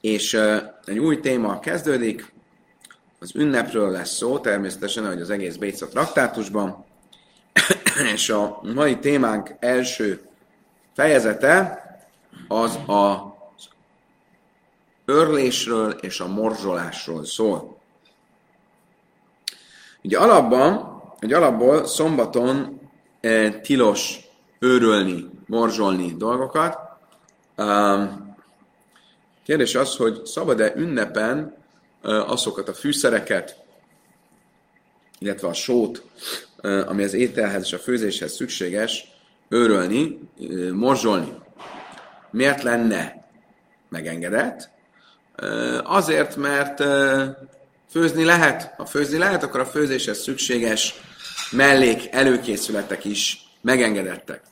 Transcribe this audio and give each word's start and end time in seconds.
És 0.00 0.40
egy 0.84 0.98
új 0.98 1.20
téma 1.20 1.58
kezdődik, 1.58 2.32
az 3.18 3.34
ünnepről 3.34 3.90
lesz 3.90 4.16
szó, 4.16 4.38
természetesen, 4.38 5.04
ahogy 5.04 5.20
az 5.20 5.30
egész 5.30 5.56
Béca 5.56 5.88
traktátusban, 5.88 6.84
és 8.14 8.30
a 8.30 8.60
mai 8.74 8.98
témánk 8.98 9.54
első 9.58 10.20
fejezete 10.94 11.84
az 12.48 12.74
a 12.74 13.34
örlésről 15.04 15.90
és 15.90 16.20
a 16.20 16.26
morzsolásról 16.26 17.24
szól. 17.24 17.78
Ugye 20.02 20.18
alapban, 20.18 21.02
egy 21.18 21.32
alapból 21.32 21.86
szombaton 21.86 22.80
e, 23.20 23.50
tilos 23.50 24.18
őrölni, 24.58 25.30
morzsolni 25.46 26.14
dolgokat. 26.16 26.78
Um, 27.56 28.29
kérdés 29.44 29.74
az, 29.74 29.96
hogy 29.96 30.24
szabad-e 30.24 30.72
ünnepen 30.76 31.56
azokat 32.02 32.68
a 32.68 32.74
fűszereket, 32.74 33.56
illetve 35.18 35.48
a 35.48 35.52
sót, 35.52 36.02
ami 36.62 37.04
az 37.04 37.14
ételhez 37.14 37.62
és 37.62 37.72
a 37.72 37.78
főzéshez 37.78 38.32
szükséges, 38.34 39.10
őrölni, 39.48 40.18
morzsolni. 40.72 41.32
Miért 42.30 42.62
lenne 42.62 43.28
megengedett? 43.88 44.70
Azért, 45.82 46.36
mert 46.36 46.82
főzni 47.90 48.24
lehet. 48.24 48.74
Ha 48.76 48.86
főzni 48.86 49.18
lehet, 49.18 49.42
akkor 49.42 49.60
a 49.60 49.66
főzéshez 49.66 50.18
szükséges 50.18 51.00
mellék 51.50 52.08
előkészületek 52.10 53.04
is 53.04 53.48
megengedettek. 53.60 54.42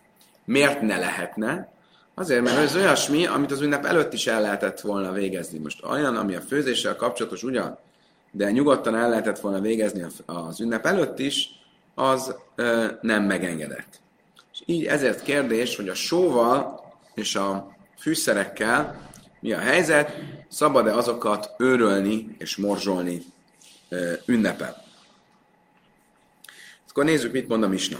Miért 0.45 0.81
ne 0.81 0.99
lehetne? 0.99 1.73
Azért, 2.19 2.43
mert 2.43 2.57
ez 2.57 2.77
olyasmi, 2.77 3.27
amit 3.27 3.51
az 3.51 3.61
ünnep 3.61 3.85
előtt 3.85 4.13
is 4.13 4.27
el 4.27 4.41
lehetett 4.41 4.81
volna 4.81 5.13
végezni. 5.13 5.59
Most 5.59 5.85
olyan, 5.85 6.17
ami 6.17 6.35
a 6.35 6.41
főzéssel 6.41 6.97
kapcsolatos 6.97 7.43
ugyan, 7.43 7.79
de 8.31 8.51
nyugodtan 8.51 8.95
el 8.95 9.09
lehetett 9.09 9.39
volna 9.39 9.61
végezni 9.61 10.07
az 10.27 10.61
ünnep 10.61 10.87
előtt 10.87 11.19
is, 11.19 11.51
az 11.95 12.35
ö, 12.55 12.87
nem 13.01 13.23
megengedett. 13.23 14.01
És 14.53 14.63
így 14.65 14.85
ezért 14.85 15.23
kérdés, 15.23 15.77
hogy 15.77 15.89
a 15.89 15.95
sóval 15.95 16.85
és 17.15 17.35
a 17.35 17.77
fűszerekkel 17.99 19.11
mi 19.41 19.53
a 19.53 19.59
helyzet, 19.59 20.13
szabad-e 20.49 20.95
azokat 20.95 21.55
őrölni 21.59 22.37
és 22.39 22.57
morzsolni 22.57 23.23
ö, 23.89 24.13
ünnepen. 24.27 24.75
Akkor 26.89 27.05
nézzük, 27.05 27.33
mit 27.33 27.49
mond 27.49 27.63
a 27.63 27.69
Misna. 27.69 27.99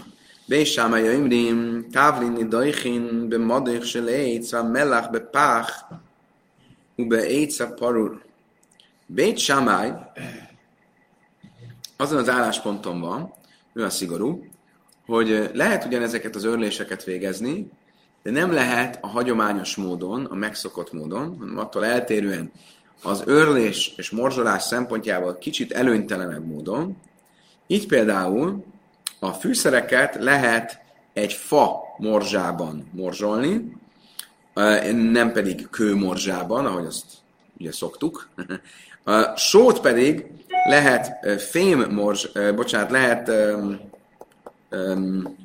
Bésáma 0.49 0.97
Imrim, 0.99 1.85
Távlini 1.91 2.47
Dajchin, 2.47 3.29
Bemadich 3.29 3.85
Seléc, 3.85 4.51
van 4.51 4.65
Melach 4.65 5.11
Bepach, 5.11 5.71
Ube 6.95 7.29
Éca 7.29 7.73
Parur. 7.73 8.21
Bét 9.05 9.37
Sámály 9.37 9.93
azon 11.97 12.17
az 12.17 12.29
állásponton 12.29 13.01
van, 13.01 13.33
ő 13.73 13.83
a 13.83 13.89
szigorú, 13.89 14.45
hogy 15.05 15.49
lehet 15.53 15.85
ugyanezeket 15.85 16.35
az 16.35 16.43
örléseket 16.43 17.03
végezni, 17.03 17.71
de 18.23 18.31
nem 18.31 18.51
lehet 18.51 18.97
a 19.01 19.07
hagyományos 19.07 19.75
módon, 19.75 20.25
a 20.25 20.35
megszokott 20.35 20.93
módon, 20.93 21.35
hanem 21.39 21.57
attól 21.57 21.85
eltérően 21.85 22.51
az 23.03 23.23
örlés 23.25 23.93
és 23.97 24.09
morzsolás 24.09 24.63
szempontjából 24.63 25.37
kicsit 25.37 25.71
előnytelenebb 25.71 26.45
módon. 26.45 26.97
Így 27.67 27.87
például 27.87 28.63
a 29.19 29.31
fűszereket 29.31 30.15
lehet 30.15 30.81
egy 31.13 31.33
fa 31.33 31.81
morzsában 31.97 32.89
morzsolni, 32.91 33.77
nem 35.11 35.31
pedig 35.31 35.69
kőmorzsában, 35.69 36.65
ahogy 36.65 36.85
azt 36.85 37.05
ugye 37.57 37.71
szoktuk. 37.71 38.29
A 39.03 39.35
sót 39.35 39.79
pedig 39.79 40.25
lehet 40.67 41.25
fém 41.41 41.91
morzs, 41.91 42.27
bocsánat, 42.55 42.91
lehet 42.91 43.29
um, 43.29 43.79
um, 44.71 45.35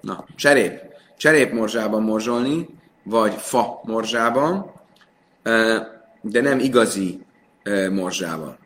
na, 0.00 0.24
cserép, 0.36 0.80
cserép 1.16 1.52
morzsában 1.52 2.02
morzsolni, 2.02 2.68
vagy 3.02 3.34
fa 3.34 3.80
morzsában, 3.84 4.72
de 6.20 6.40
nem 6.40 6.58
igazi 6.58 7.24
morzsában. 7.90 8.58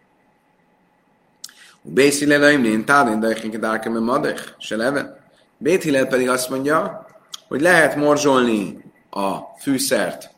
Bész 1.86 2.18
Hillel 2.18 2.42
Aimlin, 2.42 2.84
Tálin, 2.84 3.20
de 3.20 3.58
Dárkem, 3.58 4.02
Madech, 4.02 4.54
se 4.58 4.76
leve. 4.76 5.22
Bét 5.58 5.82
Hillel 5.82 6.06
pedig 6.06 6.28
azt 6.28 6.50
mondja, 6.50 7.06
hogy 7.48 7.60
lehet 7.60 7.96
morzsolni 7.96 8.84
a 9.10 9.36
fűszert 9.58 10.30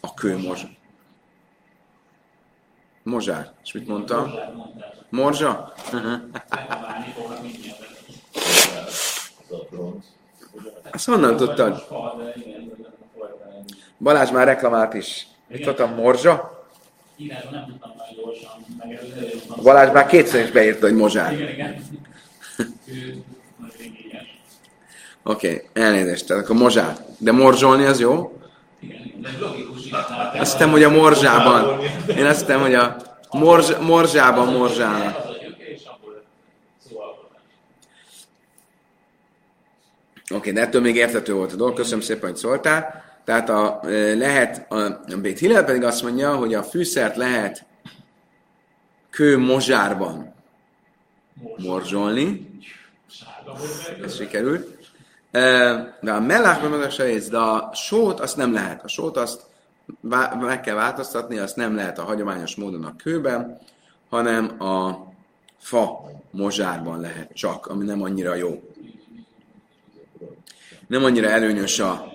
a 0.00 0.14
kőmorzsa. 0.14 0.68
Mozsár. 3.02 3.52
És 3.64 3.72
mit 3.72 3.86
mondta? 3.86 4.30
Morzsa? 5.10 5.72
Azt 10.92 11.06
honnan 11.06 11.36
tudtad? 11.36 11.86
Balázs 13.98 14.30
már 14.30 14.46
reklamált 14.46 14.94
is. 14.94 15.26
Mit 15.48 15.64
mondtam, 15.64 15.94
morzsa? 15.94 16.61
Balázs 19.62 19.92
már 19.92 20.06
kétszer 20.06 20.44
is 20.44 20.50
beírta, 20.50 20.86
hogy 20.86 20.96
mozsár. 20.96 21.32
Oké, 25.24 25.46
okay, 25.46 25.62
elnézést, 25.72 26.26
tehát 26.26 26.42
akkor 26.44 26.56
mozsár. 26.56 26.96
De 27.18 27.32
morzsolni 27.32 27.84
az 27.84 28.00
jó? 28.00 28.38
Azt 30.38 30.52
hiszem, 30.52 30.70
hogy 30.70 30.82
a 30.82 30.90
morzsában. 30.90 31.80
Én 32.16 32.24
azt 32.24 32.40
hiszem, 32.40 32.60
hogy 32.60 32.74
a 32.74 32.96
morzs, 33.30 33.70
morzsában 33.80 34.52
morzsálnak. 34.52 35.30
Oké, 40.34 40.50
okay, 40.50 40.52
de 40.52 40.60
ettől 40.60 40.80
még 40.80 40.96
értető 40.96 41.34
volt 41.34 41.52
a 41.52 41.56
dolog. 41.56 41.74
Köszönöm 41.74 42.00
szépen, 42.00 42.28
hogy 42.30 42.38
szóltál. 42.38 43.11
Tehát 43.24 43.48
a, 43.48 43.80
lehet, 44.16 44.72
a, 44.72 45.00
Bét 45.20 45.38
Hillel 45.38 45.64
pedig 45.64 45.82
azt 45.82 46.02
mondja, 46.02 46.36
hogy 46.36 46.54
a 46.54 46.62
fűszert 46.62 47.16
lehet 47.16 47.64
kő 49.10 49.38
mozsárban 49.38 50.34
morzsolni. 51.56 52.50
Ez 54.04 54.16
sikerült. 54.16 54.78
De 56.00 56.12
a 56.12 56.20
mellásban 56.20 56.70
meg 56.70 56.80
a 56.80 57.02
de 57.30 57.38
a 57.38 57.70
sót 57.74 58.20
azt 58.20 58.36
nem 58.36 58.52
lehet. 58.52 58.84
A 58.84 58.88
sót 58.88 59.16
azt 59.16 59.42
meg 60.40 60.60
kell 60.60 60.74
változtatni, 60.74 61.38
azt 61.38 61.56
nem 61.56 61.74
lehet 61.74 61.98
a 61.98 62.04
hagyományos 62.04 62.54
módon 62.54 62.84
a 62.84 62.96
kőben, 62.96 63.58
hanem 64.08 64.62
a 64.62 65.06
fa 65.58 66.10
mozsárban 66.30 67.00
lehet 67.00 67.32
csak, 67.34 67.66
ami 67.66 67.84
nem 67.84 68.02
annyira 68.02 68.34
jó. 68.34 68.62
Nem 70.86 71.04
annyira 71.04 71.28
előnyös 71.28 71.78
a 71.78 72.12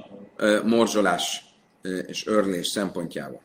morzsolás 0.64 1.46
és 2.08 2.28
örlés 2.28 2.68
szempontjából. 2.68 3.42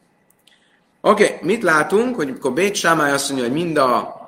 Oké, 1.00 1.24
okay, 1.24 1.36
mit 1.42 1.62
látunk, 1.62 2.14
hogy 2.16 2.28
amikor 2.28 2.52
Bét 2.52 2.74
Sámály 2.74 3.12
azt 3.12 3.28
mondja, 3.28 3.48
hogy 3.48 3.56
mind 3.56 3.76
a, 3.76 4.20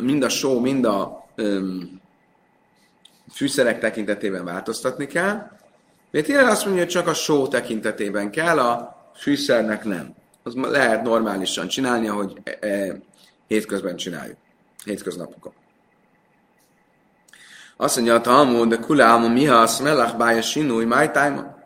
mind 0.00 0.22
a 0.22 0.28
só, 0.28 0.60
mind 0.60 0.84
a 0.84 1.26
fűszerek 3.32 3.78
tekintetében 3.80 4.44
változtatni 4.44 5.06
kell. 5.06 5.50
Bét 6.10 6.26
Hillel 6.26 6.50
azt 6.50 6.64
mondja, 6.64 6.82
hogy 6.82 6.92
csak 6.92 7.06
a 7.08 7.14
só 7.14 7.48
tekintetében 7.48 8.30
kell, 8.30 8.58
a 8.58 8.96
fűszernek 9.14 9.84
nem. 9.84 10.14
Az 10.42 10.54
lehet 10.54 11.02
normálisan 11.02 11.68
csinálni, 11.68 12.08
ahogy 12.08 12.40
e, 12.44 12.66
e, 12.66 13.00
hétközben 13.46 13.96
csináljuk. 13.96 14.36
Hétköznapokon. 14.84 15.52
Azt 17.76 17.96
mondja 17.96 18.14
a 18.14 18.20
Talmud, 18.20 18.68
de 18.68 18.76
kuláma 18.76 19.28
miha 19.28 19.56
a 19.56 19.66
smelach 19.66 20.16
bája 20.16 20.42
sinúj 20.42 20.84
májtájma. 20.84 21.56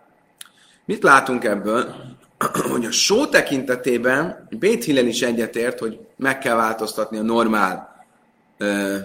Mit 0.84 1.02
látunk 1.02 1.44
ebből? 1.44 1.94
hogy 2.72 2.84
a 2.84 2.90
só 2.90 3.26
tekintetében 3.26 4.46
Bét 4.50 4.84
Hillel 4.84 5.06
is 5.06 5.22
egyetért, 5.22 5.78
hogy 5.78 6.06
meg 6.16 6.38
kell 6.38 6.54
változtatni 6.54 7.18
a 7.18 7.22
normál 7.22 8.04
ö, 8.58 8.98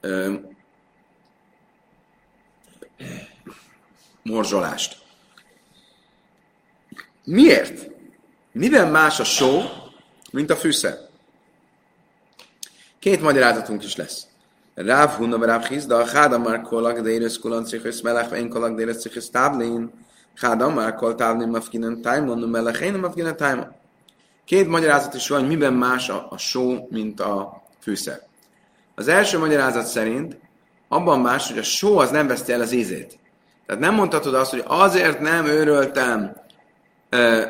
ö, 0.00 0.34
morzsolást. 4.22 5.02
Miért? 7.24 7.90
Miben 8.52 8.90
más 8.90 9.20
a 9.20 9.24
só, 9.24 9.60
mint 10.32 10.50
a 10.50 10.56
fűszer? 10.56 10.98
Két 12.98 13.20
magyarázatunk 13.20 13.84
is 13.84 13.96
lesz. 13.96 14.26
Ráv 14.74 15.10
Hunna, 15.10 15.44
Ráv 15.44 15.64
Hizda, 15.64 16.06
Háda 16.06 16.38
már 16.38 16.60
kolak, 16.60 17.00
de 17.00 17.10
érősz 17.10 17.38
kulan 17.38 17.64
cichös 17.64 18.00
melech, 18.00 18.38
én 18.38 18.48
kolak, 18.48 18.74
de 18.74 18.80
érősz 18.80 19.00
cichös 19.00 19.30
táblin, 19.30 19.90
Háda 20.36 20.70
már 20.70 20.94
kol 20.94 21.14
távni 21.14 21.44
mafkinen 21.44 22.00
tájmon, 22.02 22.38
no 22.38 22.46
melech, 22.46 22.82
én 22.82 22.94
mafkinen 22.94 23.36
tájmon. 23.36 23.72
Két 24.44 24.68
magyarázat 24.68 25.14
is 25.14 25.28
van, 25.28 25.44
miben 25.44 25.72
más 25.72 26.08
a, 26.08 26.26
a 26.30 26.38
só, 26.38 26.86
mint 26.90 27.20
a 27.20 27.62
fűszer. 27.80 28.20
Az 28.94 29.08
első 29.08 29.38
magyarázat 29.38 29.86
szerint 29.86 30.36
abban 30.88 31.20
más, 31.20 31.48
hogy 31.48 31.58
a 31.58 31.62
só 31.62 31.98
az 31.98 32.10
nem 32.10 32.26
veszti 32.26 32.52
el 32.52 32.60
az 32.60 32.72
ízét. 32.72 33.18
Tehát 33.66 33.82
nem 33.82 33.94
mondhatod 33.94 34.34
azt, 34.34 34.50
hogy 34.50 34.62
azért 34.66 35.20
nem 35.20 35.46
őröltem 35.46 36.36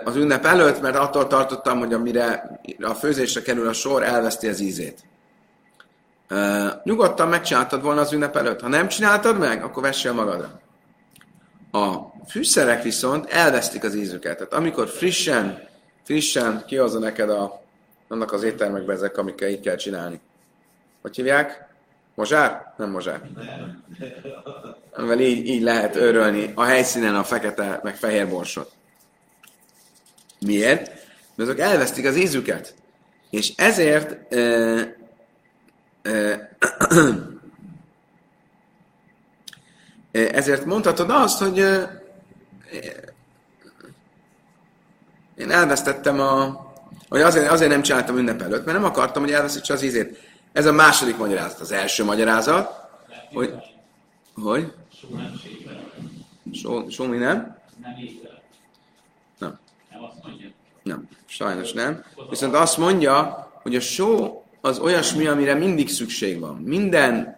az 0.04 0.16
ünnep 0.16 0.44
előtt, 0.44 0.80
mert 0.80 0.96
attól 0.96 1.26
tartottam, 1.26 1.78
hogy 1.78 1.92
amire 1.92 2.60
a 2.82 2.94
főzésre 2.94 3.42
kerül 3.42 3.68
a 3.68 3.72
sor, 3.72 4.02
elveszti 4.02 4.48
az 4.48 4.60
ízét. 4.60 5.04
Nyugodtan 6.82 7.28
megcsináltad 7.28 7.82
volna 7.82 8.00
az 8.00 8.12
ünnep 8.12 8.36
előtt. 8.36 8.60
Ha 8.60 8.68
nem 8.68 8.88
csináltad 8.88 9.38
meg, 9.38 9.62
akkor 9.62 9.82
vessél 9.82 10.12
magadra. 10.12 10.60
A 11.72 12.12
fűszerek 12.28 12.82
viszont 12.82 13.30
elvesztik 13.30 13.84
az 13.84 13.94
ízüket. 13.94 14.36
Tehát 14.36 14.52
amikor 14.52 14.88
frissen, 14.88 15.68
frissen 16.02 16.64
kihozza 16.66 16.98
neked 16.98 17.30
a, 17.30 17.62
annak 18.08 18.32
az 18.32 18.42
éttermekbe 18.42 18.92
ezek, 18.92 19.18
amikkel 19.18 19.48
így 19.48 19.60
kell 19.60 19.76
csinálni. 19.76 20.20
Hogy 21.02 21.16
hívják? 21.16 21.68
Mozsár? 22.14 22.74
Nem 22.76 22.90
mozsár. 22.90 23.20
Amivel 24.92 25.20
így, 25.20 25.48
így 25.48 25.62
lehet 25.62 25.96
örölni 25.96 26.52
a 26.54 26.62
helyszínen 26.62 27.14
a 27.14 27.24
fekete, 27.24 27.80
meg 27.82 27.96
fehér 27.96 28.28
borsot. 28.28 28.72
Miért? 30.40 30.86
Mert 31.34 31.50
azok 31.50 31.58
elvesztik 31.58 32.06
az 32.06 32.16
ízüket. 32.16 32.74
És 33.30 33.52
ezért 33.56 34.32
e, 34.32 34.96
ezért 40.10 40.64
mondhatod 40.64 41.10
azt, 41.10 41.38
hogy 41.38 41.58
én 45.36 45.50
elvesztettem 45.50 46.20
a... 46.20 46.62
Hogy 47.08 47.20
azért, 47.20 47.50
azért 47.50 47.70
nem 47.70 47.82
csináltam 47.82 48.18
ünnep 48.18 48.42
előtt, 48.42 48.64
mert 48.64 48.78
nem 48.78 48.86
akartam, 48.86 49.22
hogy 49.22 49.32
elveszítse 49.32 49.72
az 49.72 49.82
ízét. 49.82 50.18
Ez 50.52 50.66
a 50.66 50.72
második 50.72 51.16
magyarázat. 51.16 51.60
Az 51.60 51.72
első 51.72 52.04
magyarázat, 52.04 52.70
hogy... 53.32 53.54
Hogy? 54.34 54.72
Só, 56.52 56.88
só 56.88 57.04
mi 57.04 57.16
nem? 57.16 57.58
Nem. 59.38 59.58
Nem, 60.82 61.08
sajnos 61.26 61.72
nem. 61.72 62.04
Viszont 62.30 62.54
azt 62.54 62.78
mondja, 62.78 63.50
hogy 63.62 63.76
a 63.76 63.80
só 63.80 64.43
az 64.64 64.78
olyasmi, 64.78 65.26
amire 65.26 65.54
mindig 65.54 65.88
szükség 65.88 66.40
van. 66.40 66.54
Minden 66.56 67.36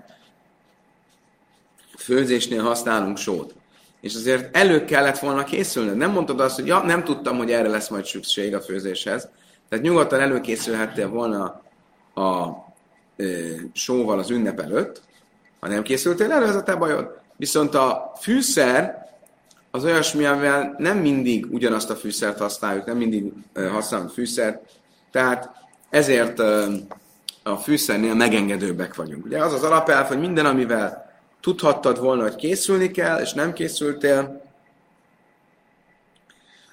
főzésnél 1.98 2.62
használunk 2.62 3.16
sót. 3.16 3.54
És 4.00 4.14
azért 4.14 4.56
elő 4.56 4.84
kellett 4.84 5.18
volna 5.18 5.44
készülni. 5.44 5.96
Nem 5.96 6.10
mondtad 6.10 6.40
azt, 6.40 6.54
hogy 6.54 6.66
ja, 6.66 6.78
nem 6.78 7.04
tudtam, 7.04 7.36
hogy 7.36 7.50
erre 7.50 7.68
lesz 7.68 7.88
majd 7.88 8.04
szükség 8.04 8.54
a 8.54 8.60
főzéshez. 8.60 9.28
Tehát 9.68 9.84
nyugodtan 9.84 10.20
előkészülhettél 10.20 11.08
volna 11.08 11.62
a 12.14 12.48
sóval 13.72 14.18
az 14.18 14.30
ünnep 14.30 14.60
előtt, 14.60 15.02
ha 15.60 15.68
nem 15.68 15.82
készültél 15.82 16.32
elő, 16.32 16.46
ez 16.46 16.56
a 16.56 16.62
te 16.62 16.74
bajod. 16.74 17.20
Viszont 17.36 17.74
a 17.74 18.12
fűszer 18.20 19.08
az 19.70 19.84
olyasmi, 19.84 20.24
amivel 20.24 20.74
nem 20.78 20.98
mindig 20.98 21.46
ugyanazt 21.50 21.90
a 21.90 21.96
fűszert 21.96 22.38
használjuk, 22.38 22.86
nem 22.86 22.96
mindig 22.96 23.32
használunk 23.54 24.10
fűszert, 24.10 24.60
tehát 25.10 25.50
ezért 25.90 26.42
a 27.46 27.56
fűszernél 27.56 28.14
megengedőbbek 28.14 28.94
vagyunk. 28.94 29.24
Ugye 29.24 29.44
az 29.44 29.52
az 29.52 29.62
alapelv, 29.62 30.06
hogy 30.06 30.18
minden, 30.18 30.46
amivel 30.46 31.10
tudhattad 31.40 32.00
volna, 32.00 32.22
hogy 32.22 32.34
készülni 32.34 32.90
kell, 32.90 33.20
és 33.20 33.32
nem 33.32 33.52
készültél, 33.52 34.44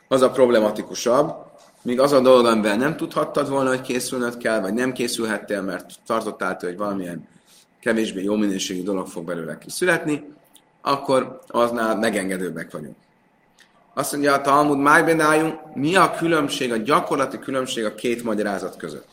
az 0.07 0.21
a 0.21 0.31
problematikusabb, 0.31 1.35
míg 1.81 1.99
az 1.99 2.11
a 2.11 2.19
dolog, 2.19 2.45
amivel 2.45 2.77
nem 2.77 2.95
tudhattad 2.95 3.49
volna, 3.49 3.69
hogy 3.69 3.81
készülnöd 3.81 4.37
kell, 4.37 4.59
vagy 4.59 4.73
nem 4.73 4.91
készülhettél, 4.91 5.61
mert 5.61 5.91
tartottál 6.05 6.57
hogy 6.59 6.77
valamilyen 6.77 7.27
kevésbé 7.79 8.23
jó 8.23 8.35
minőségű 8.35 8.83
dolog 8.83 9.07
fog 9.07 9.25
belőle 9.25 9.57
kiszületni, 9.57 10.23
akkor 10.81 11.39
aznál 11.47 11.97
megengedőbbek 11.97 12.71
vagyunk. 12.71 12.95
Azt 13.93 14.11
mondja 14.11 14.33
a 14.33 14.41
Talmud, 14.41 14.77
májbenájunk, 14.77 15.75
mi 15.75 15.95
a 15.95 16.11
különbség, 16.11 16.71
a 16.71 16.77
gyakorlati 16.77 17.39
különbség 17.39 17.85
a 17.85 17.95
két 17.95 18.23
magyarázat 18.23 18.77
között? 18.77 19.07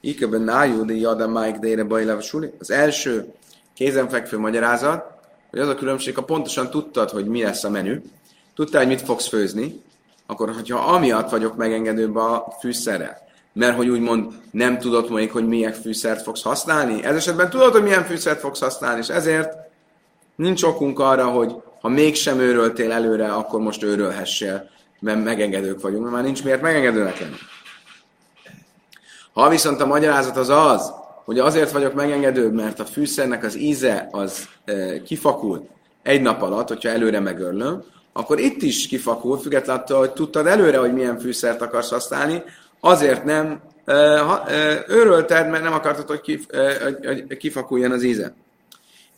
Ikeben 0.00 0.40
nájú, 0.40 0.84
de 0.84 0.94
jada 0.94 1.28
májk 1.28 1.56
deire 1.56 1.84
bajlev 1.84 2.20
suli. 2.20 2.52
Az 2.58 2.70
első 2.70 3.32
kézenfekvő 3.74 4.38
magyarázat, 4.38 5.04
hogy 5.50 5.58
az 5.58 5.68
a 5.68 5.74
különbség, 5.74 6.14
ha 6.14 6.24
pontosan 6.24 6.70
tudtad, 6.70 7.10
hogy 7.10 7.26
mi 7.26 7.42
lesz 7.42 7.64
a 7.64 7.70
menü, 7.70 8.00
tudtál, 8.54 8.80
hogy 8.80 8.90
mit 8.90 9.02
fogsz 9.02 9.28
főzni, 9.28 9.82
akkor 10.26 10.52
hogyha 10.52 10.78
amiatt 10.78 11.30
vagyok 11.30 11.56
megengedőbb 11.56 12.16
a 12.16 12.56
fűszerrel, 12.60 13.18
mert 13.52 13.76
hogy 13.76 13.88
úgymond 13.88 14.32
nem 14.50 14.78
tudod 14.78 15.10
még, 15.10 15.30
hogy 15.30 15.46
milyen 15.46 15.72
fűszert 15.72 16.22
fogsz 16.22 16.42
használni, 16.42 17.04
ez 17.04 17.16
esetben 17.16 17.50
tudod, 17.50 17.72
hogy 17.72 17.82
milyen 17.82 18.04
fűszert 18.04 18.40
fogsz 18.40 18.60
használni, 18.60 19.00
és 19.00 19.08
ezért 19.08 19.54
nincs 20.36 20.62
okunk 20.62 20.98
arra, 20.98 21.26
hogy 21.26 21.54
ha 21.80 21.88
mégsem 21.88 22.38
őröltél 22.38 22.92
előre, 22.92 23.32
akkor 23.32 23.60
most 23.60 23.82
őrölhessél, 23.82 24.70
mert 25.00 25.24
megengedők 25.24 25.80
vagyunk, 25.80 26.02
mert 26.02 26.14
már 26.14 26.24
nincs 26.24 26.44
miért 26.44 26.60
megengedőnek 26.62 27.20
lenni. 27.20 27.36
Ha 29.36 29.48
viszont 29.48 29.80
a 29.80 29.86
magyarázat 29.86 30.36
az 30.36 30.48
az, 30.48 30.92
hogy 31.24 31.38
azért 31.38 31.70
vagyok 31.70 31.94
megengedőbb, 31.94 32.52
mert 32.52 32.80
a 32.80 32.84
fűszernek 32.84 33.44
az 33.44 33.56
íze 33.56 34.08
az 34.10 34.48
e, 34.64 35.02
kifakult 35.02 35.68
egy 36.02 36.20
nap 36.22 36.42
alatt, 36.42 36.68
hogyha 36.68 36.88
előre 36.88 37.20
megörlöm, 37.20 37.84
akkor 38.12 38.38
itt 38.38 38.62
is 38.62 38.86
kifakul, 38.86 39.38
függetlenül 39.38 39.82
attól, 39.82 39.98
hogy 39.98 40.10
tudtad 40.10 40.46
előre, 40.46 40.78
hogy 40.78 40.92
milyen 40.92 41.18
fűszert 41.18 41.62
akarsz 41.62 41.90
használni, 41.90 42.42
azért 42.80 43.24
nem 43.24 43.60
e, 43.84 44.18
ha, 44.18 44.48
e, 44.48 44.84
őrölted, 44.88 45.50
mert 45.50 45.62
nem 45.62 45.72
akartad, 45.72 46.08
hogy, 46.08 46.20
kif, 46.20 46.46
e, 46.50 46.96
hogy 47.04 47.36
kifakuljon 47.36 47.90
az 47.90 48.02
íze. 48.02 48.34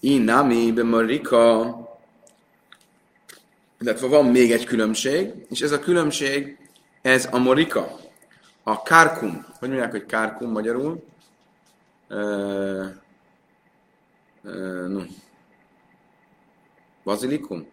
Inami 0.00 0.70
marika, 0.70 1.74
illetve 3.80 4.06
van 4.06 4.24
még 4.24 4.52
egy 4.52 4.64
különbség, 4.64 5.32
és 5.50 5.60
ez 5.60 5.72
a 5.72 5.78
különbség, 5.78 6.58
ez 7.02 7.28
a 7.30 7.38
morika, 7.38 8.06
a 8.68 8.82
kárkum. 8.82 9.44
Hogy 9.58 9.68
mondják, 9.68 9.90
hogy 9.90 10.06
kárkum 10.06 10.50
magyarul? 10.50 11.04
Uh, 12.08 12.86
uh, 14.44 14.88
no. 14.88 15.00
Bazilikum? 17.04 17.66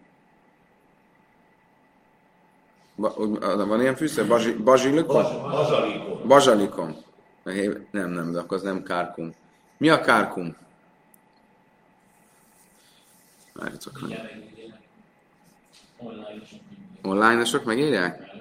Ba, 2.95 3.13
van 3.65 3.81
ilyen 3.81 3.95
fűszer? 3.95 4.27
Bazsilikum? 4.63 5.21
Bazsalikum. 5.21 6.27
Bazsalikum. 6.27 6.95
Nem, 7.91 8.09
nem, 8.09 8.31
de 8.31 8.39
akkor 8.39 8.57
az 8.57 8.63
nem 8.63 8.83
kárkum. 8.83 9.33
Mi 9.77 9.89
a 9.89 10.01
kárkum? 10.01 10.55
Várjatok 13.53 14.01
meg. 14.01 14.43
Online-osok 17.01 17.63
megírják? 17.63 18.33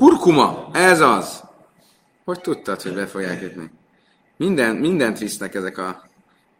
Kurkuma, 0.00 0.68
ez 0.72 1.00
az. 1.00 1.42
Hogy 2.24 2.40
tudtad, 2.40 2.82
hogy 2.82 2.94
be 2.94 3.06
fogják 3.06 3.40
jutni? 3.40 3.70
Minden, 4.36 4.76
mindent 4.76 5.18
visznek 5.18 5.54
ezek 5.54 5.78
a 5.78 6.02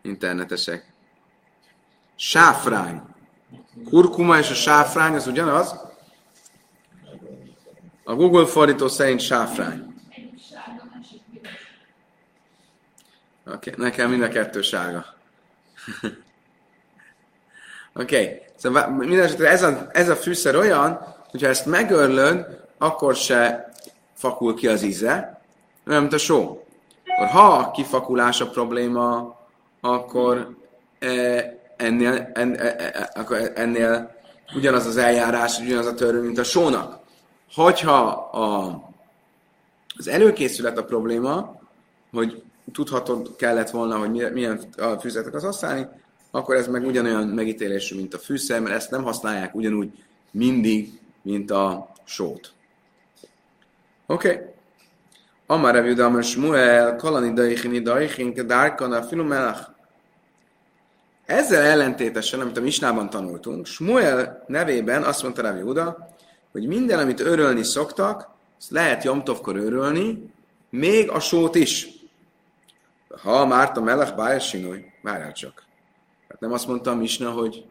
internetesek. 0.03 0.93
Sáfrány. 2.17 3.03
Kurkuma 3.85 4.39
és 4.39 4.51
a 4.51 4.55
sáfrány 4.55 5.15
az 5.15 5.27
ugyanaz? 5.27 5.75
A 8.05 8.15
Google 8.15 8.47
fordító 8.47 8.89
szerint 8.89 9.21
sáfrány. 9.21 9.95
Oké, 13.47 13.71
okay, 13.71 13.85
nekem 13.85 14.11
mind 14.11 14.23
a 14.23 14.29
kettő 14.29 14.63
sárga. 14.63 15.05
Oké, 17.95 18.23
okay. 18.25 18.43
szóval 18.57 18.91
minden 18.91 19.45
ez 19.45 19.63
a, 19.63 19.89
ez 19.93 20.09
a 20.09 20.17
fűszer 20.17 20.57
olyan, 20.57 21.17
hogyha 21.31 21.49
ezt 21.49 21.67
megörlöd, 21.67 22.60
akkor 22.83 23.15
se 23.15 23.73
fakul 24.15 24.55
ki 24.55 24.67
az 24.67 24.83
íze, 24.83 25.41
nem, 25.85 26.01
mint 26.01 26.13
a 26.13 26.19
só. 26.19 26.65
Akkor 27.07 27.27
ha 27.27 27.53
a 27.53 27.71
kifakulás 27.71 28.41
a 28.41 28.51
probléma, 28.51 29.37
akkor 29.81 30.57
e, 30.99 31.09
ennél, 31.77 32.31
en, 32.35 32.55
e, 32.55 33.11
e, 33.29 33.53
ennél 33.55 34.15
ugyanaz 34.55 34.87
az 34.87 34.97
eljárás, 34.97 35.59
ugyanaz 35.59 35.87
a 35.87 35.95
törvény, 35.95 36.23
mint 36.23 36.39
a 36.39 36.45
sónak. 36.45 36.99
Hogyha 37.55 38.01
a, 38.33 38.81
az 39.97 40.09
előkészület 40.09 40.79
a 40.79 40.85
probléma, 40.85 41.61
hogy 42.13 42.43
tudhatod 42.73 43.37
kellett 43.37 43.71
volna, 43.71 43.99
hogy 43.99 44.33
milyen 44.33 44.61
a 44.77 44.99
fűzetek 45.01 45.35
az 45.35 45.43
használni, 45.43 45.87
akkor 46.31 46.57
ez 46.57 46.69
meg 46.69 46.87
ugyanolyan 46.87 47.27
megítélésű, 47.27 47.97
mint 47.97 48.15
a 48.15 48.19
fűszer, 48.19 48.61
mert 48.61 48.75
ezt 48.75 48.91
nem 48.91 49.03
használják 49.03 49.55
ugyanúgy 49.55 50.05
mindig, 50.31 51.01
mint 51.23 51.51
a 51.51 51.93
sót. 52.05 52.53
Oké. 54.11 54.29
Okay. 54.29 54.47
Amar 55.47 55.75
Rav 55.75 55.87
Yudam 55.87 56.23
Shmuel, 56.23 56.97
Kalani 56.97 57.33
Daichin 57.33 57.83
Daichin, 57.83 58.35
Kedárkana, 58.35 59.03
Filumelach. 59.03 59.61
Ezzel 61.27 61.63
ellentétesen, 61.63 62.41
amit 62.41 62.57
a 62.57 62.61
Misnában 62.61 63.11
tanultunk, 63.11 63.67
Shmuel 63.67 64.45
nevében 64.47 65.03
azt 65.03 65.23
mondta 65.23 65.43
Rav 65.43 65.57
Yuda, 65.57 66.09
hogy 66.53 66.67
minden, 66.67 66.99
amit 66.99 67.21
örölni 67.21 67.63
szoktak, 67.63 68.29
azt 68.59 68.71
lehet 68.71 69.05
Jomtovkor 69.05 69.57
örölni, 69.57 70.33
még 70.71 71.11
a 71.11 71.21
sót 71.21 71.55
is. 71.55 71.89
Ha 73.23 73.47
Márta 73.47 73.81
Melech 73.81 74.15
Bájas 74.15 74.49
Sinúj, 74.49 74.85
várjál 75.03 75.33
csak. 75.33 75.63
Hát 76.29 76.41
nem 76.41 76.53
azt 76.53 76.67
mondta 76.67 76.91
a 76.91 76.95
Misna, 76.95 77.31
hogy 77.31 77.65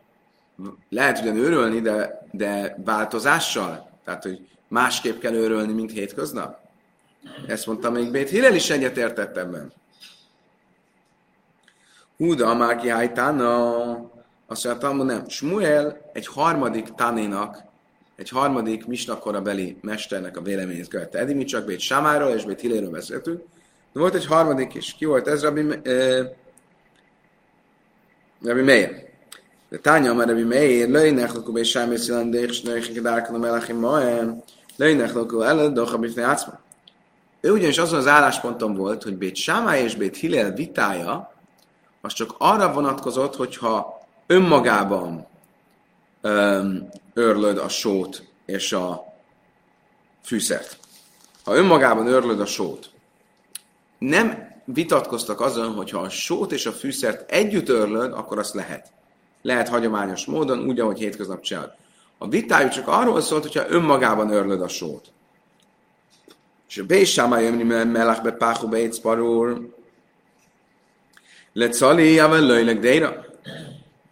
lehet 0.90 1.20
ugyan 1.20 1.36
őrölni, 1.36 1.80
de, 1.80 2.28
de 2.32 2.76
változással. 2.86 3.90
Tehát, 4.04 4.24
hogy 4.24 4.48
másképp 4.70 5.20
kell 5.20 5.34
őrölni, 5.34 5.74
mint 5.74 5.92
hétköznap. 5.92 6.60
Ezt 7.48 7.66
mondta 7.66 7.92
még 7.92 8.12
Bét 8.12 8.30
Hillel 8.30 8.56
is 8.56 8.70
egyetértett 8.70 9.38
ebben. 9.38 9.72
Húda, 12.18 12.56
Máki 12.56 12.90
Hájtána, 12.90 13.82
azt 14.48 14.66
mondja, 14.66 14.90
hogy 14.90 15.06
nem. 15.06 15.30
Smuel 15.30 16.10
egy 16.14 16.28
harmadik 16.28 16.88
tanénak, 16.96 17.64
egy 18.16 18.30
harmadik 18.30 18.86
misnakora 18.86 19.42
beli 19.42 19.78
mesternek 19.82 20.38
a 20.38 20.42
véleményét 20.42 20.88
követte. 20.88 21.20
Eddig 21.20 21.36
mi 21.36 21.44
csak 21.44 21.66
Bét 21.66 21.80
Samáról 21.80 22.30
és 22.30 22.44
Bét 22.44 22.60
Hilléről 22.60 22.90
beszéltünk. 22.90 23.44
De 23.94 24.00
volt 24.00 24.14
egy 24.14 24.26
harmadik 24.26 24.74
is. 24.74 24.94
Ki 24.94 25.06
volt 25.06 25.28
ez? 25.28 25.44
Rabbi, 25.44 25.80
eh, 25.84 26.30
Rabbi 28.44 28.62
Meir. 28.62 29.08
De 29.70 29.78
tánya, 29.78 30.14
mert 30.14 30.30
Rabbi 30.30 30.44
Meir, 30.44 30.90
löjnek 30.90 31.34
lakó 31.34 31.52
Bét 31.52 31.66
Sámi 31.66 31.98
Szilandék, 31.98 32.50
és 32.50 32.62
melachim 33.32 33.78
maem, 33.78 34.44
löjnek 34.80 35.14
lakó 35.14 35.42
előtt, 35.42 35.74
doha 35.74 35.98
bifne 35.98 36.24
átszma. 36.24 36.60
Ő 37.42 37.52
ugyanis 37.52 37.78
azon 37.78 38.00
az 38.00 38.08
állásponton 38.08 38.76
volt, 38.76 39.04
hogy 39.04 39.18
Bét 39.18 39.36
Sámály 39.36 39.84
és 39.84 39.96
Bét 39.96 40.18
Hillel 40.18 40.52
vitája, 40.52 41.34
az 42.02 42.14
csak 42.14 42.36
arra 42.38 42.74
vonatkozott, 42.74 43.36
hogyha 43.36 44.02
önmagában 44.28 45.28
öm, 46.22 46.90
örlöd 47.14 47.58
a 47.58 47.70
sót 47.70 48.28
és 48.46 48.74
a 48.74 49.14
fűszert. 50.24 50.78
Ha 51.44 51.56
önmagában 51.56 52.08
örlöd 52.08 52.40
a 52.40 52.46
sót, 52.46 52.90
nem 53.98 54.56
vitatkoztak 54.66 55.42
azon, 55.42 55.74
hogy 55.74 55.90
ha 55.90 56.00
a 56.00 56.10
sót 56.10 56.52
és 56.52 56.66
a 56.66 56.72
fűszert 56.72 57.32
együtt 57.32 57.70
örlöd, 57.70 58.14
akkor 58.14 58.40
azt 58.40 58.54
lehet. 58.54 58.92
Lehet 59.42 59.70
hagyományos 59.70 60.26
módon, 60.26 60.60
úgy, 60.60 60.80
ahogy 60.80 60.98
hétköznap 60.98 61.42
csinálod. 61.42 61.74
A 62.22 62.28
vitájuk 62.28 62.72
csak 62.72 62.88
arról 62.88 63.22
szólt, 63.22 63.42
hogyha 63.42 63.70
önmagában 63.70 64.32
örlöd 64.32 64.62
a 64.62 64.68
sót. 64.68 65.12
És 66.70 66.78
a 66.78 66.86
Bésámá 66.86 67.40
jömni 67.40 67.64
melach 67.64 68.22
be 68.24 68.32
páhu 68.32 68.68
be 68.68 68.88
parul, 69.02 69.78
le 71.54 71.70
cali, 71.70 72.14
javel 72.14 72.42
löjleg 72.42 72.80
déra. 72.80 73.26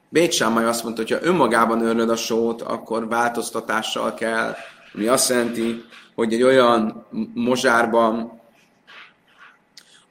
Bét 0.10 0.32
Sámai 0.32 0.64
azt 0.64 0.84
mondta, 0.84 1.02
hogy 1.02 1.12
ha 1.12 1.26
önmagában 1.26 1.82
örlöd 1.82 2.10
a 2.10 2.16
sót, 2.16 2.62
akkor 2.62 3.08
változtatással 3.08 4.14
kell, 4.14 4.56
ami 4.94 5.08
azt 5.08 5.30
jelenti, 5.30 5.84
hogy 6.16 6.34
egy 6.34 6.44
olyan 6.44 7.06
mozsárban, 7.34 8.42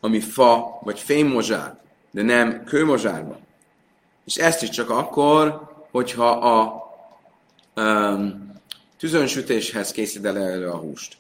ami 0.01 0.21
fa 0.21 0.79
vagy 0.83 0.99
fémmozsár, 0.99 1.79
de 2.11 2.23
nem 2.23 2.65
kőmozsárban. 2.65 3.39
És 4.25 4.37
ezt 4.37 4.63
is 4.63 4.69
csak 4.69 4.91
akkor, 4.91 5.61
hogyha 5.91 6.29
a 6.29 6.86
tüzönsütéshez 8.99 9.91
készíted 9.91 10.37
elő 10.37 10.69
a 10.69 10.77
húst. 10.77 11.17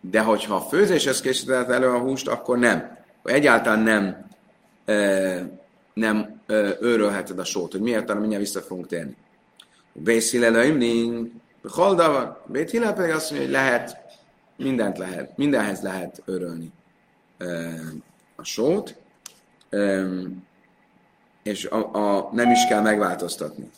De 0.00 0.20
hogyha 0.20 0.54
a 0.54 0.60
főzéshez 0.60 1.20
készíted 1.20 1.70
elő 1.70 1.88
a 1.88 1.98
húst, 1.98 2.28
akkor 2.28 2.58
nem. 2.58 2.98
Egyáltalán 3.24 3.82
nem 3.82 4.28
nem 5.92 6.40
őrölheted 6.80 7.38
a 7.38 7.44
sót, 7.44 7.72
hogy 7.72 7.80
miért, 7.80 8.10
arra 8.10 8.20
mindjárt 8.20 8.44
vissza 8.44 8.60
fogunk 8.60 8.86
térni. 8.86 9.16
Bész 9.92 10.30
Hillel 10.30 11.08
Haldavar, 11.68 12.42
Bét 12.46 12.70
Hillel 12.70 12.94
pedig 12.94 13.14
azt 13.14 13.30
mondja, 13.30 13.48
hogy 13.48 13.56
lehet, 13.56 13.96
mindent 14.56 14.98
lehet, 14.98 15.36
mindenhez 15.36 15.80
lehet 15.80 16.22
örölni 16.24 16.72
a 18.36 18.44
sót, 18.44 18.96
és 21.42 21.64
a, 21.64 21.94
a, 21.94 22.30
nem 22.32 22.50
is 22.50 22.66
kell 22.68 22.80
megváltoztatni 22.80 23.70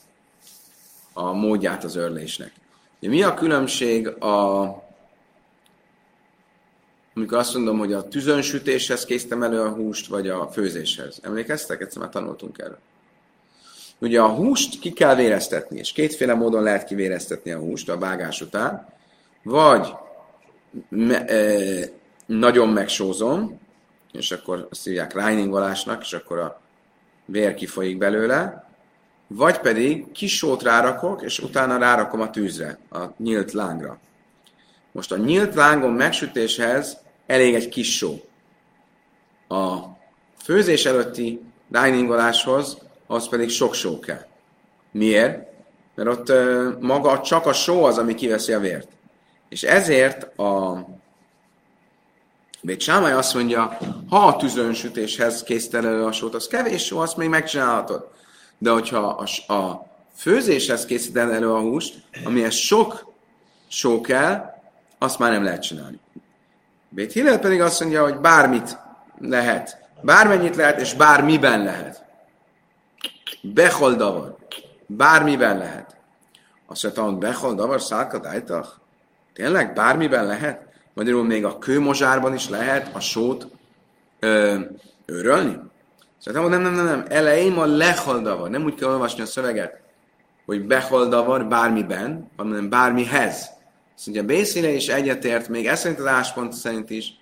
a 1.13 1.33
módját 1.33 1.85
az 1.85 1.97
örlésnek. 1.97 2.53
De 3.01 3.09
mi 3.09 3.23
a 3.23 3.35
különbség 3.35 4.09
a 4.09 4.83
amikor 7.15 7.39
azt 7.39 7.55
mondom, 7.55 7.79
hogy 7.79 7.93
a 7.93 8.09
tüzönsütéshez 8.09 9.05
késztem 9.05 9.43
elő 9.43 9.61
a 9.61 9.69
húst, 9.69 10.07
vagy 10.07 10.29
a 10.29 10.49
főzéshez. 10.49 11.19
Emlékeztek? 11.23 11.81
Egyszer 11.81 12.03
már 12.03 12.11
tanultunk 12.11 12.59
erről. 12.59 12.79
Ugye 13.99 14.21
a 14.21 14.29
húst 14.29 14.79
ki 14.79 14.93
kell 14.93 15.15
véreztetni, 15.15 15.79
és 15.79 15.93
kétféle 15.93 16.35
módon 16.35 16.63
lehet 16.63 16.85
kivéreztetni 16.85 17.51
a 17.51 17.59
húst 17.59 17.89
a 17.89 17.99
vágás 17.99 18.41
után. 18.41 18.89
Vagy 19.43 19.93
me, 20.89 21.25
e, 21.25 21.89
nagyon 22.27 22.69
megsózom, 22.69 23.61
és 24.13 24.31
akkor 24.31 24.67
azt 24.71 24.85
hívják 24.85 25.15
reiningolásnak, 25.15 26.03
és 26.03 26.13
akkor 26.13 26.39
a 26.39 26.61
vér 27.25 27.55
kifolyik 27.55 27.99
belőle, 27.99 28.72
vagy 29.35 29.59
pedig 29.59 30.13
kis 30.13 30.37
sót 30.37 30.63
rárakok, 30.63 31.23
és 31.23 31.39
utána 31.39 31.79
rárakom 31.79 32.21
a 32.21 32.31
tűzre, 32.31 32.79
a 32.91 32.99
nyílt 33.17 33.53
lángra. 33.53 33.99
Most 34.93 35.13
a 35.13 35.17
nyílt 35.17 35.55
lángon 35.55 35.93
megsütéshez 35.93 36.99
elég 37.27 37.55
egy 37.55 37.69
kis 37.69 37.97
só. 37.97 38.21
A 39.49 39.79
főzés 40.43 40.85
előtti 40.85 41.41
diningoláshoz 41.69 42.79
az 43.07 43.29
pedig 43.29 43.51
sok 43.51 43.75
só 43.75 44.01
kell. 44.01 44.27
Miért? 44.91 45.51
Mert 45.95 46.09
ott 46.09 46.31
uh, 46.31 46.81
maga 46.81 47.21
csak 47.21 47.47
a 47.47 47.53
só 47.53 47.85
az, 47.85 47.99
ami 47.99 48.15
kiveszi 48.15 48.53
a 48.53 48.59
vért. 48.59 48.89
És 49.49 49.63
ezért 49.63 50.39
a 50.39 50.85
Bét 52.65 52.89
azt 52.89 53.35
mondja, 53.35 53.79
ha 54.09 54.27
a 54.27 54.37
tüzönsütéshez 54.37 55.43
készíted 55.43 55.85
elő 55.85 56.05
a 56.05 56.13
sót, 56.13 56.35
az 56.35 56.47
kevés 56.47 56.85
só, 56.85 56.99
azt 56.99 57.17
még 57.17 57.29
megcsinálhatod. 57.29 58.11
De 58.63 58.71
hogyha 58.71 58.99
a, 58.99 59.53
a 59.53 59.87
főzéshez 60.17 60.85
készíted 60.85 61.31
elő 61.31 61.53
a 61.53 61.61
húst, 61.61 62.03
amihez 62.25 62.55
sok 62.55 63.13
só 63.69 64.01
kell, 64.01 64.55
azt 64.99 65.19
már 65.19 65.31
nem 65.31 65.45
lehet 65.45 65.63
csinálni. 65.63 65.99
Bét 66.89 67.13
Hillel 67.13 67.39
pedig 67.39 67.61
azt 67.61 67.81
mondja, 67.81 68.03
hogy 68.03 68.17
bármit 68.17 68.79
lehet. 69.19 69.79
Bármennyit 70.01 70.57
lehet, 70.57 70.81
és 70.81 70.95
bármiben 70.95 71.65
lehet. 71.65 72.05
Bechol 73.41 73.95
davar. 73.95 74.37
Bármiben 74.87 75.59
lehet. 75.59 75.97
Azt 76.67 76.83
mondta, 76.83 77.03
hogy 77.03 77.17
bechol 77.17 77.55
davar 77.55 77.81
szálkat? 77.81 78.27
Tényleg 79.33 79.73
bármiben 79.73 80.27
lehet? 80.27 80.67
Magyarul 80.95 81.25
még 81.25 81.45
a 81.45 81.59
kőmozsárban 81.59 82.35
is 82.35 82.49
lehet 82.49 82.95
a 82.95 83.01
sót 83.01 83.47
ö, 84.19 84.59
Szóval 86.25 86.49
nem, 86.49 86.63
nem, 86.63 86.75
nem, 86.75 86.85
nem. 86.85 87.05
Elején 87.09 87.53
a 87.53 87.67
leholdavar. 87.67 88.51
Nem 88.51 88.65
úgy 88.65 88.75
kell 88.75 88.89
olvasni 88.89 89.23
a 89.23 89.27
szöveget, 89.27 89.81
hogy 90.47 90.67
beholdavar 90.67 91.49
bármiben, 91.49 92.31
hanem 92.37 92.69
bármihez. 92.69 93.51
Azt 93.97 94.07
mondja, 94.07 94.25
Bészine 94.25 94.69
is 94.69 94.89
egyetért, 94.89 95.49
még 95.49 95.67
ez 95.67 95.81
szerint 95.81 95.99
az 95.99 96.07
áspont 96.07 96.53
szerint 96.53 96.91
is, 96.91 97.15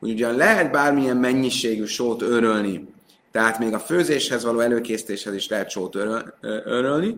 hogy 0.00 0.10
ugyan 0.10 0.36
lehet 0.36 0.70
bármilyen 0.70 1.16
mennyiségű 1.16 1.84
sót 1.84 2.22
örölni, 2.22 2.88
tehát 3.30 3.58
még 3.58 3.72
a 3.72 3.78
főzéshez 3.78 4.44
való 4.44 4.60
előkészítéshez 4.60 5.34
is 5.34 5.48
lehet 5.48 5.70
sót 5.70 5.94
örölni, 6.40 7.16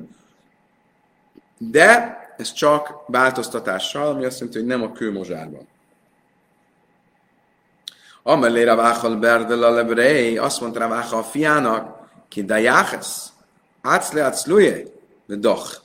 de 1.58 2.18
ez 2.36 2.52
csak 2.52 2.92
változtatással, 3.06 4.06
ami 4.06 4.24
azt 4.24 4.38
jelenti, 4.38 4.58
hogy 4.58 4.68
nem 4.68 4.82
a 4.82 4.92
kőmozsárban. 4.92 5.66
Amelé 8.28 8.62
Raváchal 8.62 9.16
Berdel 9.16 9.62
a 9.62 9.70
lebrei, 9.70 10.38
azt 10.38 10.60
mondta 10.60 10.78
Raváchal 10.78 11.18
a 11.18 11.22
fiának, 11.22 12.08
ki 12.28 12.44
dajáches, 12.44 13.06
átszle 13.82 14.22
átszluje, 14.22 14.82
de 15.26 15.36
doch. 15.36 15.76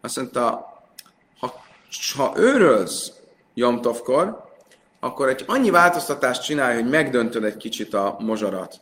Azt 0.00 0.16
mondta, 0.16 0.72
ha 2.16 2.32
őrölsz 2.36 3.12
Jomtovkor, 3.54 4.44
akkor 5.00 5.28
egy 5.28 5.44
annyi 5.46 5.70
változtatást 5.70 6.42
csinálj, 6.42 6.74
hogy 6.74 6.88
megdöntöd 6.88 7.44
egy 7.44 7.56
kicsit 7.56 7.94
a 7.94 8.16
mozsarat, 8.18 8.80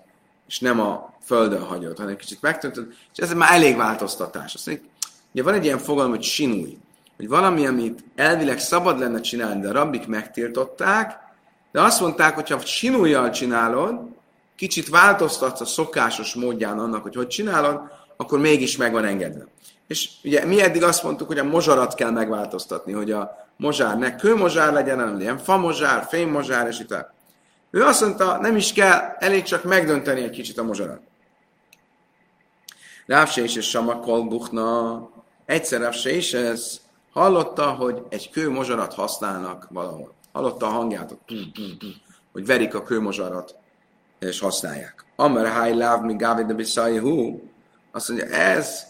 és 0.49 0.61
nem 0.61 0.80
a 0.80 1.14
földön 1.23 1.62
hagyod, 1.62 1.99
hanem 1.99 2.16
kicsit 2.16 2.42
megdöntöd, 2.42 2.87
és 3.12 3.18
ez 3.18 3.33
már 3.33 3.52
elég 3.52 3.76
változtatás. 3.76 4.54
Azt 4.54 4.66
mondjuk, 4.66 4.88
ugye 5.33 5.42
van 5.42 5.54
egy 5.54 5.64
ilyen 5.64 5.78
fogalom, 5.78 6.11
hogy 6.11 6.23
sinúj, 6.23 6.78
hogy 7.16 7.28
valami, 7.28 7.66
amit 7.66 8.04
elvileg 8.14 8.59
szabad 8.59 8.99
lenne 8.99 9.21
csinálni, 9.21 9.61
de 9.61 9.68
a 9.68 9.73
rabbik 9.73 10.06
megtiltották, 10.06 11.25
de 11.73 11.82
azt 11.82 12.00
mondták, 12.00 12.35
hogy 12.35 12.49
ha 12.49 12.58
sinújjal 12.58 13.30
csinálod, 13.30 14.00
kicsit 14.56 14.88
változtatsz 14.88 15.61
a 15.61 15.64
szokásos 15.64 16.35
módján 16.35 16.78
annak, 16.78 17.02
hogy 17.02 17.14
hogy 17.14 17.26
csinálod, 17.26 17.80
akkor 18.16 18.38
mégis 18.38 18.76
meg 18.76 18.92
van 18.92 19.04
engedve. 19.04 19.46
És 19.87 20.11
ugye 20.25 20.44
mi 20.44 20.62
eddig 20.62 20.82
azt 20.82 21.02
mondtuk, 21.02 21.26
hogy 21.26 21.38
a 21.38 21.44
mozsarat 21.44 21.94
kell 21.94 22.11
megváltoztatni, 22.11 22.92
hogy 22.92 23.11
a 23.11 23.46
mozsár 23.56 23.99
ne 23.99 24.16
kőmozsár 24.16 24.73
legyen, 24.73 24.99
hanem 24.99 25.20
ilyen 25.20 25.38
famozsár, 25.38 26.06
fémmozsár, 26.08 26.66
és 26.66 26.78
itt. 26.78 26.94
Ő 27.70 27.82
azt 27.82 28.00
mondta, 28.00 28.38
nem 28.40 28.56
is 28.56 28.73
kell, 28.73 29.16
elég 29.18 29.42
csak 29.42 29.64
megdönteni 29.64 30.23
egy 30.23 30.30
kicsit 30.30 30.58
a 30.58 30.62
mozsarat. 30.62 31.00
Rávse 33.06 33.42
is 33.42 33.56
és 33.56 33.68
Sama 33.68 34.00
Kolbuchna, 34.00 35.08
egyszer 35.44 35.80
Rávse 35.80 36.14
is 36.14 36.32
ez 36.32 36.80
hallotta, 37.12 37.70
hogy 37.70 38.02
egy 38.08 38.30
kőmozsarat 38.30 38.94
használnak 38.94 39.66
valahol. 39.70 40.14
Hallotta 40.37 40.66
a 40.66 40.71
hangját, 40.71 41.16
hogy 42.33 42.47
verik 42.47 42.75
a 42.75 42.83
kőmozsarat, 42.83 43.55
és 44.19 44.40
használják. 44.40 45.05
Amer 45.16 45.47
Háj 45.47 45.75
Láv, 45.75 46.02
mi 46.02 46.16
Gávid 46.16 46.47
de 46.47 47.00
Hú, 47.00 47.43
azt 47.90 48.09
mondja, 48.09 48.26
ez 48.26 48.87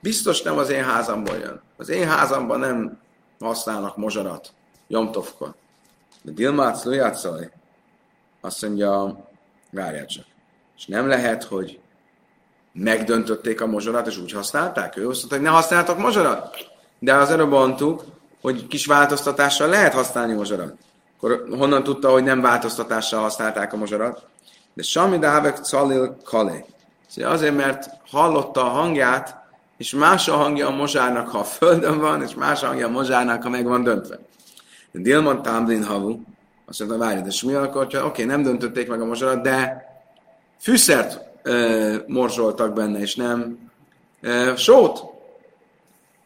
biztos 0.00 0.42
nem 0.42 0.58
az 0.58 0.70
én 0.70 0.84
házamból 0.84 1.36
jön. 1.36 1.60
Az 1.76 1.88
én 1.88 2.08
házamban 2.08 2.58
nem 2.58 2.98
használnak 3.40 3.96
mozsarat, 3.96 4.52
Jomtovkor. 4.88 5.54
De 6.22 6.32
Dilmác 6.32 6.84
Lujátszaj 6.84 7.50
azt 8.40 8.62
mondja, 8.62 9.24
várjál 9.70 10.06
csak. 10.06 10.26
És 10.76 10.86
nem 10.86 11.08
lehet, 11.08 11.44
hogy 11.44 11.80
megdöntötték 12.72 13.60
a 13.60 13.66
mozsarat, 13.66 14.06
és 14.06 14.18
úgy 14.18 14.32
használták? 14.32 14.96
Ő 14.96 15.08
azt 15.08 15.18
mondta, 15.18 15.36
hogy 15.36 15.44
ne 15.44 15.50
használtak 15.50 15.98
mozsarat. 15.98 16.56
De 16.98 17.14
az 17.14 17.30
előbb 17.30 17.50
mondtuk, 17.50 18.04
hogy 18.40 18.66
kis 18.66 18.86
változtatással 18.86 19.68
lehet 19.68 19.92
használni 19.92 20.32
mozsarat. 20.32 20.86
Akkor 21.20 21.46
honnan 21.50 21.82
tudta, 21.82 22.10
hogy 22.10 22.22
nem 22.22 22.40
változtatással 22.40 23.20
használták 23.20 23.72
a 23.72 23.76
mozsarat? 23.76 24.26
De 24.74 24.82
Sami 24.82 25.18
Dávek 25.18 25.56
Calil 25.56 26.16
Kale. 26.24 26.64
Szóval 27.08 27.32
azért, 27.32 27.56
mert 27.56 27.90
hallotta 28.10 28.64
a 28.64 28.68
hangját, 28.68 29.36
és 29.76 29.92
más 29.92 30.28
a 30.28 30.36
hangja 30.36 30.66
a 30.66 30.76
mozsárnak, 30.76 31.28
ha 31.28 31.38
a 31.38 31.44
földön 31.44 31.98
van, 31.98 32.22
és 32.22 32.34
más 32.34 32.62
a 32.62 32.66
hangja 32.66 32.86
a 32.86 32.90
mozsárnak, 32.90 33.42
ha 33.42 33.48
meg 33.48 33.64
van 33.64 33.82
döntve. 33.82 34.18
De 34.90 35.00
Dilman 35.00 35.42
Tamlin 35.42 35.84
Havu, 35.84 36.20
azt 36.66 36.78
mondta, 36.78 36.98
várj, 36.98 37.20
de 37.20 37.30
mi 37.46 37.54
akkor, 37.54 37.84
oké, 37.84 37.98
okay, 37.98 38.24
nem 38.24 38.42
döntötték 38.42 38.88
meg 38.88 39.00
a 39.00 39.04
mozsarat, 39.04 39.42
de 39.42 39.84
fűszert 40.58 41.20
e, 41.42 41.54
morzsoltak 42.06 42.72
benne, 42.72 42.98
és 42.98 43.14
nem 43.14 43.58
e, 44.20 44.56
sót. 44.56 45.04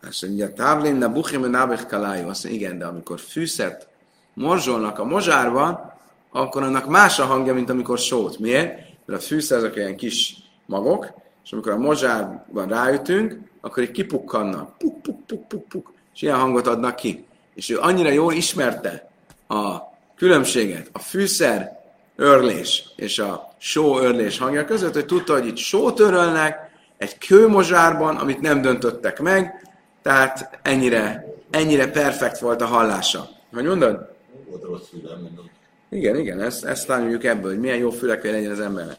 Azt 0.08 0.22
mondja, 0.22 0.52
Távlin, 0.52 0.96
na 0.96 1.08
buchim, 1.08 1.50
nábech 1.50 1.86
kalájú. 1.86 2.28
Azt 2.28 2.44
mondja, 2.44 2.60
igen, 2.60 2.78
de 2.78 2.84
amikor 2.84 3.20
fűszert 3.20 3.88
morzsolnak 4.34 4.98
a 4.98 5.04
mozsárban, 5.04 5.92
akkor 6.30 6.62
annak 6.62 6.88
más 6.88 7.18
a 7.18 7.24
hangja, 7.24 7.54
mint 7.54 7.70
amikor 7.70 7.98
sót. 7.98 8.38
Miért? 8.38 8.78
Mert 9.04 9.20
a 9.20 9.24
fűszer 9.24 9.58
azok 9.58 9.76
ilyen 9.76 9.96
kis 9.96 10.36
magok, 10.66 11.08
és 11.44 11.52
amikor 11.52 11.72
a 11.72 11.78
mozsárban 11.78 12.68
ráütünk, 12.68 13.38
akkor 13.60 13.82
így 13.82 13.90
kipukkannak. 13.90 14.78
Puk, 14.78 15.02
puk, 15.02 15.26
puk, 15.26 15.48
puk, 15.48 15.68
puk, 15.68 15.92
és 16.14 16.22
ilyen 16.22 16.38
hangot 16.38 16.66
adnak 16.66 16.96
ki. 16.96 17.24
És 17.54 17.70
ő 17.70 17.78
annyira 17.78 18.10
jól 18.10 18.32
ismerte 18.32 19.10
a 19.48 19.76
különbséget, 20.16 20.88
a 20.92 20.98
fűszer 20.98 21.80
örlés 22.16 22.84
és 22.96 23.18
a 23.18 23.54
só 23.58 23.98
örlés 23.98 24.38
hangja 24.38 24.64
között, 24.64 24.94
hogy 24.94 25.06
tudta, 25.06 25.32
hogy 25.32 25.46
itt 25.46 25.56
sót 25.56 26.00
örölnek 26.00 26.70
egy 26.98 27.18
kőmozsárban, 27.18 28.16
amit 28.16 28.40
nem 28.40 28.62
döntöttek 28.62 29.20
meg, 29.20 29.68
tehát 30.02 30.58
ennyire, 30.62 31.24
ennyire 31.50 31.90
perfekt 31.90 32.38
volt 32.38 32.62
a 32.62 32.66
hallása. 32.66 33.28
Hogy 33.52 33.64
mondod? 33.64 34.11
Volt 34.48 34.62
rossz 34.62 34.88
fülem, 34.88 35.20
mondom. 35.20 35.50
Igen, 35.88 36.16
igen, 36.16 36.40
ezt, 36.40 36.64
ezt 36.64 36.86
tanuljuk 36.86 37.24
ebből, 37.24 37.50
hogy 37.50 37.60
milyen 37.60 37.78
jó 37.78 37.90
fülek 37.90 38.20
kell 38.20 38.32
legyen 38.32 38.50
az 38.50 38.60
embernek. 38.60 38.96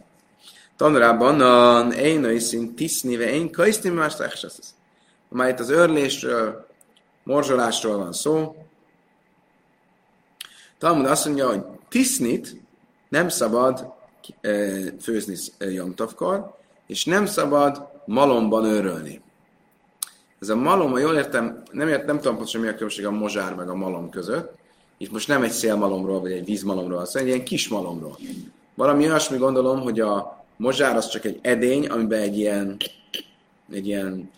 Tanulában 0.76 1.42
a 1.42 1.94
én 1.94 2.40
szint 2.40 2.76
tisznive, 2.76 3.34
én 3.34 3.52
kajszni 3.52 3.90
más. 3.90 4.16
Már 5.30 5.50
itt 5.50 5.60
az 5.60 5.70
örlésről, 5.70 6.68
morzsolásról 7.24 7.98
van 7.98 8.14
szó. 8.14 8.56
Talmud 10.78 11.06
azt 11.06 11.26
mondja, 11.26 11.48
hogy 11.48 11.64
tisznit 11.90 12.62
nem 13.10 13.30
szabad 13.30 13.94
e, 14.42 14.52
főzni 15.02 15.36
e, 15.58 15.72
jomtavkor, 15.72 16.56
és 16.88 17.06
nem 17.06 17.26
szabad 17.26 17.88
malomban 18.06 18.66
örölni. 18.66 19.22
Ez 20.40 20.50
a 20.50 20.56
malom, 20.56 20.92
ha 20.92 21.00
jól 21.00 21.16
értem, 21.16 21.64
nem, 21.72 21.88
ért, 21.88 22.06
nem 22.06 22.18
tudom 22.18 22.36
pontosan 22.36 22.62
mi 22.62 22.68
a 22.68 22.74
különbség 22.74 23.06
a 23.06 23.12
mozsár 23.12 23.56
meg 23.56 23.70
a 23.70 23.76
malom 23.76 24.10
között, 24.10 24.56
itt 24.98 25.12
most 25.12 25.28
nem 25.28 25.44
egy 25.44 25.52
szélmalomról, 25.52 26.20
vagy 26.20 26.32
egy 26.32 26.46
vízmalomról, 26.46 27.06
szóval 27.06 27.22
egy 27.22 27.28
ilyen 27.28 27.44
kis 27.44 27.68
malomról. 27.68 28.18
Valami 28.74 29.06
olyasmi 29.06 29.38
gondolom, 29.38 29.82
hogy 29.82 30.00
a 30.00 30.46
mozsár 30.58 30.96
az 30.96 31.08
csak 31.08 31.26
egy 31.26 31.40
edény, 31.42 31.88
amiben 31.88 32.22
egy 32.22 32.38
ilyen, 32.38 32.78
egy 33.72 33.88
ilyen 33.88 34.32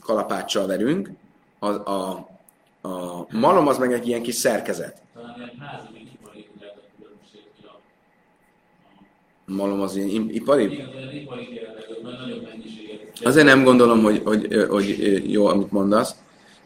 kalapáccsal 0.00 0.66
verünk, 0.66 1.10
a, 1.58 1.66
a, 1.68 2.28
a 2.82 3.26
malom 3.30 3.68
az 3.68 3.78
meg 3.78 3.92
egy 3.92 4.08
ilyen 4.08 4.22
kis 4.22 4.34
szerkezet. 4.34 5.02
Malom 9.46 9.80
az 9.80 9.96
ilyen 9.96 10.30
ipari? 10.30 10.84
Azért 13.22 13.46
nem 13.46 13.64
gondolom, 13.64 14.02
hogy, 14.02 14.22
hogy, 14.24 14.66
hogy 14.68 15.22
jó, 15.32 15.46
amit 15.46 15.70
mondasz 15.70 16.23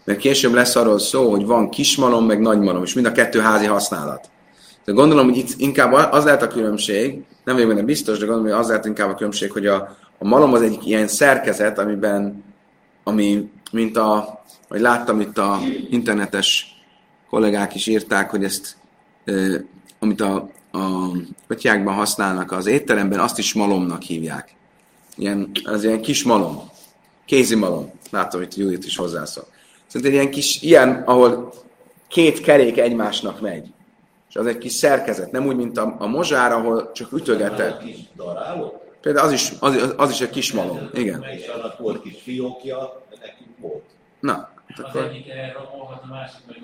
mert 0.09 0.21
később 0.21 0.53
lesz 0.53 0.77
arról 0.77 0.99
szó, 0.99 1.31
hogy 1.31 1.47
van 1.47 1.71
kismalom, 1.71 2.27
meg 2.27 2.41
nagymalom, 2.41 2.83
és 2.83 2.95
mind 2.95 3.07
a 3.07 3.13
kettő 3.13 3.41
házi 3.41 3.67
használat. 3.67 4.31
De 4.85 4.93
gondolom, 4.93 5.29
hogy 5.29 5.37
itt 5.37 5.55
inkább 5.57 5.93
az 5.93 6.25
lehet 6.25 6.43
a 6.43 6.47
különbség, 6.47 7.25
nem 7.45 7.55
vagyok 7.55 7.69
benne 7.69 7.83
biztos, 7.83 8.19
de 8.19 8.27
gondolom, 8.27 8.51
hogy 8.51 8.61
az 8.61 8.69
lehet 8.69 8.85
inkább 8.85 9.11
a 9.11 9.15
különbség, 9.15 9.53
hogy 9.53 9.67
a, 9.67 9.97
a 10.19 10.29
malom 10.29 10.53
az 10.53 10.63
egy 10.63 10.79
ilyen 10.85 11.07
szerkezet, 11.07 11.79
amiben, 11.79 12.45
ami, 13.05 13.51
mint 13.73 13.97
a, 13.97 14.43
vagy 14.69 14.81
láttam 14.81 15.21
itt 15.21 15.39
a 15.39 15.59
internetes 15.91 16.67
kollégák 17.31 17.75
is 17.75 17.87
írták, 17.87 18.31
hogy 18.31 18.45
ezt, 18.45 18.77
e, 19.25 19.33
amit 19.99 20.21
a, 20.21 20.51
a 20.73 21.11
ötyákban 21.47 21.95
használnak 21.95 22.53
az 22.53 22.67
étteremben, 22.67 23.19
azt 23.19 23.39
is 23.39 23.55
malomnak 23.55 24.03
hívják. 24.03 24.55
Ilyen, 25.17 25.51
az 25.65 25.85
ilyen 25.85 26.01
kis 26.01 26.23
malom, 26.25 26.61
kézi 27.27 27.55
malom. 27.55 27.91
Látom, 28.11 28.41
hogy 28.41 28.59
Judit 28.59 28.85
is 28.85 28.97
hozzászól. 28.97 29.57
Szóval 29.89 30.09
egy 30.09 30.15
ilyen 30.15 30.31
kis, 30.31 30.63
ilyen, 30.63 31.03
ahol 31.07 31.53
két 32.09 32.41
kerék 32.41 32.79
egymásnak 32.79 33.41
megy. 33.41 33.67
És 34.29 34.37
az 34.37 34.47
egy 34.47 34.59
kis 34.59 34.73
szerkezet, 34.73 35.33
nem 35.33 35.47
úgy, 35.47 35.57
mint 35.57 35.79
a, 35.79 35.97
a 35.99 36.07
mozsár, 36.07 36.53
ahol 36.53 36.93
csak 36.93 37.13
ütögeted. 37.13 37.77
Például 39.01 39.27
az 39.27 39.33
is, 39.33 39.53
az, 39.61 39.95
az 39.97 40.11
is 40.11 40.21
egy 40.21 40.31
kis 40.31 40.53
malom. 40.53 40.91
Igen. 40.95 41.25
És 41.37 41.47
annak 41.47 41.79
volt 41.79 42.03
kis 42.03 42.19
fiókja, 42.23 43.03
nekünk 43.11 43.59
volt. 43.59 43.85
Na. 44.21 44.33
Hát 44.33 44.87
akkor... 44.87 45.01
Az 45.01 45.09
egyik 45.09 45.29
elromolhat, 45.29 46.03
a 46.03 46.07
másik 46.07 46.41
meg 46.47 46.57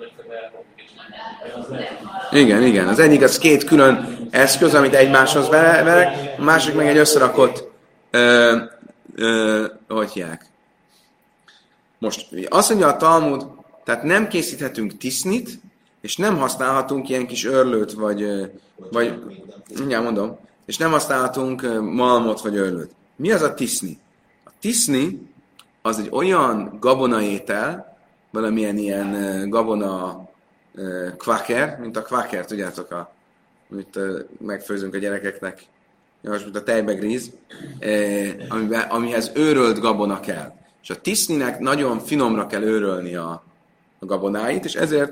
igen, 2.31 2.63
igen. 2.63 2.87
Az 2.87 2.99
egyik 2.99 3.21
az 3.21 3.37
két 3.37 3.63
külön 3.63 4.17
eszköz, 4.31 4.73
amit 4.73 4.93
egymáshoz 4.93 5.49
verek, 5.49 6.35
a 6.37 6.43
másik 6.43 6.75
meg 6.75 6.87
egy 6.87 6.97
összerakott, 6.97 7.71
ö, 8.11 8.55
ö, 9.15 9.65
hogy 9.87 10.11
hívják, 10.11 10.45
most 11.97 12.27
azt 12.49 12.69
mondja 12.69 12.87
a 12.87 12.97
Talmud, 12.97 13.47
tehát 13.83 14.03
nem 14.03 14.27
készíthetünk 14.27 14.97
tisznit, 14.97 15.59
és 16.01 16.17
nem 16.17 16.37
használhatunk 16.37 17.09
ilyen 17.09 17.27
kis 17.27 17.45
örlőt, 17.45 17.91
vagy, 17.91 18.51
vagy 18.91 19.23
mindjárt 19.77 20.03
mondom, 20.03 20.37
és 20.65 20.77
nem 20.77 20.91
használhatunk 20.91 21.61
malmot, 21.81 22.41
vagy 22.41 22.55
örlőt. 22.55 22.91
Mi 23.15 23.31
az 23.31 23.41
a 23.41 23.53
tiszni? 23.53 23.99
A 24.43 24.49
tiszni 24.59 25.33
az 25.81 25.99
egy 25.99 26.09
olyan 26.11 26.77
gabonaétel, 26.79 27.97
valamilyen 28.31 28.77
ilyen 28.77 29.49
gabona 29.49 30.25
kvaker, 31.17 31.77
mint 31.79 31.97
a 31.97 32.01
kvaker, 32.01 32.45
tudjátok, 32.45 32.91
a, 32.91 33.13
amit 33.71 33.99
megfőzünk 34.39 34.93
a 34.93 34.97
gyerekeknek, 34.97 35.63
mint 36.21 36.55
a 36.55 36.63
tejbegríz, 36.63 37.31
amihez 38.89 39.31
őrölt 39.33 39.79
gabona 39.79 40.19
kell. 40.19 40.53
És 40.85 40.91
a 40.91 41.01
tiszninek 41.01 41.59
nagyon 41.59 41.99
finomra 41.99 42.47
kell 42.47 42.61
őrölni 42.61 43.15
a, 43.15 43.43
a 43.99 44.05
gabonáit, 44.05 44.65
és 44.65 44.73
ezért 44.73 45.11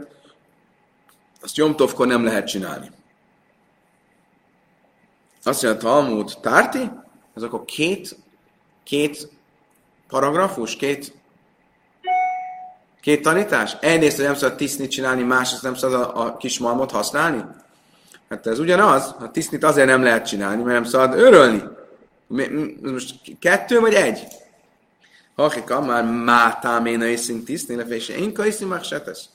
azt 1.42 1.58
Jomtovkor 1.58 2.08
nem 2.08 2.24
lehet 2.24 2.48
csinálni. 2.48 2.92
Azt 5.44 5.64
mondja, 5.64 5.82
Talmud 5.82 6.34
tárti, 6.42 6.92
az 7.34 7.44
akkor 7.44 7.66
két, 7.66 8.18
két 8.84 9.30
paragrafus, 10.08 10.76
két, 10.76 11.14
két 13.02 13.22
tanítás. 13.22 13.78
Egyrészt, 13.80 14.16
hogy 14.16 14.26
nem 14.26 14.36
szabad 14.36 14.58
tisznit 14.58 14.92
csinálni, 14.92 15.24
másrészt 15.24 15.64
nem 15.64 15.76
szabad 15.76 16.02
a, 16.02 16.26
a 16.26 16.38
kis 16.38 16.60
malmot 16.60 16.92
használni. 16.92 17.44
Hát 18.30 18.48
ez 18.48 18.60
ugyanaz, 18.60 19.16
a 19.20 19.32
tisznit 19.32 19.64
azért 19.64 19.88
nem 19.88 20.04
lehet 20.04 20.28
csinálni, 20.28 20.64
mert 20.64 20.74
nem 20.74 20.84
szabad 20.84 21.20
őrölni. 21.20 21.64
Most 22.82 23.16
kettő 23.40 23.80
vagy 23.80 23.94
egy? 23.94 24.42
Hakika 25.36 25.82
már 25.82 26.06
mátáména 26.06 27.06
iszink 27.06 27.46
tisztni, 27.46 27.84
és 27.90 28.08
én 28.08 28.34
kaiszim 28.34 28.68
már 28.68 28.84
se 28.84 29.02
tesz. 29.02 29.30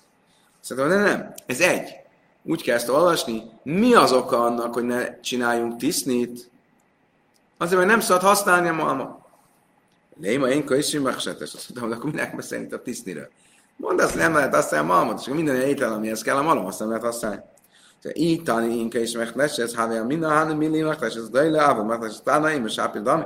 Szerintem 0.61 0.92
nem, 0.92 1.04
nem, 1.04 1.34
ez 1.46 1.61
egy. 1.61 1.96
Úgy 2.42 2.62
kell 2.62 2.76
ezt 2.76 2.88
olvasni, 2.88 3.42
mi 3.62 3.94
az 3.94 4.12
oka 4.12 4.44
annak, 4.44 4.74
hogy 4.74 4.84
ne 4.84 5.20
csináljunk 5.20 5.76
tisznit? 5.76 6.50
Azért, 7.58 7.78
mert 7.78 7.90
nem 7.90 8.00
szabad 8.00 8.22
használni 8.22 8.68
a 8.68 8.72
malma. 8.72 9.26
Léma 10.20 10.48
én 10.48 10.64
kaiszim 10.64 11.02
már 11.02 11.20
se 11.20 11.34
tesz. 11.34 11.54
Azt 11.54 11.74
mondtam, 11.74 11.98
akkor 11.98 12.11
minek 12.11 12.42
szerint 12.42 12.72
a 12.72 12.82
tiszniről? 12.82 13.28
Mondd 13.76 14.00
azt, 14.00 14.14
nem 14.14 14.34
lehet 14.34 14.54
használni 14.54 14.90
a 14.90 14.92
malmot, 14.94 15.20
és 15.20 15.26
minden 15.26 15.56
étel, 15.56 15.92
amihez 15.92 16.22
kell 16.22 16.37
a 16.37 16.42
malom, 16.42 16.66
azt 16.66 16.78
nem 16.78 16.88
lehet 16.88 17.04
használni. 17.04 17.40
Így 18.12 18.42
tani 18.42 18.74
inke 18.74 19.00
is 19.00 19.12
megles, 19.12 19.56
ez 19.56 19.74
hávja 19.74 20.04
minden 20.04 20.30
hány 20.30 20.56
milli 20.56 20.82
megles, 20.82 21.14
ez 21.14 21.28
dajle, 21.28 21.62
ávon 21.62 21.87
megles, 21.87 22.22
tánaim, 22.22 22.66
és 22.66 22.78
ápil 22.78 23.02
dami. 23.02 23.24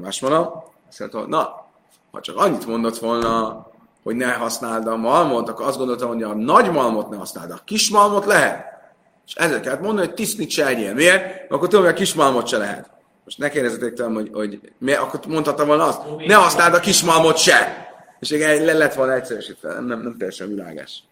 Más 0.00 0.20
mondom, 0.20 0.48
azt 0.88 0.98
mondom, 0.98 1.28
na, 1.28 1.65
ha 2.16 2.22
csak 2.22 2.36
annyit 2.36 2.66
mondott 2.66 2.98
volna, 2.98 3.66
hogy 4.02 4.16
ne 4.16 4.32
használd 4.32 4.86
a 4.86 4.96
malmot, 4.96 5.48
akkor 5.48 5.66
azt 5.66 5.78
gondoltam, 5.78 6.08
hogy 6.08 6.22
a 6.22 6.34
nagy 6.34 6.70
malmot 6.70 7.08
ne 7.08 7.16
használd, 7.16 7.50
a 7.50 7.60
kis 7.64 7.90
malmot 7.90 8.24
lehet. 8.24 8.64
És 9.26 9.34
ezért 9.34 9.62
kellett 9.62 9.80
mondani, 9.80 10.06
hogy 10.06 10.14
tisznit 10.14 10.50
se 10.50 10.66
egyél. 10.66 10.94
Miért? 10.94 11.50
Akkor 11.50 11.68
tudom, 11.68 11.84
hogy 11.84 11.94
a 11.94 11.96
kis 11.96 12.14
malmot 12.14 12.46
se 12.46 12.56
lehet. 12.56 12.90
Most 13.24 13.38
ne 13.38 13.48
kérdezzetek 13.48 13.94
tőlem, 13.94 14.14
hogy, 14.14 14.30
hogy 14.32 14.60
mi, 14.78 14.92
akkor 14.92 15.20
mondhattam 15.28 15.66
volna 15.66 15.84
azt, 15.84 16.00
ne 16.26 16.34
használd 16.34 16.74
a 16.74 16.80
kismalmot 16.80 17.36
se! 17.36 17.86
És 18.20 18.30
igen, 18.30 18.64
le 18.64 18.72
lett 18.72 18.94
volna 18.94 19.12
egyszerűsítve, 19.12 19.72
nem, 19.72 19.86
nem, 19.86 20.00
nem 20.00 20.16
teljesen 20.16 20.48
világás. 20.48 21.02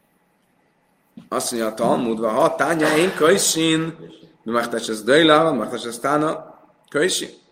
Azt 1.29 1.51
mondja 1.51 1.71
a 1.71 1.75
Talmudva, 1.75 2.29
ha 2.29 2.55
tánya 2.55 2.97
én 2.97 3.15
köjsin, 3.15 3.97
mi 4.43 4.53
megtes 4.53 4.89
ez 4.89 5.03
döjlával, 5.03 5.53
megtes 5.53 5.85
ez 5.85 5.99
tána, 5.99 6.59
köjsin. 6.89 7.43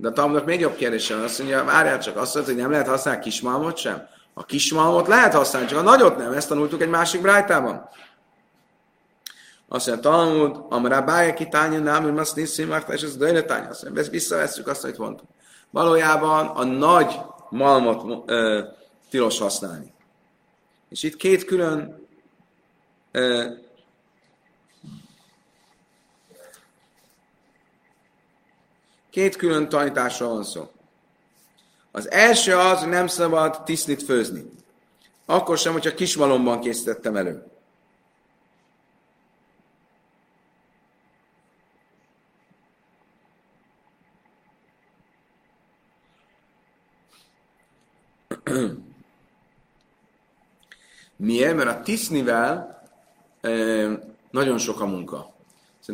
De 0.00 0.08
a 0.08 0.12
Talmudnak 0.12 0.44
még 0.44 0.60
jobb 0.60 0.76
kérdése 0.76 1.14
van, 1.14 1.24
azt 1.24 1.38
mondja, 1.38 1.64
várjál 1.64 1.98
csak, 1.98 2.16
azt 2.16 2.34
mondja, 2.34 2.52
hogy 2.52 2.62
nem 2.62 2.70
lehet 2.70 2.88
használni 2.88 3.20
kismalmot 3.20 3.76
sem. 3.76 4.06
A 4.34 4.44
kismalmot 4.44 5.06
lehet 5.06 5.34
használni, 5.34 5.68
csak 5.68 5.78
a 5.78 5.82
nagyot 5.82 6.16
nem, 6.16 6.32
ezt 6.32 6.48
tanultuk 6.48 6.82
egy 6.82 6.88
másik 6.88 7.20
brájtában. 7.20 7.88
Azt 9.68 9.86
mondja, 9.86 10.10
Talmud, 10.10 10.64
amire 10.68 11.00
bája 11.00 11.34
kitánya, 11.34 11.78
nem, 11.78 12.02
hogy 12.02 12.18
azt 12.18 12.36
nézzük, 12.36 12.84
és 12.88 13.02
ez 13.02 13.16
dőle 13.16 13.42
tánya. 13.42 13.68
Azt 13.68 13.82
mondja, 13.82 14.02
visszavesszük 14.10 14.66
azt, 14.66 14.84
amit 14.84 14.98
mondtuk. 14.98 15.26
Valójában 15.70 16.46
a 16.46 16.64
nagy 16.64 17.20
malmot 17.50 18.30
ö, 18.30 18.62
tilos 19.10 19.38
használni. 19.38 19.92
És 20.88 21.02
itt 21.02 21.16
két 21.16 21.44
külön 21.44 22.06
ö, 23.12 23.44
két 29.10 29.36
külön 29.36 29.68
tanításról 29.68 30.28
van 30.28 30.44
szó. 30.44 30.70
Az 31.90 32.10
első 32.10 32.56
az, 32.56 32.78
hogy 32.78 32.88
nem 32.88 33.06
szabad 33.06 33.62
tisztlit 33.64 34.02
főzni. 34.02 34.44
Akkor 35.26 35.58
sem, 35.58 35.72
hogyha 35.72 35.94
kismalomban 35.94 36.60
készítettem 36.60 37.16
elő. 37.16 37.44
Miért? 51.16 51.56
Mert 51.56 51.68
a 51.68 51.82
tisznivel 51.82 52.82
nagyon 54.30 54.58
sok 54.58 54.80
a 54.80 54.86
munka. 54.86 55.39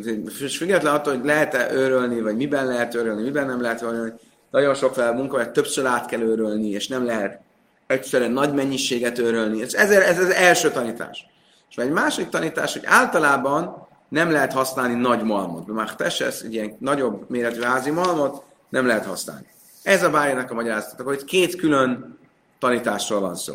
Szerintem, 0.03 0.33
független 0.49 0.93
attól, 0.93 1.15
hogy 1.15 1.25
lehet-e 1.25 1.73
őrölni, 1.73 2.21
vagy 2.21 2.35
miben 2.35 2.67
lehet 2.67 2.95
őrölni, 2.95 3.21
miben 3.21 3.45
nem 3.45 3.61
lehet 3.61 3.81
őrölni, 3.81 4.13
nagyon 4.51 4.75
sok 4.75 4.93
fel 4.93 5.13
munka, 5.13 5.37
hogy 5.37 5.51
többször 5.51 5.85
át 5.85 6.05
kell 6.05 6.21
őrölni, 6.21 6.69
és 6.69 6.87
nem 6.87 7.05
lehet 7.05 7.39
egyszerűen 7.87 8.31
nagy 8.31 8.53
mennyiséget 8.53 9.17
őrölni. 9.19 9.61
Ez, 9.61 9.73
ez, 9.73 9.89
ez 9.91 10.19
az 10.19 10.29
első 10.29 10.71
tanítás. 10.71 11.25
És 11.69 11.75
egy 11.75 11.91
másik 11.91 12.29
tanítás, 12.29 12.73
hogy 12.73 12.85
általában 12.85 13.87
nem 14.09 14.31
lehet 14.31 14.53
használni 14.53 14.93
nagy 14.93 15.23
malmot. 15.23 15.67
Már 15.67 15.95
tesesz, 15.95 16.41
egy 16.41 16.53
ilyen 16.53 16.75
nagyobb 16.79 17.29
méretű 17.29 17.61
házi 17.61 17.89
malmot 17.89 18.43
nem 18.69 18.85
lehet 18.87 19.05
használni. 19.05 19.45
Ez 19.83 20.03
a 20.03 20.09
bájának 20.09 20.51
a 20.51 20.53
magyarázat, 20.53 21.01
hogy 21.01 21.23
két 21.23 21.55
külön 21.55 22.17
tanításról 22.59 23.19
van 23.19 23.35
szó. 23.35 23.53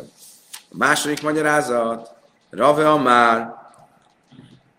A 0.69 0.75
második 0.77 1.21
magyarázat, 1.21 2.11
Rave 2.49 2.89
Amár, 2.89 3.62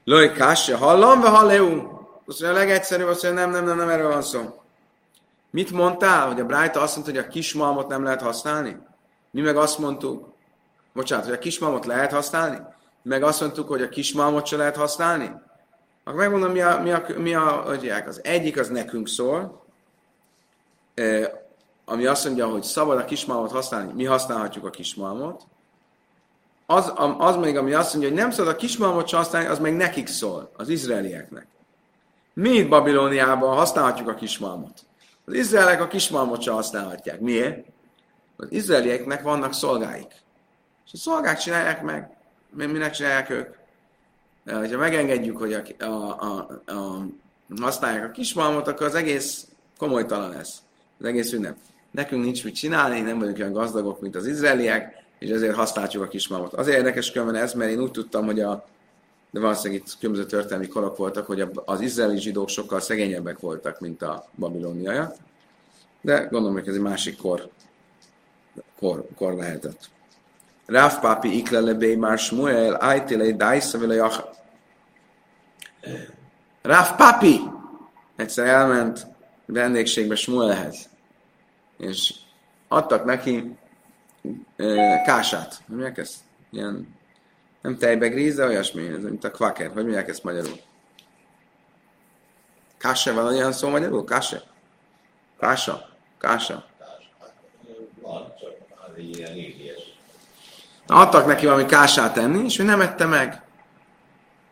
Loj 0.04 0.32
Kasse, 0.32 0.76
hallom, 0.76 1.20
ve 1.20 1.28
halleu. 1.28 1.92
Azt 2.26 2.40
mondja, 2.40 2.48
a 2.50 2.64
legegyszerűbb, 2.64 3.08
azt 3.08 3.22
mondja, 3.22 3.40
nem, 3.40 3.50
nem, 3.50 3.64
nem, 3.64 3.76
nem, 3.76 3.88
erről 3.88 4.08
van 4.08 4.22
szó. 4.22 4.62
Mit 5.50 5.70
mondtál, 5.70 6.26
hogy 6.26 6.40
a 6.40 6.44
Brájta 6.44 6.80
azt 6.80 6.96
mondta, 6.96 7.14
hogy 7.14 7.24
a 7.24 7.28
kismalmot 7.28 7.88
nem 7.88 8.04
lehet 8.04 8.22
használni? 8.22 8.76
Mi 9.30 9.40
meg 9.40 9.56
azt 9.56 9.78
mondtuk, 9.78 10.32
bocsánat, 10.92 11.24
hogy 11.24 11.34
a 11.34 11.38
kismalmot 11.38 11.86
lehet 11.86 12.12
használni? 12.12 12.56
Mi 13.02 13.10
meg 13.10 13.22
azt 13.22 13.40
mondtuk, 13.40 13.68
hogy 13.68 13.82
a 13.82 13.88
kismalmot 13.88 14.46
se 14.46 14.56
lehet 14.56 14.76
használni? 14.76 15.30
Akkor 16.04 16.18
megmondom, 16.18 16.52
mi 16.52 16.60
a, 16.60 16.80
mi 16.82 16.90
a, 16.90 17.04
mi 17.16 17.34
a 17.34 17.62
hogy 17.66 17.88
az 18.06 18.20
egyik 18.24 18.58
az 18.58 18.68
nekünk 18.68 19.08
szól, 19.08 19.64
ami 21.84 22.06
azt 22.06 22.24
mondja, 22.24 22.46
hogy 22.46 22.62
szabad 22.62 22.98
a 22.98 23.04
kismalmot 23.04 23.50
használni, 23.50 23.92
mi 23.92 24.04
használhatjuk 24.04 24.66
a 24.66 24.70
kismalmot. 24.70 25.42
Az, 26.66 26.92
az 27.18 27.36
még, 27.36 27.56
ami 27.56 27.72
azt 27.72 27.92
mondja, 27.92 28.10
hogy 28.10 28.18
nem 28.18 28.30
szabad 28.30 28.52
a 28.52 28.56
kismalmot 28.56 29.10
használni, 29.10 29.48
az 29.48 29.58
meg 29.58 29.76
nekik 29.76 30.06
szól, 30.06 30.50
az 30.56 30.68
izraelieknek. 30.68 31.46
Mi 32.32 32.50
itt 32.50 32.68
Babilóniában 32.68 33.56
használhatjuk 33.56 34.08
a 34.08 34.14
kismalmot. 34.14 34.80
Az 35.24 35.34
izraelek 35.34 35.80
a 35.80 35.86
kismalmot 35.86 36.42
sem 36.42 36.54
használhatják. 36.54 37.20
Miért? 37.20 37.66
Az 38.36 38.46
izraelieknek 38.50 39.22
vannak 39.22 39.52
szolgáik. 39.52 40.12
És 40.86 40.92
a 40.92 40.96
szolgák 40.96 41.38
csinálják 41.38 41.82
meg. 41.82 42.16
Minek 42.50 42.90
csinálják 42.90 43.30
ők? 43.30 43.54
De, 44.44 44.54
hogyha 44.54 44.78
megengedjük, 44.78 45.38
hogy 45.38 45.52
a, 45.52 45.84
a, 45.84 46.20
a, 46.20 46.72
a, 46.72 47.06
használják 47.60 48.04
a 48.04 48.10
kismalmot, 48.10 48.68
akkor 48.68 48.86
az 48.86 48.94
egész 48.94 49.46
komolytalan 49.78 50.30
lesz. 50.30 50.58
Az 50.98 51.06
egész 51.06 51.32
ünnep. 51.32 51.56
Nekünk 51.90 52.24
nincs 52.24 52.44
mit 52.44 52.54
csinálni, 52.54 53.00
nem 53.00 53.18
vagyunk 53.18 53.38
olyan 53.38 53.52
gazdagok, 53.52 54.00
mint 54.00 54.16
az 54.16 54.26
izraeliek, 54.26 55.03
és 55.18 55.30
ezért 55.30 55.54
használjuk 55.54 56.02
a 56.02 56.08
kismalmot. 56.08 56.54
Azért 56.54 56.76
érdekes 56.76 57.12
különben 57.12 57.42
ez, 57.42 57.52
mert 57.52 57.70
én 57.70 57.80
úgy 57.80 57.90
tudtam, 57.90 58.24
hogy 58.24 58.40
a 58.40 58.64
de 59.34 59.40
valószínűleg 59.40 59.82
itt 59.82 59.98
különböző 59.98 60.26
történelmi 60.26 60.68
korok 60.68 60.96
voltak, 60.96 61.26
hogy 61.26 61.48
az 61.64 61.80
izraeli 61.80 62.18
zsidók 62.18 62.48
sokkal 62.48 62.80
szegényebbek 62.80 63.38
voltak, 63.38 63.80
mint 63.80 64.02
a 64.02 64.24
babiloniaiak. 64.34 65.16
De 66.00 66.18
gondolom, 66.30 66.52
hogy 66.52 66.68
ez 66.68 66.74
egy 66.74 66.80
másik 66.80 67.16
kor, 67.16 67.48
kor, 68.78 69.06
kor 69.16 69.34
lehetett. 69.34 69.88
Ráf 70.66 71.00
pápi 71.00 71.36
iklelebé 71.36 71.94
már 71.94 72.18
Smuel, 72.18 72.82
ájtélé, 72.82 73.32
dájsza 73.32 73.78
vele 73.78 73.94
jacha. 73.94 74.30
Ráf 76.62 76.96
pápi 76.96 77.40
egyszer 78.16 78.46
elment 78.46 79.06
vendégségbe 79.46 80.14
Smuelhez, 80.14 80.88
és 81.76 82.14
adtak 82.68 83.04
neki 83.04 83.56
e, 84.56 85.02
kását. 85.02 85.60
Mi 85.66 85.92
ezt? 85.94 86.14
Ilyen 86.50 86.94
nem 87.60 87.76
tejbegríz, 87.76 88.34
de 88.34 88.46
olyasmi, 88.46 88.86
ez 88.86 89.02
mint 89.02 89.24
a 89.24 89.30
kvaker. 89.30 89.70
Hogy 89.72 89.82
mondják 89.82 90.08
ezt 90.08 90.24
magyarul? 90.24 90.60
Káse 92.78 93.12
van 93.12 93.26
olyan 93.26 93.52
szó 93.52 93.68
magyarul? 93.68 94.04
Káse? 94.04 94.42
Kása? 95.38 95.88
Kása? 96.18 96.64
Ilyen 98.96 99.36
Adtak 100.86 101.26
neki 101.26 101.46
valami 101.46 101.66
kását 101.66 102.16
enni, 102.16 102.44
és 102.44 102.58
ő 102.58 102.62
nem 102.62 102.80
ette 102.80 103.06
meg. 103.06 103.42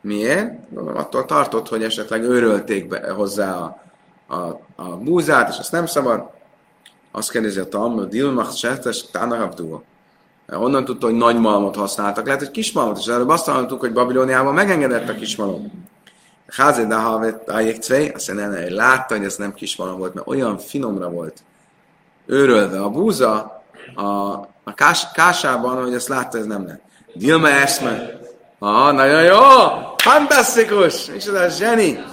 Miért? 0.01 0.55
Attól 0.75 1.25
tartott, 1.25 1.69
hogy 1.69 1.83
esetleg 1.83 2.23
őrölték 2.23 2.89
be 2.89 3.11
hozzá 3.11 3.57
a, 3.57 3.83
a, 4.27 4.61
a 4.77 4.97
búzát, 4.97 5.49
és 5.49 5.59
azt 5.59 5.73
nem 5.73 5.87
szabad. 5.87 6.31
Azt 7.13 7.31
kérdezi 7.31 7.59
a 7.59 7.69
Talmud, 7.69 8.09
Dilmach 8.09 8.55
Sertes 8.55 9.11
Tánarabdúl. 9.11 9.83
Honnan 10.49 10.85
tudta, 10.85 11.07
hogy 11.07 11.15
nagy 11.15 11.39
malmot 11.39 11.77
használtak? 11.77 12.25
Lehet, 12.25 12.41
hogy 12.41 12.51
kis 12.51 12.73
malmot, 12.73 12.99
és 12.99 13.07
előbb 13.07 13.29
azt 13.29 13.47
hallottuk, 13.47 13.81
hogy 13.81 13.93
Babilóniában 13.93 14.55
megengedett 14.55 15.09
a 15.09 15.15
kis 15.15 15.37
malom. 15.37 15.91
Házé 16.49 16.85
de 16.85 16.95
havet 16.95 17.51
cvej, 17.81 18.09
azt 18.09 18.33
mondja, 18.33 18.75
látta, 18.75 19.17
hogy 19.17 19.25
ez 19.25 19.37
nem 19.37 19.55
kis 19.55 19.77
malom 19.77 19.99
volt, 19.99 20.15
mert 20.15 20.27
olyan 20.27 20.59
finomra 20.59 21.11
volt 21.11 21.43
őrölve 22.27 22.81
a 22.81 22.89
búza 22.89 23.63
a, 23.95 24.05
a 24.65 24.75
kás, 24.75 25.11
kásában, 25.13 25.83
hogy 25.83 25.95
ezt 25.95 26.09
látta, 26.09 26.39
ez 26.39 26.47
nem 26.47 26.65
lehet. 26.65 26.81
Dilma 27.15 27.49
eszme. 27.49 28.21
Ah, 28.59 28.93
nagyon 28.93 29.23
jó! 29.23 29.39
Fantasztikus! 29.97 31.07
Micsoda 31.07 31.49
zseni! 31.49 32.05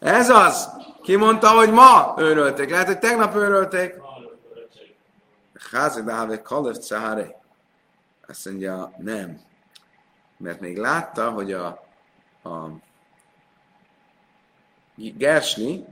Ez 0.00 0.30
az! 0.30 0.68
Ki 1.02 1.16
mondta, 1.16 1.48
hogy 1.48 1.72
ma 1.72 2.14
őrölték? 2.18 2.70
Lehet, 2.70 2.86
hogy 2.86 2.98
tegnap 2.98 3.34
őrölték. 3.34 3.94
Házi 5.70 6.02
Dáve 6.02 6.42
Kalev 6.42 6.74
Cahare. 6.74 7.40
Azt 8.28 8.44
mondja, 8.44 8.92
nem. 8.98 9.40
Mert 10.36 10.60
még 10.60 10.76
látta, 10.78 11.30
hogy 11.30 11.52
a, 11.52 11.66
a 12.42 12.68
gersli, 14.94 15.84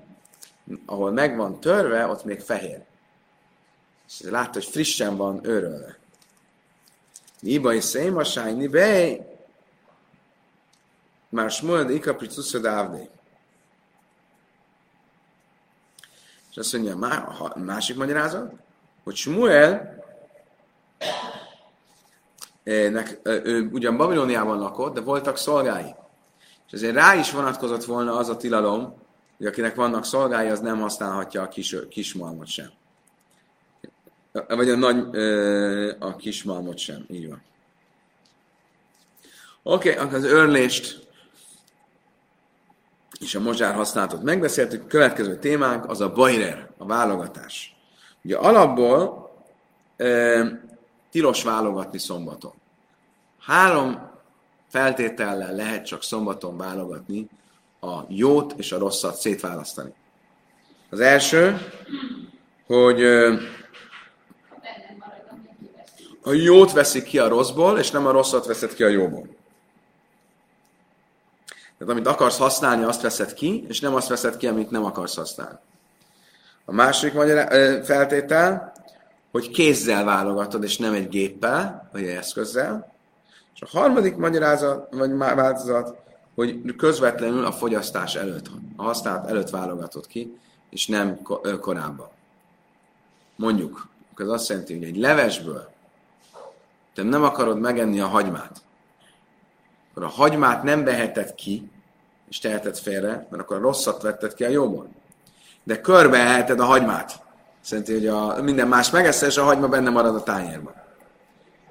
ahol 0.87 1.11
meg 1.11 1.37
van 1.37 1.61
törve, 1.61 2.07
ott 2.07 2.25
még 2.25 2.41
fehér. 2.41 2.85
És 4.09 4.21
látta, 4.21 4.53
hogy 4.53 4.65
frissen 4.65 5.17
van 5.17 5.41
őrölve. 5.43 5.99
Niba 7.41 7.73
is 7.73 7.85
szémasány, 7.85 8.57
nibé, 8.57 9.21
már 11.29 11.51
Smuel 11.51 11.85
de 11.85 11.93
Ika 11.93 12.15
Pricusa 12.15 12.59
Dávdé. 12.59 13.09
És 16.51 16.57
azt 16.57 16.73
mondja, 16.73 16.97
a 17.39 17.59
másik 17.59 17.97
magyarázat, 17.97 18.53
hogy 19.05 19.15
Smuel 19.15 20.05
nek, 22.65 23.21
ő 23.23 23.69
ugyan 23.73 23.97
Babiloniában 23.97 24.59
lakott, 24.59 24.95
de 24.95 25.01
voltak 25.01 25.37
szolgái. 25.37 25.95
És 26.67 26.73
ezért 26.73 26.95
rá 26.95 27.15
is 27.15 27.31
vonatkozott 27.31 27.85
volna 27.85 28.17
az 28.17 28.29
a 28.29 28.37
tilalom, 28.37 28.95
hogy 29.37 29.47
akinek 29.47 29.75
vannak 29.75 30.05
szolgái, 30.05 30.49
az 30.49 30.61
nem 30.61 30.81
használhatja 30.81 31.43
a 31.43 31.49
kis, 31.49 31.77
kismalmot 31.89 32.47
sem. 32.47 32.71
Vagy 34.49 34.71
a 34.71 34.77
nagy, 34.77 35.17
a 35.99 36.17
kismalmot 36.17 36.79
sem. 36.79 37.05
Így 37.09 37.29
van. 37.29 37.43
Oké, 39.63 39.99
okay, 39.99 40.15
az 40.15 40.25
őrlést 40.25 41.09
és 43.21 43.35
a 43.35 43.41
mozsár 43.41 43.75
használatot 43.75 44.23
megbeszéltük. 44.23 44.87
Következő 44.87 45.39
témánk 45.39 45.89
az 45.89 46.01
a 46.01 46.13
bajrer, 46.13 46.71
a 46.79 46.87
válogatás. 46.87 47.77
Ugye 48.25 48.37
alapból 48.37 49.31
e, 49.97 50.43
tilos 51.11 51.43
válogatni 51.43 51.99
szombaton. 51.99 52.53
Három 53.39 54.11
feltétellel 54.69 55.55
lehet 55.55 55.87
csak 55.87 56.03
szombaton 56.03 56.57
válogatni 56.57 57.29
a 57.81 58.01
jót 58.09 58.55
és 58.57 58.73
a 58.73 58.79
rosszat 58.79 59.17
szétválasztani. 59.17 59.93
Az 60.91 61.01
első, 61.01 61.59
hogy 62.67 63.05
a 66.23 66.33
jót 66.33 66.73
veszik 66.73 67.05
ki 67.05 67.19
a 67.19 67.29
rosszból, 67.29 67.79
és 67.79 67.91
nem 67.91 68.07
a 68.07 68.11
rosszat 68.11 68.47
veszed 68.47 68.75
ki 68.75 68.83
a 68.83 68.89
jóból. 68.89 69.39
Tehát 71.81 71.95
amit 71.95 72.07
akarsz 72.07 72.39
használni, 72.39 72.85
azt 72.85 73.03
veszed 73.03 73.35
ki, 73.35 73.65
és 73.69 73.81
nem 73.81 73.95
azt 73.95 74.09
veszed 74.09 74.37
ki, 74.37 74.47
amit 74.47 74.71
nem 74.71 74.85
akarsz 74.85 75.17
használni. 75.17 75.59
A 76.65 76.73
második 76.73 77.15
feltétel, 77.85 78.73
hogy 79.33 79.51
kézzel 79.51 80.05
válogatod, 80.05 80.63
és 80.63 80.79
nem 80.79 80.93
egy 80.93 81.09
géppel, 81.09 81.89
vagy 81.93 82.03
egy 82.03 82.17
eszközzel. 82.17 82.93
És 83.55 83.63
a 83.63 83.79
harmadik 83.79 84.17
magyarázat, 84.17 84.95
vagy 84.95 85.17
változat, 85.17 85.97
hogy 86.35 86.77
közvetlenül 86.77 87.45
a 87.45 87.53
fogyasztás 87.53 88.15
előtt, 88.15 88.51
a 88.77 88.83
használat 88.83 89.29
előtt 89.29 89.51
válogatod 89.51 90.07
ki, 90.07 90.39
és 90.71 90.87
nem 90.87 91.23
korábban. 91.61 92.09
Mondjuk, 93.37 93.89
ez 94.17 94.29
azt 94.29 94.49
jelenti, 94.49 94.75
hogy 94.75 94.85
egy 94.85 94.97
levesből 94.97 95.71
te 96.95 97.03
nem 97.03 97.23
akarod 97.23 97.61
megenni 97.61 98.01
a 98.01 98.07
hagymát, 98.07 98.63
akkor 100.01 100.13
a 100.13 100.23
hagymát 100.23 100.63
nem 100.63 100.85
veheted 100.85 101.35
ki, 101.35 101.71
és 102.29 102.39
teheted 102.39 102.79
félre, 102.79 103.27
mert 103.31 103.43
akkor 103.43 103.57
a 103.57 103.61
rosszat 103.61 104.03
vetted 104.03 104.35
ki 104.35 104.45
a 104.45 104.49
jóból. 104.49 104.89
De 105.65 105.81
körbe 105.81 106.19
eheted 106.19 106.61
a 106.61 106.65
hagymát. 106.65 107.23
Szerinti, 107.61 107.93
hogy 107.93 108.07
a, 108.07 108.43
minden 108.43 108.69
más 108.69 108.91
megesz, 108.91 109.23
és 109.23 109.37
a 109.37 109.43
hagyma 109.43 109.69
benne 109.69 109.91
marad 109.91 110.15
a 110.15 110.23
tányérban. 110.23 110.75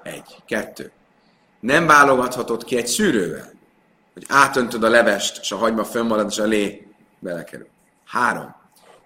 Egy. 0.02 0.36
Kettő. 0.46 0.90
Nem 1.60 1.86
válogathatod 1.86 2.64
ki 2.64 2.76
egy 2.76 2.86
szűrővel, 2.86 3.52
hogy 4.12 4.24
átöntöd 4.28 4.82
a 4.82 4.88
levest, 4.88 5.38
és 5.40 5.52
a 5.52 5.56
hagyma 5.56 5.84
fönnmarad, 5.84 6.26
és 6.30 6.38
a 6.38 6.44
lé 6.44 6.86
belekerül. 7.18 7.68
Három. 8.06 8.54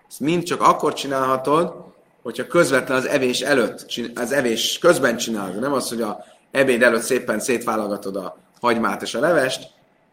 Ezt 0.09 0.21
mind 0.21 0.43
csak 0.43 0.61
akkor 0.61 0.93
csinálhatod, 0.93 1.75
hogyha 2.23 2.47
közvetlen 2.47 2.99
az 2.99 3.07
evés 3.07 3.41
előtt, 3.41 3.87
az 4.15 4.33
evés 4.33 4.79
közben 4.79 5.17
csinálod. 5.17 5.61
Nem 5.61 5.73
az, 5.73 5.89
hogy 5.89 6.01
a 6.03 6.25
ebéd 6.51 6.83
előtt 6.83 7.03
szépen 7.03 7.41
szétválogatod 7.41 8.17
a 8.17 8.44
hagymát 8.65 9.03
és 9.03 9.15
a 9.15 9.21
levest, 9.21 9.71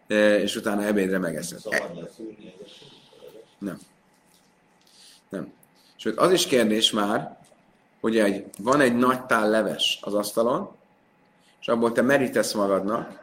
e, 0.08 0.40
és 0.40 0.56
utána 0.56 0.84
ebédre 0.84 1.18
megeszed. 1.18 1.60
Nem. 3.58 3.80
Nem. 5.30 5.54
Sőt, 5.96 6.18
az 6.18 6.32
is 6.32 6.46
kérdés 6.46 6.92
már, 6.92 7.38
hogy 8.02 8.18
egy, 8.18 8.46
van 8.58 8.82
egy 8.82 8.96
nagy 8.96 9.26
tál 9.26 9.50
leves 9.50 10.00
az 10.02 10.14
asztalon, 10.14 10.72
és 11.62 11.68
abból 11.68 11.92
te 11.92 12.02
merítesz 12.02 12.54
magadnak, 12.54 13.20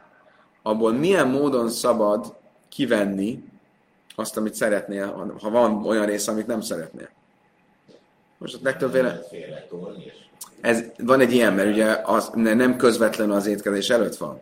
abból 0.61 0.91
milyen 0.91 1.27
módon 1.27 1.69
szabad 1.69 2.35
kivenni 2.69 3.43
azt, 4.15 4.37
amit 4.37 4.53
szeretnél, 4.53 5.35
ha 5.41 5.49
van 5.49 5.85
olyan 5.85 6.05
rész, 6.05 6.27
amit 6.27 6.47
nem 6.47 6.61
szeretnél. 6.61 7.09
Most 8.37 8.55
a 8.55 8.59
legtöbb 8.63 8.91
véle... 8.91 9.19
Ez, 10.61 10.83
van 10.97 11.19
egy 11.19 11.33
ilyen, 11.33 11.53
mert 11.53 11.69
ugye 11.69 12.01
az 12.03 12.31
nem 12.33 12.75
közvetlen 12.75 13.31
az 13.31 13.45
étkezés 13.45 13.89
előtt 13.89 14.15
van. 14.15 14.41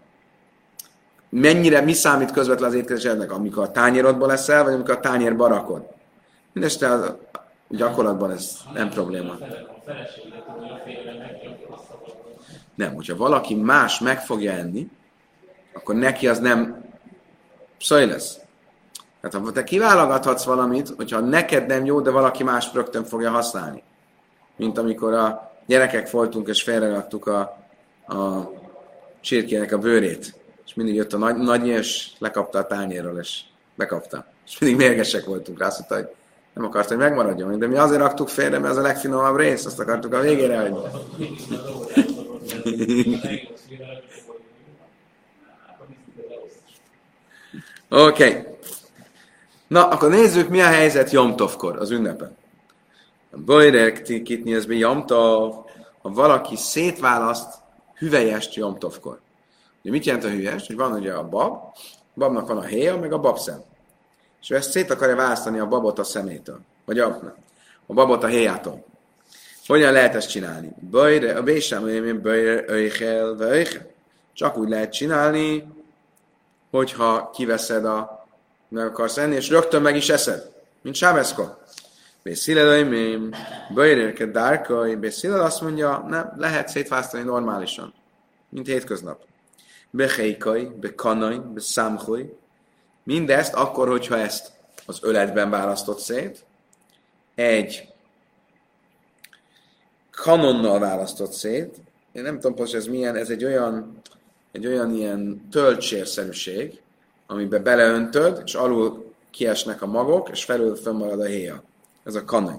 Mennyire, 1.29 1.81
mi 1.81 1.93
számít 1.93 2.31
közvetlen 2.31 2.69
az 2.69 2.75
étkezés 2.75 3.05
előtt? 3.05 3.31
Amikor 3.31 3.63
a 3.63 3.71
tányérodban 3.71 4.27
leszel, 4.27 4.63
vagy 4.63 4.73
amikor 4.73 4.95
a 4.95 4.99
tányér 4.99 5.35
barakod? 5.35 5.87
Mindeste 6.53 6.87
az, 6.87 7.13
gyakorlatban 7.69 8.31
ez 8.31 8.57
nem 8.73 8.89
probléma. 8.89 9.37
Nem, 12.75 12.93
hogyha 12.93 13.15
valaki 13.15 13.55
más 13.55 13.99
meg 13.99 14.21
fogja 14.21 14.51
enni, 14.51 14.89
akkor 15.73 15.95
neki 15.95 16.27
az 16.27 16.39
nem 16.39 16.85
szaj 17.79 18.05
lesz. 18.05 18.39
Tehát 19.21 19.45
ha 19.45 19.51
te 19.51 19.63
kiválogathatsz 19.63 20.43
valamit, 20.43 20.89
hogyha 20.89 21.19
neked 21.19 21.65
nem 21.67 21.85
jó, 21.85 22.01
de 22.01 22.11
valaki 22.11 22.43
más 22.43 22.73
rögtön 22.73 23.03
fogja 23.03 23.29
használni. 23.29 23.83
Mint 24.55 24.77
amikor 24.77 25.13
a 25.13 25.51
gyerekek 25.65 26.11
voltunk, 26.11 26.47
és 26.47 26.63
félreraktuk 26.63 27.27
a, 27.27 27.39
a 28.07 28.51
csirkének 29.21 29.71
a 29.71 29.77
bőrét. 29.77 30.36
És 30.67 30.73
mindig 30.73 30.95
jött 30.95 31.13
a 31.13 31.17
nagy, 31.17 31.35
nagy 31.35 31.67
és 31.67 32.09
lekapta 32.17 32.59
a 32.59 32.65
tányérról, 32.65 33.19
és 33.19 33.41
bekapta. 33.75 34.25
És 34.45 34.59
mindig 34.59 34.77
mérgesek 34.77 35.25
voltunk 35.25 35.59
rá, 35.59 35.69
mondta, 35.77 35.95
hogy 35.95 36.07
nem 36.53 36.65
akart, 36.65 36.87
hogy 36.87 36.97
megmaradjon. 36.97 37.59
De 37.59 37.67
mi 37.67 37.77
azért 37.77 38.01
raktuk 38.01 38.27
félre, 38.27 38.59
mert 38.59 38.71
ez 38.71 38.77
a 38.77 38.81
legfinomabb 38.81 39.37
rész, 39.37 39.65
azt 39.65 39.79
akartuk 39.79 40.13
a 40.13 40.19
végére, 40.19 40.59
hogy... 40.59 40.73
Oké. 47.89 48.29
Okay. 48.29 48.43
Na, 49.67 49.87
akkor 49.87 50.09
nézzük, 50.09 50.49
mi 50.49 50.61
a 50.61 50.65
helyzet 50.65 51.11
Jomtovkor, 51.11 51.77
az 51.77 51.91
ünnepen. 51.91 52.37
Bajrek 53.45 54.01
kitni 54.01 54.53
ez 54.53 54.65
Jomtov, 54.67 55.55
ha 56.01 56.09
valaki 56.09 56.55
szétválaszt 56.55 57.53
hüvelyest 57.97 58.55
Jomtovkor. 58.55 59.19
Ugye 59.87 59.95
mit 59.95 60.05
jelent 60.05 60.23
a 60.23 60.29
hüvelyest? 60.29 60.67
Hogy 60.67 60.75
van 60.75 60.91
ugye 60.91 61.13
a 61.13 61.27
bab, 61.27 61.53
a 61.53 61.73
babnak 62.13 62.47
van 62.47 62.57
a 62.57 62.63
héja, 62.63 62.97
meg 62.97 63.13
a 63.13 63.19
babszem. 63.19 63.63
És 64.41 64.49
ő 64.49 64.55
ezt 64.55 64.71
szét 64.71 64.89
akarja 64.89 65.15
választani 65.15 65.59
a 65.59 65.67
babot 65.67 65.99
a 65.99 66.03
szemétől. 66.03 66.59
Vagy 66.85 66.99
a, 66.99 67.33
a 67.85 67.93
babot 67.93 68.23
a 68.23 68.27
héjától. 68.27 68.85
Hogyan 69.67 69.91
lehet 69.91 70.15
ezt 70.15 70.29
csinálni? 70.29 70.71
Bajre, 70.89 71.35
a 71.35 71.43
bésem, 71.43 72.21
bajre, 72.21 72.63
öjjel, 72.67 73.65
Csak 74.33 74.57
úgy 74.57 74.69
lehet 74.69 74.91
csinálni, 74.91 75.67
hogyha 76.71 77.29
kiveszed 77.29 77.85
a 77.85 78.27
meg 78.69 78.85
akarsz 78.85 79.17
enni, 79.17 79.35
és 79.35 79.49
rögtön 79.49 79.81
meg 79.81 79.95
is 79.95 80.09
eszed, 80.09 80.51
mint 80.81 80.95
Sábeszka. 80.95 81.61
Bészilelőim, 82.23 83.29
bőjérke 83.73 84.25
dárkai, 84.25 84.95
Bészilel 84.95 85.41
azt 85.41 85.61
mondja, 85.61 86.05
nem, 86.07 86.33
lehet 86.37 86.67
szétválasztani 86.67 87.23
normálisan, 87.23 87.93
mint 88.49 88.67
hétköznap. 88.67 89.25
Beheikai, 89.89 90.65
bekanai, 90.79 91.39
beszámhoi. 91.53 92.33
Mindezt 93.03 93.53
akkor, 93.53 93.87
hogyha 93.87 94.17
ezt 94.17 94.51
az 94.85 94.99
öletben 95.01 95.49
választott 95.49 95.99
szét, 95.99 96.45
egy 97.35 97.87
kanonnal 100.11 100.79
választott 100.79 101.31
szét, 101.31 101.75
én 102.11 102.23
nem 102.23 102.39
tudom 102.39 102.57
hogy 102.57 102.75
ez 102.75 102.85
milyen, 102.85 103.15
ez 103.15 103.29
egy 103.29 103.45
olyan, 103.45 104.01
egy 104.51 104.67
olyan 104.67 104.93
ilyen 104.93 105.47
töltsérszerűség, 105.51 106.81
amiben 107.27 107.63
beleöntöd, 107.63 108.41
és 108.45 108.53
alul 108.53 109.13
kiesnek 109.31 109.81
a 109.81 109.85
magok, 109.85 110.29
és 110.29 110.43
felül 110.43 110.75
fönnmarad 110.75 111.19
a 111.19 111.25
héja. 111.25 111.63
Ez 112.03 112.15
a 112.15 112.25
kanai. 112.25 112.57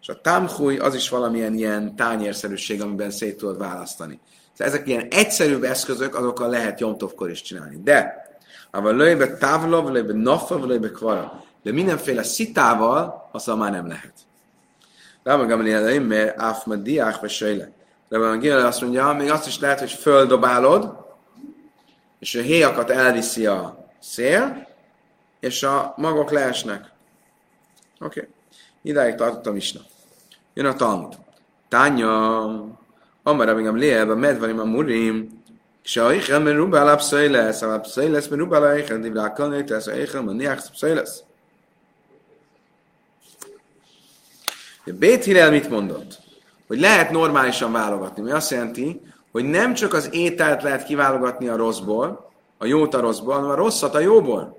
És 0.00 0.08
a 0.08 0.20
támhúj 0.20 0.76
az 0.78 0.94
is 0.94 1.08
valamilyen 1.08 1.54
ilyen 1.54 1.96
tányérszerűség, 1.96 2.82
amiben 2.82 3.10
szét 3.10 3.36
tudod 3.36 3.58
választani. 3.58 4.20
Tehát 4.60 4.74
ezek 4.74 4.88
ilyen 4.88 5.06
egyszerűbb 5.10 5.62
eszközök, 5.62 6.14
azokkal 6.14 6.48
lehet 6.48 6.80
Jomtovkor 6.80 7.30
is 7.30 7.42
csinálni. 7.42 7.80
De, 7.82 8.26
ával 8.70 8.96
lőjbe 8.96 9.36
távlov, 9.36 9.92
lőjbe 9.92 10.12
naffa, 10.12 10.66
lőjbe 10.66 10.90
kvara. 10.90 11.44
De 11.62 11.72
mindenféle 11.72 12.22
szitával, 12.22 13.28
azzal 13.32 13.56
már 13.56 13.70
nem 13.70 13.86
lehet. 13.86 14.12
Ráma 15.22 15.46
Gamaliel 15.46 16.00
mert 16.00 16.40
áfma 16.40 16.74
diák 16.74 17.20
vagy 17.20 17.30
söjle. 17.30 17.70
De 18.08 18.18
van 18.18 18.50
azt 18.50 18.80
mondja, 18.80 19.12
még 19.12 19.30
azt 19.30 19.46
is 19.46 19.58
lehet, 19.58 19.78
hogy 19.78 19.90
földobálod, 19.90 21.06
és 22.18 22.34
a 22.34 22.40
héjakat 22.40 22.90
elviszi 22.90 23.46
a 23.46 23.86
szél, 24.00 24.68
és 25.38 25.62
a 25.62 25.94
magok 25.96 26.30
leesnek. 26.30 26.90
Oké. 28.00 28.20
Okay. 28.20 28.32
Idáig 28.82 29.14
tartottam 29.14 29.56
is. 29.56 29.74
Jön 30.54 30.66
a 30.66 30.74
Talmud. 30.74 31.16
Tánya, 31.68 32.79
amara 33.23 33.53
még 33.53 33.67
a 33.67 33.71
léelbe 33.71 34.15
medvarim 34.15 34.59
a 34.59 34.63
murim, 34.63 35.43
כשהאיכל 35.85 36.37
מרובה 36.37 36.81
על 36.81 36.89
הפסוילס, 36.89 37.63
על 37.63 37.71
הפסוילס 37.71 38.31
מרובה 38.31 38.57
על 38.57 38.63
האיכל, 38.63 38.97
דברי 38.97 39.23
הכל 39.23 39.47
נתס, 39.47 39.87
האיכל 39.87 40.19
מניח 40.19 40.69
פסוילס. 40.69 41.23
Bét 44.99 45.23
Hillel 45.23 45.51
mit 45.51 45.69
mondott? 45.69 46.17
Hogy 46.67 46.79
lehet 46.79 47.11
normálisan 47.11 47.71
válogatni, 47.71 48.23
mi 48.23 48.31
azt 48.31 48.51
jelenti, 48.51 49.01
hogy 49.31 49.43
nem 49.43 49.73
csak 49.73 49.93
az 49.93 50.09
ételt 50.11 50.63
lehet 50.63 50.83
kiválogatni 50.83 51.47
a 51.47 51.55
rosszból, 51.55 52.31
a 52.57 52.65
jót 52.65 52.93
a 52.93 52.99
rosszból, 52.99 53.33
hanem 53.33 53.49
a 53.49 53.55
rosszat 53.55 53.95
a 53.95 53.99
jóból. 53.99 54.57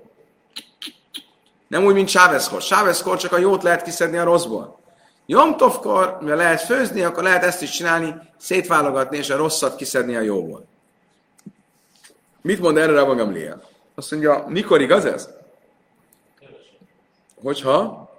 Nem 1.67 1.85
úgy, 1.85 1.93
mint 1.93 2.09
Sáveszkor. 2.09 2.61
Sáveszkor 2.61 3.17
csak 3.17 3.31
a 3.31 3.37
jót 3.37 3.63
lehet 3.63 3.81
kiszedni 3.81 4.17
a 4.17 4.23
rosszból. 4.23 4.79
Jomtovkor, 5.26 6.16
mivel 6.20 6.36
lehet 6.36 6.60
főzni, 6.60 7.02
akkor 7.02 7.22
lehet 7.22 7.44
ezt 7.44 7.62
is 7.62 7.70
csinálni, 7.70 8.14
szétválogatni, 8.36 9.16
és 9.16 9.30
a 9.30 9.36
rosszat 9.36 9.76
kiszedni 9.76 10.16
a 10.16 10.20
jóból. 10.20 10.66
Mit 12.40 12.60
mond 12.60 12.76
erre 12.76 13.00
a 13.00 13.06
magam 13.06 13.16
Gamliel? 13.16 13.62
Azt 13.94 14.10
mondja, 14.10 14.44
mikor 14.48 14.80
igaz 14.80 15.04
ez? 15.04 15.28
Hogyha. 17.42 18.10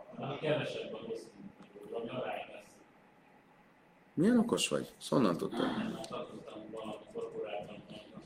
Milyen 4.14 4.38
okos 4.38 4.68
vagy? 4.68 4.92
Szonnan 5.02 5.38
korábban. 5.38 6.00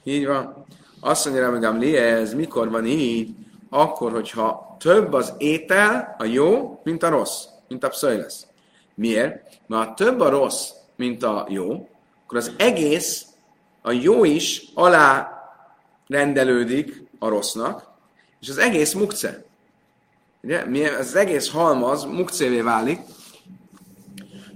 Így 0.04 0.26
van. 0.26 0.66
Azt 1.00 1.26
mondja 1.26 1.44
rá 1.44 1.50
megám, 1.50 1.82
ez 1.96 2.34
mikor 2.34 2.70
van 2.70 2.86
így? 2.86 3.36
Akkor, 3.70 4.12
hogyha 4.12 4.76
több 4.80 5.14
az 5.14 5.34
étel, 5.38 6.16
a 6.18 6.24
jó, 6.24 6.80
mint 6.84 7.04
a 7.04 7.10
rossz, 7.10 7.46
mint 7.68 7.84
a 7.84 7.90
pszöly 7.90 8.18
lesz. 8.18 8.47
Miért? 8.98 9.60
Mert 9.68 9.88
ha 9.88 9.94
több 9.94 10.20
a 10.20 10.30
rossz, 10.30 10.70
mint 10.96 11.24
a 11.24 11.46
jó, 11.50 11.90
akkor 12.24 12.38
az 12.38 12.52
egész, 12.58 13.26
a 13.82 13.92
jó 13.92 14.24
is 14.24 14.64
alá 14.74 15.32
rendelődik 16.08 17.04
a 17.20 17.28
rossznak, 17.28 17.88
és 18.42 18.50
az 18.50 18.58
egész 18.58 18.94
mukce. 18.94 19.44
Ugye? 20.42 20.92
Az 21.00 21.16
egész 21.16 21.50
halmaz 21.50 22.04
mukcévé 22.04 22.62
válik. 22.62 23.00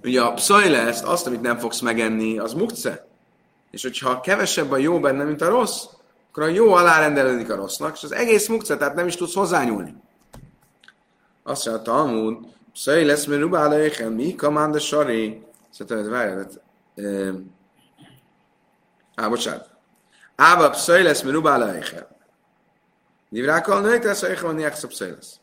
Ugye 0.04 0.22
a 0.22 0.34
pszaj 0.34 0.70
lesz, 0.70 1.04
azt, 1.04 1.28
amit 1.28 1.42
nem 1.42 1.58
fogsz 1.58 1.80
megenni, 1.80 2.40
az 2.40 2.54
mukce. 2.54 3.08
És 3.72 3.82
hogyha 3.82 4.22
kevesebb 4.22 4.72
a 4.72 4.78
jó 4.78 5.00
benne, 5.00 5.24
mint 5.24 5.42
a 5.42 5.50
rossz, 5.50 5.86
akkor 6.30 6.44
a 6.44 6.48
jó 6.48 6.74
alárendelődik 6.74 7.50
a 7.50 7.56
rossznak, 7.56 7.96
és 7.96 8.04
az 8.04 8.12
egész 8.12 8.48
mukce, 8.48 8.78
tehát 8.78 8.96
nem 8.96 9.08
is 9.08 9.16
tudsz 9.16 9.34
hozzányúlni. 9.34 9.96
Azt 11.44 11.66
mondja 11.66 11.84
a 11.84 11.96
Talmud, 11.96 12.38
pszaj 12.74 13.06
lesz, 13.06 13.26
mert 13.26 13.42
rubálaichem, 13.42 14.14
mi 14.14 14.36
kamán 14.36 14.72
de 14.72 14.80
saré. 14.80 15.42
Szerintem 15.70 15.98
ez 15.98 16.10
várjál, 16.10 16.38
hát, 16.38 16.62
eh, 16.96 17.34
Á, 19.16 19.28
bocsánat. 19.28 19.70
Ába 20.36 20.70
pszaj 20.70 21.04
lesz, 21.04 21.22
mert 21.22 21.36
rubálaichem. 21.36 22.06
Divrákkal 23.30 23.82
nők 23.82 24.04
lesz, 24.04 24.26
hogy 24.26 24.40
van 24.42 24.56
niák 24.56 24.78
lesz. 25.00 25.40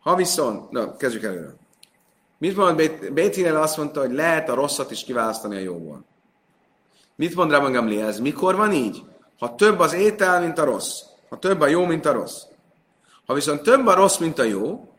Ha 0.00 0.14
viszont, 0.14 0.70
na, 0.70 0.96
kezdjük 0.96 1.22
előre. 1.22 1.54
Mit 2.38 2.56
mond 2.56 2.76
Bét- 2.76 3.48
azt 3.56 3.76
mondta, 3.76 4.00
hogy 4.00 4.12
lehet 4.12 4.48
a 4.48 4.54
rosszat 4.54 4.90
is 4.90 5.04
kiválasztani 5.04 5.56
a 5.56 5.60
jóból. 5.60 6.04
Mit 7.16 7.34
mond 7.34 7.50
Rabban 7.50 7.72
Gamliel? 7.72 8.08
Ez 8.08 8.20
mikor 8.20 8.56
van 8.56 8.72
így? 8.72 9.02
Ha 9.38 9.54
több 9.54 9.78
az 9.78 9.92
étel, 9.92 10.40
mint 10.40 10.58
a 10.58 10.64
rossz. 10.64 11.00
Ha 11.28 11.38
több 11.38 11.60
a 11.60 11.66
jó, 11.66 11.84
mint 11.84 12.06
a 12.06 12.12
rossz. 12.12 12.42
Ha 13.26 13.34
viszont 13.34 13.62
több 13.62 13.86
a 13.86 13.94
rossz, 13.94 14.18
mint 14.18 14.38
a 14.38 14.42
jó, 14.42 14.94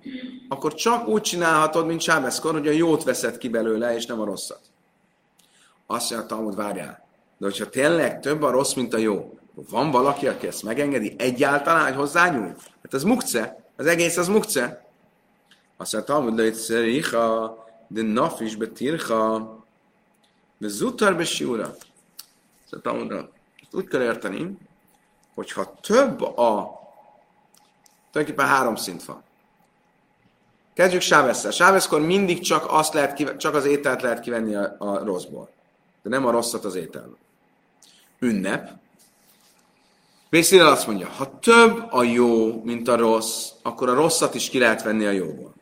akkor 0.47 0.73
csak 0.73 1.07
úgy 1.07 1.21
csinálhatod, 1.21 1.85
mint 1.85 2.01
Sábeszkor, 2.01 2.51
hogy 2.51 2.67
a 2.67 2.71
jót 2.71 3.03
veszed 3.03 3.37
ki 3.37 3.49
belőle, 3.49 3.95
és 3.95 4.05
nem 4.05 4.21
a 4.21 4.25
rosszat. 4.25 4.59
Azt 5.85 6.09
mondja, 6.09 6.27
Talmud, 6.27 6.55
várjál. 6.55 7.07
De 7.37 7.45
hogyha 7.45 7.69
tényleg 7.69 8.19
több 8.19 8.41
a 8.41 8.51
rossz, 8.51 8.73
mint 8.73 8.93
a 8.93 8.97
jó, 8.97 9.39
van 9.69 9.91
valaki, 9.91 10.27
aki 10.27 10.47
ezt 10.47 10.63
megengedi 10.63 11.15
egyáltalán, 11.17 11.83
hogy 11.83 11.95
hozzányúl? 11.95 12.55
Hát 12.83 12.93
ez 12.93 13.03
mukce. 13.03 13.65
Az 13.75 13.85
egész 13.85 14.17
az 14.17 14.27
mukce. 14.27 14.85
Azt 15.77 15.93
mondja, 15.93 16.13
Talmud, 16.13 16.35
de 16.35 16.45
itt 16.45 16.53
szeriha, 16.53 17.57
de 17.87 18.01
naf 18.01 18.41
is 18.41 18.55
betirha, 18.55 19.65
de 20.57 20.67
zutar 20.67 21.15
besiúra. 21.15 21.75
Szóval 22.63 22.81
Talmudra, 22.81 23.29
ezt 23.61 23.73
úgy 23.73 23.87
kell 23.87 24.01
érteni, 24.01 24.57
hogyha 25.33 25.75
több 25.81 26.21
a, 26.21 26.76
tulajdonképpen 28.11 28.51
három 28.51 28.75
szint 28.75 29.03
van. 29.03 29.23
Kezdjük 30.73 31.01
Sávesszel. 31.01 31.51
Sáveszkor 31.51 32.01
mindig 32.01 32.39
csak, 32.39 32.65
azt 32.69 32.93
lehet 32.93 33.37
csak 33.37 33.55
az 33.55 33.65
ételt 33.65 34.01
lehet 34.01 34.19
kivenni 34.19 34.55
a, 34.55 34.75
a 34.77 35.03
rosszból. 35.03 35.49
De 36.03 36.09
nem 36.09 36.25
a 36.25 36.31
rosszat 36.31 36.65
az 36.65 36.75
ételből. 36.75 37.17
Ünnep. 38.19 38.71
Bészél 40.29 40.65
azt 40.65 40.87
mondja, 40.87 41.07
ha 41.07 41.39
több 41.39 41.85
a 41.89 42.03
jó, 42.03 42.61
mint 42.63 42.87
a 42.87 42.95
rossz, 42.95 43.49
akkor 43.61 43.89
a 43.89 43.93
rosszat 43.93 44.35
is 44.35 44.49
ki 44.49 44.59
lehet 44.59 44.83
venni 44.83 45.05
a 45.05 45.11
jóból. 45.11 45.53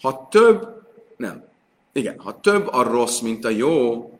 Ha 0.00 0.28
több, 0.30 0.82
nem. 1.16 1.44
Igen, 1.92 2.18
ha 2.18 2.40
több 2.40 2.66
a 2.66 2.82
rossz, 2.82 3.18
mint 3.20 3.44
a 3.44 3.48
jó, 3.48 4.10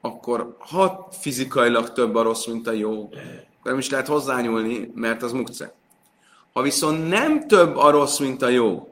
akkor 0.00 0.56
ha 0.58 1.08
fizikailag 1.10 1.92
több 1.92 2.14
a 2.14 2.22
rossz, 2.22 2.46
mint 2.46 2.66
a 2.66 2.72
jó, 2.72 3.02
akkor 3.58 3.70
nem 3.70 3.78
is 3.78 3.90
lehet 3.90 4.06
hozzányúlni, 4.06 4.90
mert 4.94 5.22
az 5.22 5.32
mukce. 5.32 5.74
Ha 6.56 6.62
viszont 6.62 7.08
nem 7.08 7.48
több 7.48 7.76
a 7.76 7.90
rossz, 7.90 8.18
mint 8.18 8.42
a 8.42 8.48
jó, 8.48 8.88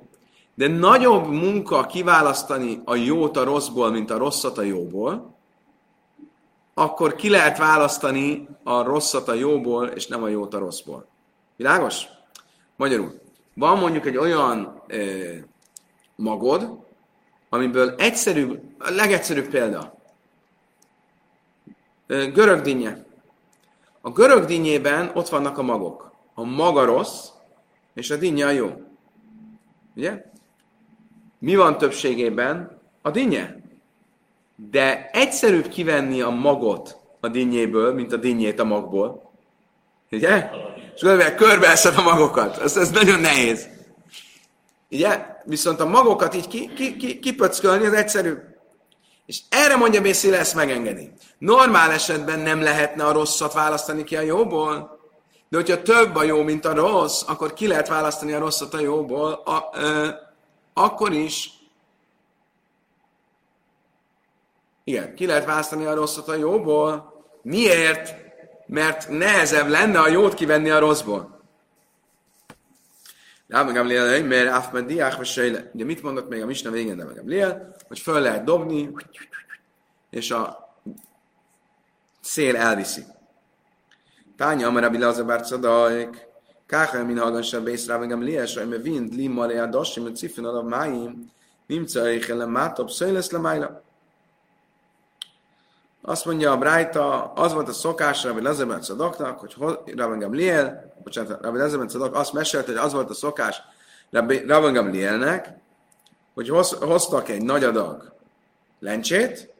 de 0.54 0.68
nagyobb 0.68 1.26
munka 1.26 1.86
kiválasztani 1.86 2.80
a 2.84 2.94
jót 2.94 3.36
a 3.36 3.44
rosszból, 3.44 3.90
mint 3.90 4.10
a 4.10 4.18
rosszat 4.18 4.58
a 4.58 4.62
jóból, 4.62 5.36
akkor 6.74 7.14
ki 7.14 7.28
lehet 7.28 7.58
választani 7.58 8.48
a 8.62 8.82
rosszat 8.82 9.28
a 9.28 9.34
jóból, 9.34 9.86
és 9.86 10.06
nem 10.06 10.22
a 10.22 10.28
jót 10.28 10.54
a 10.54 10.58
rosszból. 10.58 11.06
Világos? 11.56 12.04
Magyarul, 12.76 13.20
van 13.54 13.78
mondjuk 13.78 14.06
egy 14.06 14.16
olyan 14.16 14.82
e, 14.86 14.96
magod, 16.16 16.78
amiből 17.48 17.94
egyszerűbb, 17.98 18.60
a 18.78 18.90
legegyszerűbb 18.90 19.48
példa, 19.48 19.94
görög 22.06 22.60
dinnye. 22.60 23.04
A 24.00 24.10
görög 24.10 24.44
dinnyében 24.44 25.10
ott 25.14 25.28
vannak 25.28 25.58
a 25.58 25.62
magok. 25.62 26.12
A 26.34 26.42
maga 26.44 26.84
rossz, 26.84 27.32
és 27.94 28.10
a 28.10 28.16
dinnye 28.16 28.46
a 28.46 28.50
jó. 28.50 28.82
Ugye? 29.96 30.24
Mi 31.38 31.56
van 31.56 31.78
többségében? 31.78 32.80
A 33.02 33.10
dinnye. 33.10 33.56
De 34.56 35.10
egyszerűbb 35.12 35.68
kivenni 35.68 36.20
a 36.20 36.30
magot 36.30 36.98
a 37.20 37.28
dinnyéből, 37.28 37.94
mint 37.94 38.12
a 38.12 38.16
dinnyét 38.16 38.60
a 38.60 38.64
magból. 38.64 39.32
Ugye? 40.10 40.50
És 40.94 41.00
gondolom, 41.00 41.34
körbe 41.34 41.68
eszed 41.68 41.96
a 41.96 42.02
magokat. 42.02 42.58
Ez, 42.58 42.76
ez 42.76 42.90
nagyon 42.90 43.20
nehéz. 43.20 43.68
Ugye? 44.90 45.26
Viszont 45.44 45.80
a 45.80 45.86
magokat 45.86 46.34
így 46.34 46.48
ki, 46.48 46.72
ki, 46.74 46.96
ki, 46.96 47.18
kipöckölni 47.18 47.86
az 47.86 47.92
egyszerűbb. 47.92 48.42
És 49.26 49.40
erre 49.48 49.76
mondja 49.76 50.00
Bészéle, 50.00 50.38
ezt 50.38 50.54
megengedi. 50.54 51.10
Normál 51.38 51.90
esetben 51.90 52.38
nem 52.38 52.62
lehetne 52.62 53.04
a 53.04 53.12
rosszat 53.12 53.52
választani 53.52 54.04
ki 54.04 54.16
a 54.16 54.20
jóból, 54.20 54.93
de 55.54 55.60
hogyha 55.60 55.82
több 55.82 56.14
a 56.14 56.22
jó, 56.22 56.42
mint 56.42 56.64
a 56.64 56.74
rossz, 56.74 57.22
akkor 57.26 57.52
ki 57.52 57.66
lehet 57.66 57.88
választani 57.88 58.32
a 58.32 58.38
rosszat 58.38 58.74
a 58.74 58.80
jóból, 58.80 59.32
a, 59.32 59.70
ö, 59.74 60.08
akkor 60.72 61.12
is 61.12 61.50
Igen, 64.84 65.14
ki 65.14 65.26
lehet 65.26 65.44
választani 65.44 65.84
a 65.84 65.94
rosszat 65.94 66.28
a 66.28 66.34
jóból. 66.34 67.22
Miért? 67.42 68.14
Mert 68.66 69.08
nehezebb 69.08 69.68
lenne 69.68 70.00
a 70.00 70.08
jót 70.08 70.34
kivenni 70.34 70.70
a 70.70 70.78
rosszból. 70.78 71.40
Ráb 73.48 73.66
meg 73.66 73.74
Gamliel, 73.74 74.24
mert 74.24 74.56
Afmed 74.56 74.86
Diák. 74.86 75.20
Ugye 75.72 75.84
mit 75.84 76.02
mondott 76.02 76.28
még 76.28 76.42
a 76.42 76.46
Misna 76.46 76.70
végén, 76.70 76.96
de 76.96 77.04
Gamliel, 77.04 77.76
hogy 77.88 77.98
föl 77.98 78.20
lehet 78.20 78.44
dobni, 78.44 78.90
és 80.10 80.30
a 80.30 80.74
szél 82.20 82.56
elviszi. 82.56 83.04
Tánya, 84.36 84.70
mert 84.70 84.84
Rabbi 84.84 84.98
Lazar 84.98 85.24
bár 85.24 85.40
Cadaik, 85.40 86.32
Káha, 86.66 87.04
min 87.04 87.20
bész 87.64 87.86
rá, 87.86 87.96
megem 87.96 88.22
lies, 88.22 88.56
hogy 88.56 88.82
vind, 88.82 89.14
limmalé 89.14 89.58
a 89.58 89.66
dasi, 89.66 90.00
mert 90.00 90.16
cifin 90.16 90.44
alav 90.44 90.64
máim, 90.64 91.30
nimca 91.66 92.10
éjjel 92.10 92.46
mátobb, 92.46 92.90
szöjlesz 92.90 93.30
le 93.30 93.38
májla. 93.38 93.82
Azt 96.02 96.24
mondja 96.24 96.52
a 96.52 96.58
Brájta, 96.58 97.32
az 97.32 97.52
volt 97.52 97.68
a 97.68 97.72
szokás 97.72 98.24
Rabbi 98.24 98.42
Lezemet 98.42 98.82
Szadoknak, 98.82 99.38
hogy 99.38 99.54
Rabbi 99.96 100.18
Gamliel, 100.18 100.94
bocsánat, 101.02 101.42
Rabbi 101.42 101.58
Lezemet 101.58 101.90
Szadok 101.90 102.14
azt 102.14 102.32
mesélte, 102.32 102.66
hogy 102.66 102.80
az 102.80 102.92
volt 102.92 103.10
a 103.10 103.14
szokás 103.14 103.62
Rabbi, 104.10 104.38
Gamlielnek, 104.46 105.52
hogy 106.34 106.48
hoz, 106.48 106.72
hoztak 106.72 107.28
egy 107.28 107.42
nagy 107.42 107.64
adag 107.64 108.12
lencsét, 108.80 109.52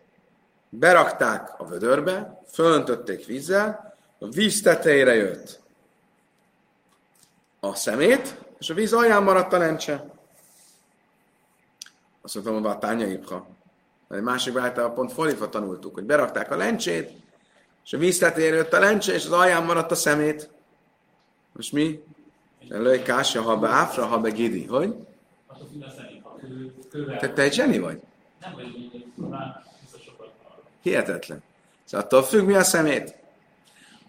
berakták 0.69 1.55
a 1.59 1.67
vödörbe, 1.67 2.43
fölöntötték 2.53 3.27
vízzel, 3.27 3.94
a 4.25 4.29
víz 4.31 4.63
tetejére 4.63 5.15
jött 5.15 5.61
a 7.61 7.75
szemét, 7.75 8.39
és 8.59 8.71
a 8.71 8.75
víz 8.75 8.93
alján 8.93 9.23
maradt 9.23 9.53
a 9.53 9.59
lencse. 9.59 10.11
Azt 12.23 12.35
mondtam, 12.35 12.63
hogy 12.63 12.73
a 12.73 12.79
tányaibbha. 12.79 13.47
Egy 14.11 14.23
másik 14.23 14.53
váltában 14.53 14.95
pont 14.95 15.13
fordítva 15.13 15.49
tanultuk, 15.49 15.95
hogy 15.95 16.05
berakták 16.05 16.51
a 16.51 16.57
lencsét, 16.57 17.11
és 17.85 17.93
a 17.93 17.99
víz 17.99 18.19
tetejére 18.19 18.57
jött 18.57 18.73
a 18.73 18.79
lencse, 18.79 19.13
és 19.13 19.25
az 19.25 19.33
alján 19.33 19.65
maradt 19.65 19.91
a 19.91 19.95
szemét. 19.95 20.51
Most 21.53 21.73
mi? 21.73 22.05
Előj 22.69 23.03
kásja, 23.03 23.43
ha 23.43 23.57
be 23.57 23.69
áfra, 23.69 24.07
ha 24.07 24.19
be 24.19 24.31
gidi. 24.31 24.67
Hogy? 24.67 24.95
Te, 27.19 27.33
te 27.33 27.43
egy 27.43 27.53
zseni 27.53 27.79
vagy? 27.79 28.01
Nem 28.41 28.53
vagy, 28.55 29.05
már 29.29 29.65
biztos 29.81 30.03
sokat 30.03 30.33
arra. 30.43 30.63
Hihetetlen. 30.83 31.43
Szóval 31.85 32.07
attól 32.07 32.23
függ, 32.23 32.47
mi 32.47 32.55
a 32.55 32.63
szemét. 32.63 33.23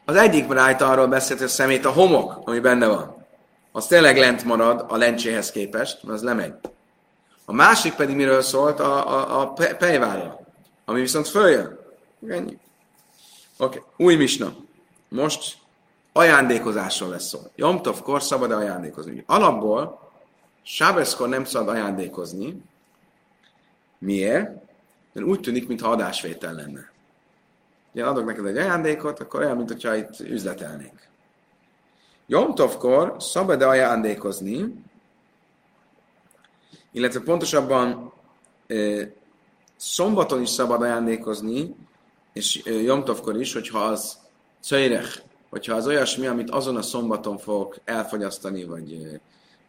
Az 0.06 0.16
egyik 0.16 0.52
rájta 0.52 0.90
arról 0.90 1.08
beszélt, 1.08 1.40
hogy 1.40 1.48
a 1.48 1.52
szemét 1.52 1.86
a 1.86 1.92
homok, 1.92 2.42
ami 2.46 2.60
benne 2.60 2.88
van. 2.88 3.26
Az 3.72 3.88
tényleg 3.88 4.18
lent 4.18 4.44
marad 4.44 4.86
a 4.88 4.98
lencséhez 4.98 5.52
képest, 5.52 6.04
mert 6.04 6.18
az 6.18 6.24
lemegy. 6.24 6.54
A 7.46 7.54
másik 7.54 7.94
pedig 7.94 8.16
miről 8.16 8.42
szólt? 8.42 8.80
A, 8.80 9.14
a, 9.14 9.42
a 9.42 9.48
pe- 9.48 9.78
pejvára, 9.78 10.40
ami 10.86 11.00
viszont 11.00 11.28
följön. 11.28 11.80
Ennyi. 12.28 12.58
Oké, 13.58 13.78
okay. 13.78 14.06
új 14.06 14.16
misna. 14.16 14.56
Most 15.10 15.58
ajándékozásról 16.14 17.10
lesz 17.10 17.28
szó. 17.28 17.40
Jomtovkor 17.56 18.24
szabad 18.24 18.52
ajándékozni. 18.52 19.24
Alapból 19.28 20.04
Sábeszkor 20.68 21.30
nem 21.30 21.44
szabad 21.44 21.76
ajándékozni. 21.76 22.62
Miért? 23.98 24.50
Mert 25.14 25.28
úgy 25.28 25.40
tűnik, 25.40 25.68
mintha 25.68 25.90
adásvétel 25.90 26.54
lenne. 26.54 26.92
Ugye 27.96 28.06
adok 28.06 28.26
neked 28.26 28.46
egy 28.46 28.58
ajándékot, 28.58 29.20
akkor 29.20 29.40
olyan, 29.40 29.58
mint 29.58 29.70
hogyha 29.70 29.96
itt 29.96 30.20
üzletelnénk. 30.20 31.08
Jomtovkor 32.28 33.16
szabad-e 33.20 33.68
ajándékozni, 33.68 34.74
illetve 36.92 37.20
pontosabban 37.20 38.14
szombaton 39.76 40.42
is 40.42 40.50
szabad 40.50 40.82
ajándékozni, 40.82 41.76
és 42.34 42.62
Jomtovkor 42.66 43.40
is, 43.40 43.54
hogyha 43.54 43.80
az 43.80 44.18
cöjrech, 44.62 45.22
hogyha 45.50 45.76
az 45.76 45.88
olyasmi, 45.88 46.26
amit 46.26 46.50
azon 46.50 46.76
a 46.76 46.82
szombaton 46.82 47.38
fogok 47.38 47.78
elfogyasztani, 47.86 48.64
vagy, 48.64 49.20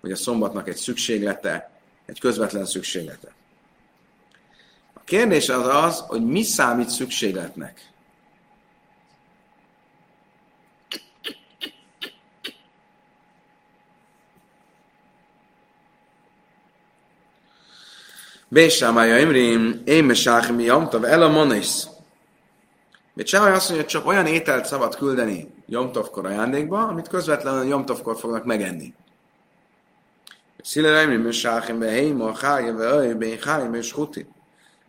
vagy 0.00 0.12
a 0.12 0.16
szombatnak 0.16 0.68
egy 0.68 0.76
szükséglete, 0.76 1.70
egy 2.06 2.20
közvetlen 2.20 2.64
szükséglete. 2.64 3.34
A 4.92 5.00
kérdés 5.04 5.48
az 5.48 5.66
az, 5.66 6.00
hogy 6.00 6.24
mi 6.24 6.42
számít 6.42 6.88
szükségletnek. 6.88 7.94
Bésámája 18.48 19.18
Imrim, 19.18 19.82
én 19.84 20.04
mesáchmi 20.04 20.64
jamtav, 20.64 21.04
el 21.04 21.22
a 21.22 21.28
monész. 21.28 21.88
Bésámája 23.14 23.54
azt 23.54 23.68
mondja, 23.68 23.84
hogy 23.84 23.94
csak 23.94 24.06
olyan 24.06 24.26
ételt 24.26 24.66
szabad 24.66 24.96
küldeni 24.96 25.54
Jomtovkor 25.66 26.26
ajándékba, 26.26 26.78
amit 26.78 27.08
közvetlenül 27.08 27.68
Jomtovkor 27.68 28.16
fognak 28.18 28.44
megenni. 28.44 28.94
Szilere 30.62 31.02
Imrim, 31.02 31.20
mesáchmi, 31.20 31.76
be 31.76 31.90
heima, 31.90 32.36
hájim, 32.36 32.76
be 32.76 32.84
öj, 32.84 33.12
be 33.12 33.26
hájim, 33.44 33.74
és 33.74 33.92
huti. 33.92 34.26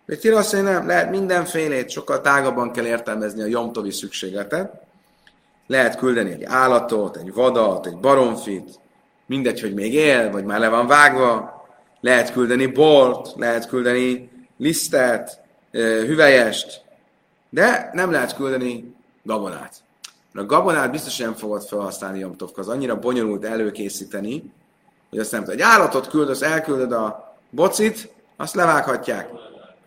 Bétír 0.06 0.34
azt 0.34 0.54
mondja, 0.54 0.72
nem, 0.72 0.88
lehet 0.88 1.10
mindenfélét, 1.10 1.90
sokkal 1.90 2.22
tágabban 2.22 2.72
kell 2.72 2.86
értelmezni 2.86 3.42
a 3.42 3.46
Jomtovi 3.46 3.92
szükségletet. 3.92 4.74
Lehet 5.68 5.98
küldeni 5.98 6.32
egy 6.32 6.44
állatot, 6.44 7.18
egy 7.18 7.34
vadat, 7.34 7.86
egy 7.86 7.98
baromfit, 7.98 8.80
mindegy, 9.26 9.62
hogy 9.62 9.74
még 9.74 9.94
él, 9.94 10.32
vagy 10.32 10.44
már 10.44 10.60
le 10.60 10.70
van 10.70 10.88
vágva, 10.88 11.57
lehet 12.08 12.32
küldeni 12.32 12.66
bort, 12.66 13.34
lehet 13.36 13.68
küldeni 13.68 14.30
lisztet, 14.58 15.42
hüvelyest, 15.72 16.82
de 17.50 17.90
nem 17.94 18.12
lehet 18.12 18.36
küldeni 18.36 18.96
gabonát. 19.24 19.76
A 20.34 20.46
gabonát 20.46 20.92
biztos 20.92 21.18
nem 21.18 21.34
fogod 21.34 21.64
felhasználni 21.64 22.20
Jomtovka, 22.20 22.62
az 22.62 22.68
annyira 22.68 23.00
bonyolult 23.00 23.46
előkészíteni, 23.46 24.52
hogy 25.10 25.20
azt 25.20 25.32
nem 25.32 25.44
tudod. 25.44 25.56
Egy 25.56 25.66
állatot 25.66 26.08
küldöz, 26.08 26.42
elküldöd 26.42 26.92
a 26.92 27.38
bocit, 27.50 28.10
azt 28.36 28.56
levághatják. 28.56 29.30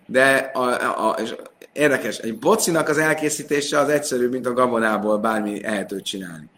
De 0.06 0.50
a, 0.54 1.08
a, 1.08 1.12
és 1.12 1.34
érdekes, 1.72 2.18
egy 2.18 2.38
bocinak 2.38 2.88
az 2.88 2.98
elkészítése 2.98 3.78
az 3.78 3.88
egyszerűbb, 3.88 4.32
mint 4.32 4.46
a 4.46 4.52
gabonából 4.52 5.18
bármi 5.18 5.64
ehetőt 5.64 6.04
csinálni. 6.04 6.48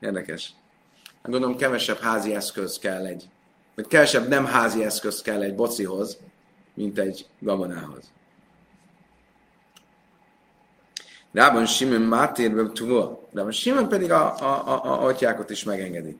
Érdekes. 0.00 0.54
Gondolom 1.22 1.56
kevesebb 1.56 1.98
házi 1.98 2.34
eszköz 2.34 2.78
kell 2.78 3.04
egy 3.06 3.28
hogy 3.74 3.86
kevesebb 3.86 4.28
nem 4.28 4.44
házi 4.44 4.84
eszköz 4.84 5.22
kell 5.22 5.42
egy 5.42 5.54
bocihoz, 5.54 6.18
mint 6.74 6.98
egy 6.98 7.26
gabonához. 7.38 8.12
Rában 11.32 11.66
Simon 11.66 12.00
Mátérbe 12.00 12.72
tuva. 12.72 13.28
Rában 13.32 13.52
Simon 13.52 13.88
pedig 13.88 14.12
a, 14.12 14.34
a, 14.38 14.68
a, 14.68 14.84
a 14.84 15.04
atyákot 15.04 15.50
is 15.50 15.64
megengedi. 15.64 16.18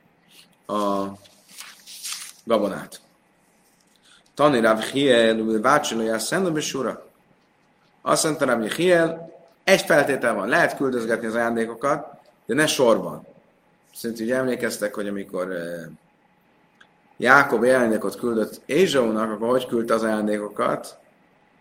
A 0.67 1.05
gabonát. 2.45 3.01
Tani 4.35 4.61
Rav 4.61 4.81
Hiel, 4.81 5.61
Vácsolója, 5.61 6.19
Szendom 6.19 6.57
és 6.57 6.75
Ura. 6.75 7.07
Azt 8.03 8.25
mondta 8.25 8.45
Rav 8.45 8.63
Hiel, 8.63 9.33
egy 9.65 9.81
feltétel 9.81 10.35
van, 10.35 10.49
lehet 10.49 10.77
küldözgetni 10.77 11.27
az 11.27 11.35
ajándékokat, 11.35 12.07
de 12.47 12.55
ne 12.55 12.67
sorban. 12.67 13.27
Szerintem 13.95 14.27
ugye 14.27 14.37
emlékeztek, 14.37 14.95
hogy 14.95 15.09
amikor 15.09 15.49
Jákob 17.23 17.63
ajándékot 17.63 18.17
küldött 18.17 18.61
Ézsónak, 18.67 19.31
akkor 19.31 19.49
hogy 19.49 19.67
küldte 19.67 19.95
az 19.95 20.03
ajándékokat? 20.03 20.99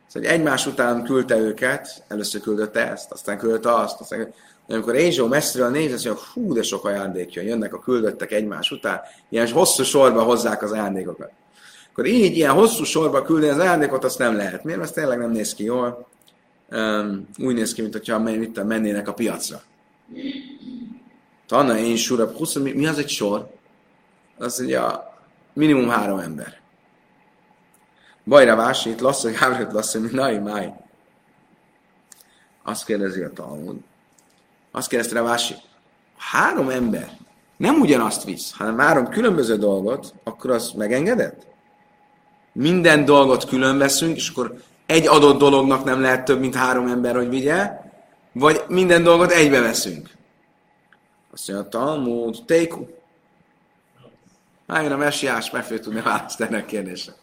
Szóval 0.08 0.30
egymás 0.30 0.66
után 0.66 1.04
küldte 1.04 1.38
őket, 1.38 2.04
először 2.08 2.42
küldötte 2.42 2.92
ezt, 2.92 3.12
aztán 3.12 3.38
küldte 3.38 3.74
azt, 3.74 4.00
aztán 4.00 4.34
amikor 4.68 4.96
Ézsó 4.96 5.28
messziről 5.28 5.70
néz, 5.70 5.94
azt 5.94 6.06
mondja, 6.06 6.24
hú, 6.34 6.54
de 6.54 6.62
sok 6.62 6.86
ajándék 6.86 7.34
jön, 7.34 7.46
jönnek 7.46 7.74
a 7.74 7.80
küldöttek 7.80 8.32
egymás 8.32 8.72
után, 8.72 9.02
ilyen 9.30 9.52
hosszú 9.52 9.84
sorba 9.84 10.24
hozzák 10.24 10.64
az 10.64 10.72
ajándékokat. 10.72 11.32
Akkor 11.92 12.06
így 12.06 12.36
ilyen 12.36 12.52
hosszú 12.52 12.84
sorba 12.84 13.22
küldeni 13.22 13.52
az 13.52 13.60
ajándékot, 13.60 14.04
azt 14.04 14.18
nem 14.20 14.36
lehet. 14.36 14.64
Miért? 14.64 14.80
Mert 14.80 14.94
tényleg 14.94 15.18
nem 15.18 15.32
néz 15.32 15.54
ki 15.54 15.64
jól. 15.64 16.08
Um, 16.72 17.28
úgy 17.38 17.56
néz 17.56 17.74
ki, 17.74 17.82
mintha 17.82 18.64
mennének 18.64 19.08
a 19.08 19.14
piacra. 19.14 19.62
Tanna 21.48 21.78
én 21.78 21.96
surab, 21.96 22.36
mi, 22.62 22.72
mi 22.72 22.88
az 22.88 22.98
egy 22.98 23.10
sor? 23.10 23.50
Az 24.38 24.60
ugye 24.60 24.80
a 24.80 25.11
minimum 25.54 25.90
három 25.90 26.20
ember. 26.20 26.60
Bajra 28.26 28.56
vásít, 28.56 29.02
lasszú, 29.02 29.30
Gábriel 29.40 29.72
lasszú, 29.72 30.08
nai, 30.12 30.38
máj. 30.38 30.74
Azt 32.64 32.86
kérdezi 32.86 33.22
a 33.22 33.34
Talmud. 33.34 33.78
Azt 34.72 34.88
kérdezte 34.88 35.16
rá 35.16 35.22
Vási, 35.22 35.56
három 36.18 36.70
ember 36.70 37.12
nem 37.58 37.80
ugyanazt 37.80 38.24
visz, 38.24 38.54
hanem 38.58 38.78
három 38.78 39.08
különböző 39.08 39.56
dolgot, 39.56 40.14
akkor 40.24 40.50
azt 40.50 40.76
megengedett? 40.76 41.48
Minden 42.54 43.06
dolgot 43.06 43.46
külön 43.46 43.78
veszünk, 43.78 44.16
és 44.16 44.30
akkor 44.30 44.56
egy 44.86 45.08
adott 45.08 45.38
dolognak 45.38 45.84
nem 45.84 46.02
lehet 46.02 46.26
több, 46.26 46.40
mint 46.40 46.56
három 46.56 46.88
ember, 46.88 47.16
hogy 47.16 47.30
vigye, 47.30 47.72
vagy 48.32 48.64
minden 48.68 49.04
dolgot 49.04 49.32
egybe 49.32 49.60
veszünk. 49.60 50.10
Azt 51.34 51.48
mondja, 51.48 51.66
a 51.66 51.70
Talmud, 51.70 52.38
téku. 52.46 52.86
Álljon 54.72 54.92
a 54.92 54.98
messiás, 54.98 55.50
meg 55.50 55.64
fogja 55.64 55.80
tudni 55.80 56.02
választani 56.02 56.56
a 56.56 56.66
kérdésre. 56.66 57.14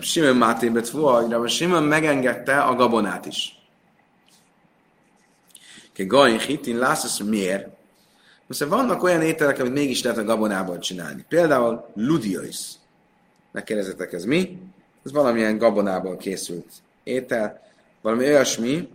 Simon 0.00 0.36
Mátébet 0.36 0.88
fuajra, 0.88 1.48
Simon 1.48 1.82
megengedte 1.82 2.60
a 2.60 2.74
gabonát 2.74 3.26
is. 3.26 3.58
Ke 5.92 6.04
gain 6.04 6.38
hitin 6.38 6.78
látszasz 6.78 7.18
miért? 7.18 7.68
Most 8.46 8.64
vannak 8.64 9.02
olyan 9.02 9.22
ételek, 9.22 9.58
amit 9.58 9.72
mégis 9.72 10.02
lehet 10.02 10.18
a 10.18 10.24
gabonából 10.24 10.78
csinálni. 10.78 11.24
Például 11.28 11.90
ludiois. 11.94 12.70
Megkérdezetek, 13.52 14.12
ez 14.12 14.24
mi? 14.24 14.58
Ez 15.04 15.12
valamilyen 15.12 15.58
gabonából 15.58 16.16
készült 16.16 16.72
étel. 17.02 17.62
Valami 18.00 18.24
olyasmi, 18.24 18.88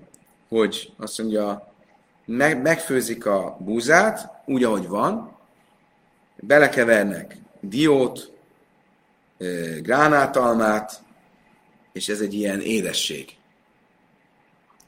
hogy 0.49 0.93
azt 0.97 1.17
mondja, 1.17 1.73
meg, 2.25 2.61
megfőzik 2.61 3.25
a 3.25 3.57
búzát, 3.59 4.31
úgy, 4.45 4.63
ahogy 4.63 4.87
van, 4.87 5.39
belekevernek 6.41 7.37
diót, 7.59 8.31
gránátalmát, 9.81 11.03
és 11.91 12.09
ez 12.09 12.21
egy 12.21 12.33
ilyen 12.33 12.61
édesség. 12.61 13.35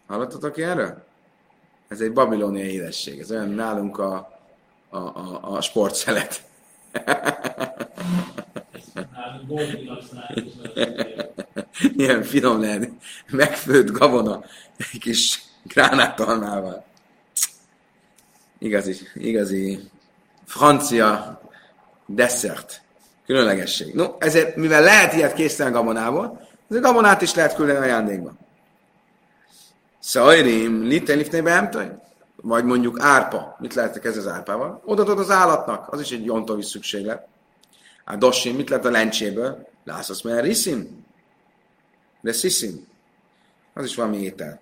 Hallottatok 0.07 0.57
erről? 0.57 1.03
Ez 1.87 2.01
egy 2.01 2.13
babilóniai 2.13 2.73
édesség. 2.73 3.19
Ez 3.19 3.31
olyan 3.31 3.49
nálunk 3.49 3.97
a, 3.97 4.39
a, 4.89 4.97
a, 4.97 5.39
a 5.41 5.61
sportszelet. 5.61 6.43
Ilyen 11.95 12.23
finom 12.23 12.61
lehet. 12.61 12.89
Megfőtt 13.29 13.91
gabona 13.91 14.43
egy 14.77 14.99
kis 14.99 15.41
gránátalmával. 15.63 16.85
Igazi, 18.57 18.95
igazi 19.13 19.79
francia 20.45 21.41
desszert. 22.05 22.81
Különlegesség. 23.25 23.93
No, 23.93 24.05
ezért, 24.17 24.55
mivel 24.55 24.81
lehet 24.81 25.13
ilyet 25.13 25.33
készíteni 25.33 25.71
gabonából, 25.71 26.47
ezért 26.69 26.83
gabonát 26.83 27.21
is 27.21 27.33
lehet 27.33 27.55
küldeni 27.55 27.79
ajándékba. 27.79 28.33
Szajrim, 29.99 30.83
litten 30.83 31.17
lifnébe 31.17 31.69
Vagy 32.35 32.63
mondjuk 32.63 32.99
árpa. 32.99 33.55
Mit 33.59 33.73
lehetek 33.73 34.05
ez 34.05 34.17
az 34.17 34.27
árpával? 34.27 34.81
Odatod 34.85 35.19
az 35.19 35.29
állatnak, 35.29 35.93
az 35.93 36.01
is 36.01 36.11
egy 36.11 36.25
jontovi 36.25 36.61
szükséglet. 36.61 37.27
A 38.05 38.15
dossim, 38.15 38.55
mit 38.55 38.69
lehet 38.69 38.85
a 38.85 38.89
lencséből? 38.89 39.67
Lászasz, 39.83 40.21
mert 40.21 40.43
riszim. 40.43 41.05
De 42.21 42.31
sziszim. 42.31 42.87
Az 43.73 43.85
is 43.85 43.95
valami 43.95 44.17
étel. 44.17 44.61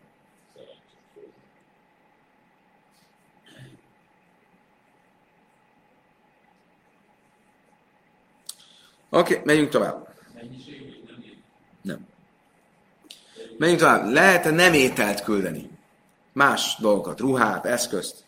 Oké, 9.13 9.33
okay, 9.33 9.45
megyünk 9.45 9.69
tovább. 9.69 10.07
Nem. 11.81 12.07
Menjünk 13.57 13.79
tovább. 13.79 14.11
Lehet-e 14.11 14.51
nem 14.51 14.73
ételt 14.73 15.23
küldeni? 15.23 15.69
Más 16.33 16.75
dolgokat, 16.79 17.19
ruhát, 17.19 17.65
eszközt. 17.65 18.23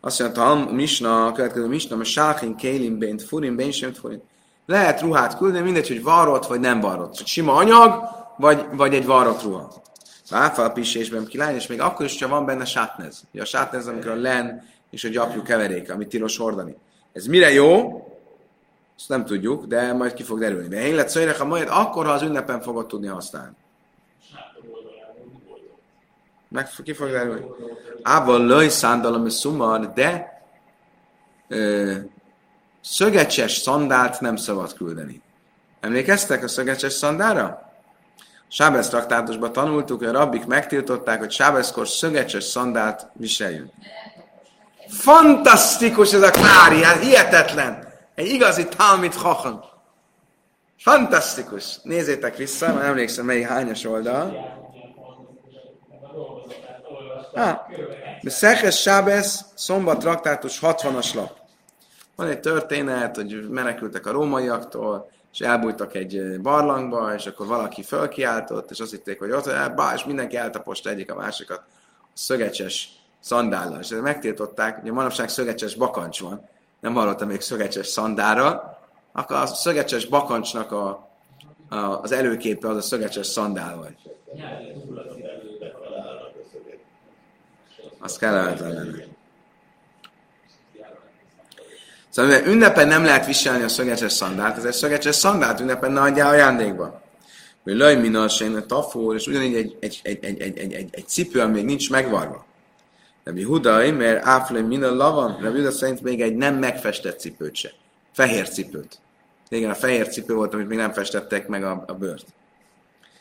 Azt 0.00 0.20
mondta, 0.20 0.50
a 0.50 0.72
misna, 0.72 1.26
a 1.26 1.32
következő 1.32 1.66
misna, 1.66 1.96
a 1.96 2.04
sákin, 2.04 2.56
kélin, 2.56 2.98
bént, 2.98 3.22
furin, 3.22 3.56
bén, 3.56 3.70
sem 3.70 3.92
furin. 3.92 4.22
Lehet 4.66 5.00
ruhát 5.00 5.36
küldeni, 5.36 5.64
mindegy, 5.64 5.88
hogy 5.88 6.02
varrott 6.02 6.46
vagy 6.46 6.60
nem 6.60 6.80
varrott. 6.80 7.14
Csak 7.14 7.26
sima 7.26 7.54
anyag, 7.54 8.04
vagy, 8.36 8.66
vagy 8.72 8.94
egy 8.94 9.06
varrott 9.06 9.42
ruha. 9.42 9.82
Áfal 10.30 10.72
pisésben 10.72 11.26
kilány, 11.26 11.54
és 11.54 11.66
még 11.66 11.80
akkor 11.80 12.06
is, 12.06 12.22
ha 12.22 12.28
van 12.28 12.46
benne 12.46 12.64
sátnez. 12.64 13.22
Ugye 13.32 13.42
a 13.42 13.46
sátnez, 13.46 13.86
amikor 13.86 14.10
a 14.10 14.14
len 14.14 14.68
és 14.90 15.04
a 15.04 15.08
gyapjú 15.08 15.42
keveréke, 15.42 15.92
amit 15.92 16.08
tilos 16.08 16.36
hordani. 16.36 16.76
Ez 17.12 17.26
mire 17.26 17.52
jó? 17.52 18.04
Ezt 19.00 19.08
nem 19.08 19.24
tudjuk, 19.24 19.64
de 19.64 19.92
majd 19.92 20.12
ki 20.12 20.22
fog 20.22 20.38
derülni. 20.38 20.68
De 20.68 20.86
én 20.86 20.94
lett 20.94 21.08
szöjrek, 21.08 21.38
ha 21.38 21.44
majd 21.44 21.68
akkor, 21.70 22.06
ha 22.06 22.12
az 22.12 22.22
ünnepen 22.22 22.60
fogod 22.60 22.86
tudni 22.86 23.06
használni. 23.06 23.56
Meg 26.48 26.68
ki 26.84 26.92
fog 26.92 27.10
derülni. 27.10 27.44
Ával 28.02 28.46
löj 28.46 28.68
szándalom 28.68 29.28
szumar, 29.28 29.92
de 29.92 30.42
ö, 31.48 31.94
szögecses 32.80 33.52
szandált 33.52 34.20
nem 34.20 34.36
szabad 34.36 34.74
küldeni. 34.74 35.22
Emlékeztek 35.80 36.44
a 36.44 36.48
szögecses 36.48 36.92
szandára? 36.92 37.72
Sábesz 38.48 38.88
traktátusban 38.88 39.52
tanultuk, 39.52 39.98
hogy 39.98 40.08
a 40.08 40.12
rabbik 40.12 40.46
megtiltották, 40.46 41.18
hogy 41.18 41.30
Sábeszkor 41.30 41.88
szögecses 41.88 42.44
szandált 42.44 43.06
viseljünk. 43.12 43.70
Fantasztikus 44.88 46.12
ez 46.12 46.22
a 46.22 46.30
Klári, 46.30 46.82
hát 46.82 47.02
hihetetlen! 47.02 47.89
Egy 48.20 48.28
igazi 48.28 48.68
Talmud 48.68 49.12
Chacham. 49.12 49.60
Fantasztikus! 50.78 51.78
Nézzétek 51.82 52.36
vissza, 52.36 52.72
mert 52.72 52.86
emlékszem, 52.86 53.24
melyik 53.24 53.46
hányas 53.46 53.84
oldal. 53.84 54.36
Ah, 57.34 57.58
de 58.22 58.30
Szeches 58.30 58.80
Sábesz, 58.80 59.44
szombat 59.54 59.98
traktátus 59.98 60.58
60-as 60.62 61.14
lap. 61.14 61.36
Van 62.16 62.26
egy 62.26 62.40
történet, 62.40 63.16
hogy 63.16 63.48
menekültek 63.48 64.06
a 64.06 64.12
rómaiaktól, 64.12 65.10
és 65.32 65.40
elbújtak 65.40 65.94
egy 65.94 66.40
barlangba, 66.40 67.14
és 67.14 67.26
akkor 67.26 67.46
valaki 67.46 67.82
fölkiáltott, 67.82 68.70
és 68.70 68.80
azt 68.80 68.90
hitték, 68.90 69.18
hogy 69.18 69.30
ott, 69.30 69.74
bá, 69.74 69.92
és 69.94 70.04
mindenki 70.04 70.36
eltaposta 70.36 70.90
egyik 70.90 71.12
a 71.12 71.16
másikat 71.16 71.58
a 71.58 72.06
szögecses 72.14 72.88
szandállal. 73.20 73.80
És 73.80 73.88
megtiltották, 73.88 74.82
ugye 74.82 74.92
manapság 74.92 75.28
szögecses 75.28 75.74
bakancs 75.74 76.20
van, 76.20 76.48
nem 76.80 76.94
hallottam 76.94 77.28
még 77.28 77.40
szögecses 77.40 77.86
szandára, 77.86 78.78
akkor 79.12 79.36
a 79.36 79.46
szögecses 79.46 80.06
bakancsnak 80.06 80.72
a, 80.72 81.10
a, 81.68 81.76
az 81.76 82.12
előképe 82.12 82.68
az 82.68 82.76
a 82.76 82.80
szögecses 82.80 83.26
szandál 83.26 83.76
vagy. 83.76 83.94
Az 87.98 88.16
kellemetlen 88.16 88.72
lenne. 88.72 89.04
Szóval 92.08 92.30
mivel 92.30 92.52
ünnepen 92.52 92.88
nem 92.88 93.04
lehet 93.04 93.26
viselni 93.26 93.62
a 93.62 93.68
szögecses 93.68 94.12
szandált, 94.12 94.56
ezért 94.56 94.76
szögecses 94.76 95.14
szandált 95.14 95.60
ünnepen 95.60 95.92
ne 95.92 96.00
adjál 96.00 96.28
ajándékba. 96.28 97.02
Hogy 97.62 97.76
laj 97.76 97.96
minasén 97.96 98.56
a 98.56 98.66
tafúr, 98.66 99.14
és 99.14 99.26
ugyanígy 99.26 99.54
egy, 99.54 99.76
egy, 99.80 100.00
egy, 100.02 100.24
egy, 100.24 100.40
egy, 100.40 100.58
egy, 100.58 100.72
egy, 100.72 100.88
egy 100.92 101.08
cipő, 101.08 101.40
ami 101.40 101.52
még 101.52 101.64
nincs 101.64 101.90
megvarva. 101.90 102.44
Rabbi 103.24 103.42
Hudai, 103.42 103.90
mert 103.90 104.26
áflém 104.26 104.66
minden 104.66 104.96
lavan, 104.96 105.38
Rabbi 105.40 105.58
Huda 105.58 105.70
szerint 105.70 106.02
még 106.02 106.22
egy 106.22 106.34
nem 106.34 106.54
megfestett 106.54 107.18
cipőt 107.18 107.54
se. 107.54 107.70
Fehér 108.12 108.48
cipőt. 108.48 108.98
Igen, 109.48 109.70
a 109.70 109.74
fehér 109.74 110.08
cipő 110.08 110.34
volt, 110.34 110.54
amit 110.54 110.68
még 110.68 110.78
nem 110.78 110.92
festettek 110.92 111.48
meg 111.48 111.64
a, 111.64 111.84
a 111.86 111.92
bőrt. 111.92 112.26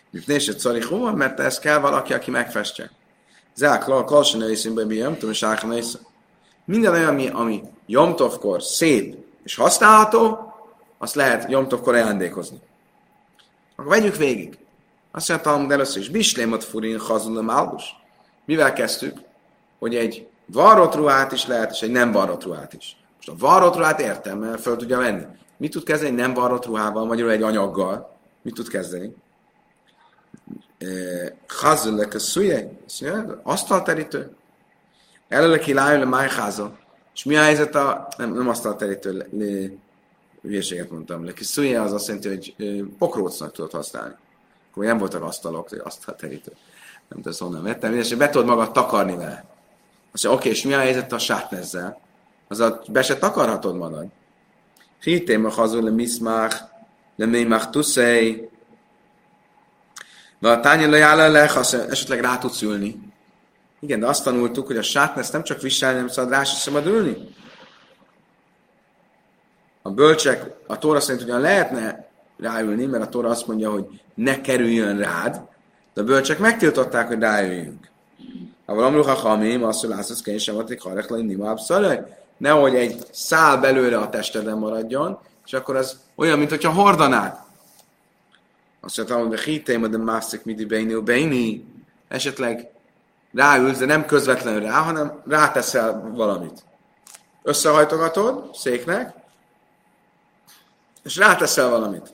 Mifnésed 0.09 0.59
szarihó, 0.59 1.11
mert 1.11 1.39
ez 1.39 1.59
kell 1.59 1.79
valaki, 1.79 2.13
aki 2.13 2.31
megfestse. 2.31 2.91
Zák, 3.55 3.85
la, 3.85 4.03
kalsen 4.03 4.41
őszínbe, 4.41 4.83
nem 4.83 5.17
tudom, 5.17 5.29
és 5.29 5.45
Minden 6.65 6.93
olyan, 6.93 7.07
ami, 7.07 7.27
ami 7.27 7.63
Jomtovkor 7.85 8.63
szép 8.63 9.15
és 9.43 9.55
használható, 9.55 10.53
azt 10.97 11.15
lehet 11.15 11.51
Jomtovkor 11.51 11.93
ajándékozni. 11.93 12.59
Akkor 13.75 13.91
vegyük 13.91 14.15
végig. 14.15 14.57
Azt 15.11 15.29
mondtam, 15.29 15.67
de 15.67 15.73
először 15.73 16.01
is, 16.01 16.09
bislémot 16.09 16.63
furin 16.63 16.99
hazulom 16.99 17.49
állus. 17.49 17.83
Mivel 18.45 18.73
kezdtük? 18.73 19.17
Hogy 19.79 19.95
egy 19.95 20.27
varrott 20.45 20.95
ruhát 20.95 21.31
is 21.31 21.47
lehet, 21.47 21.71
és 21.71 21.81
egy 21.81 21.91
nem 21.91 22.11
varrott 22.11 22.43
ruhát 22.43 22.73
is. 22.73 22.97
Most 23.15 23.29
a 23.29 23.45
varrott 23.45 23.75
ruhát 23.75 23.99
értem, 23.99 24.37
mert 24.37 24.61
föl 24.61 24.75
tudja 24.75 24.97
venni. 24.97 25.23
Mit 25.57 25.71
tud 25.71 25.83
kezdeni 25.83 26.15
nem 26.15 26.33
varrott 26.33 26.65
ruhával, 26.65 27.05
magyarul 27.05 27.31
egy 27.31 27.41
anyaggal? 27.41 28.17
Mit 28.41 28.53
tud 28.53 28.67
kezdeni? 28.67 29.15
Chazulek 31.47 32.13
a 32.13 32.19
szüje, 32.19 32.71
asztalterítő. 33.43 34.35
Előleki 35.27 35.73
lájön 35.73 36.01
a 36.01 36.05
májháza. 36.05 36.77
És 37.13 37.23
mi 37.23 37.35
a 37.35 37.41
helyzet 37.41 37.75
a, 37.75 38.07
nem, 38.17 38.33
nem 38.33 38.49
asztalterítő, 38.49 39.29
hülyeséget 40.41 40.91
mondtam, 40.91 41.25
leki 41.25 41.43
szüje 41.43 41.81
az 41.81 41.93
azt 41.93 42.07
jelenti, 42.07 42.27
hogy 42.27 42.55
pokrócnak 42.97 43.51
tudod 43.51 43.71
használni. 43.71 44.13
Akkor 44.71 44.85
nem 44.85 44.97
voltak 44.97 45.23
asztalok, 45.23 45.69
asztalterítő. 45.83 46.51
Nem 47.07 47.21
tudom, 47.21 47.47
honnan 47.47 47.63
vettem, 47.63 47.93
és 47.93 48.15
be 48.15 48.29
tudod 48.29 48.47
magad 48.47 48.71
takarni 48.71 49.15
vele. 49.15 49.45
Azt 50.11 50.23
mondja, 50.23 50.41
oké, 50.41 50.49
és 50.49 50.63
mi 50.63 50.73
a 50.73 50.79
helyzet 50.79 51.11
a 51.11 51.19
sátnezzel? 51.19 51.99
Az 52.47 52.59
a, 52.59 52.81
be 52.87 53.01
se 53.01 53.17
takarhatod 53.17 53.75
magad. 53.75 54.05
Hitém 55.01 55.45
a 55.45 55.49
hazul 55.49 55.83
le 55.83 55.89
miszmach, 55.89 56.55
le 57.15 57.25
mémach 57.25 57.69
tuszei, 57.69 58.49
de 60.39 60.49
a 60.49 60.59
tánya 60.59 60.89
lejáll 60.89 61.31
le, 61.31 61.49
esetleg 61.89 62.19
rá 62.19 62.37
tudsz 62.37 62.61
ülni. 62.61 62.99
Igen, 63.79 63.99
de 63.99 64.07
azt 64.07 64.23
tanultuk, 64.23 64.67
hogy 64.67 64.77
a 64.77 64.81
sátnez 64.81 65.29
nem 65.29 65.43
csak 65.43 65.61
viselni, 65.61 65.97
nem 65.97 66.07
szabad 66.07 66.31
rá 66.31 66.43
sem 66.43 66.57
szabad 66.57 66.85
ülni. 66.85 67.17
A 69.81 69.89
bölcsek, 69.89 70.53
a 70.67 70.77
Tóra 70.77 70.99
szerint 70.99 71.23
ugyan 71.23 71.41
lehetne 71.41 72.09
ráülni, 72.39 72.85
mert 72.85 73.03
a 73.03 73.09
Tóra 73.09 73.29
azt 73.29 73.47
mondja, 73.47 73.71
hogy 73.71 74.01
ne 74.13 74.41
kerüljön 74.41 74.97
rád, 74.97 75.41
de 75.93 76.01
a 76.01 76.03
bölcsek 76.03 76.39
megtiltották, 76.39 77.07
hogy 77.07 77.19
ráüljünk. 77.19 77.89
Aval 78.69 78.83
amru 78.83 79.03
hachamim, 79.03 79.63
azt 79.63 79.81
hogy 79.81 79.89
látsz, 79.89 80.23
hogy 80.23 80.39
sem 80.39 80.55
volt 80.55 80.69
egy 80.69 80.81
harek 80.81 81.09
lenni, 81.09 81.37
Nehogy 82.37 82.75
egy 82.75 83.05
szál 83.11 83.57
belőle 83.57 83.97
a 83.97 84.09
testeden 84.09 84.57
maradjon, 84.57 85.19
és 85.45 85.53
akkor 85.53 85.75
az 85.75 85.97
olyan, 86.15 86.37
mint 86.37 86.49
hogyha 86.49 86.71
hordanád. 86.71 87.37
Azt 88.79 88.97
mondta, 88.97 89.17
hogy 89.17 89.33
a 89.33 89.37
hitéma, 89.37 89.87
de 89.87 89.97
mászik 89.97 90.43
midi 90.43 90.65
beini, 90.65 90.93
beini, 90.93 91.65
esetleg 92.07 92.69
ráülsz, 93.33 93.77
de 93.77 93.85
nem 93.85 94.05
közvetlenül 94.05 94.61
rá, 94.61 94.79
hanem 94.79 95.21
ráteszel 95.27 96.11
valamit. 96.13 96.63
Összehajtogatod 97.43 98.55
széknek, 98.55 99.13
és 101.03 101.15
ráteszel 101.15 101.69
valamit. 101.69 102.13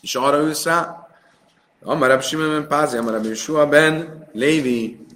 És 0.00 0.14
arra 0.14 0.38
ülsz 0.38 0.64
rá, 0.64 1.03
Amar 1.86 2.08
Rabbi 2.08 2.22
Shimon 2.22 2.48
ben 2.48 2.68
Pázi, 2.68 2.96
Amar 2.96 3.12
Rabbi 3.14 3.28
Yeshua 3.28 3.66
ben 3.66 4.26
Lévi, 4.32 5.06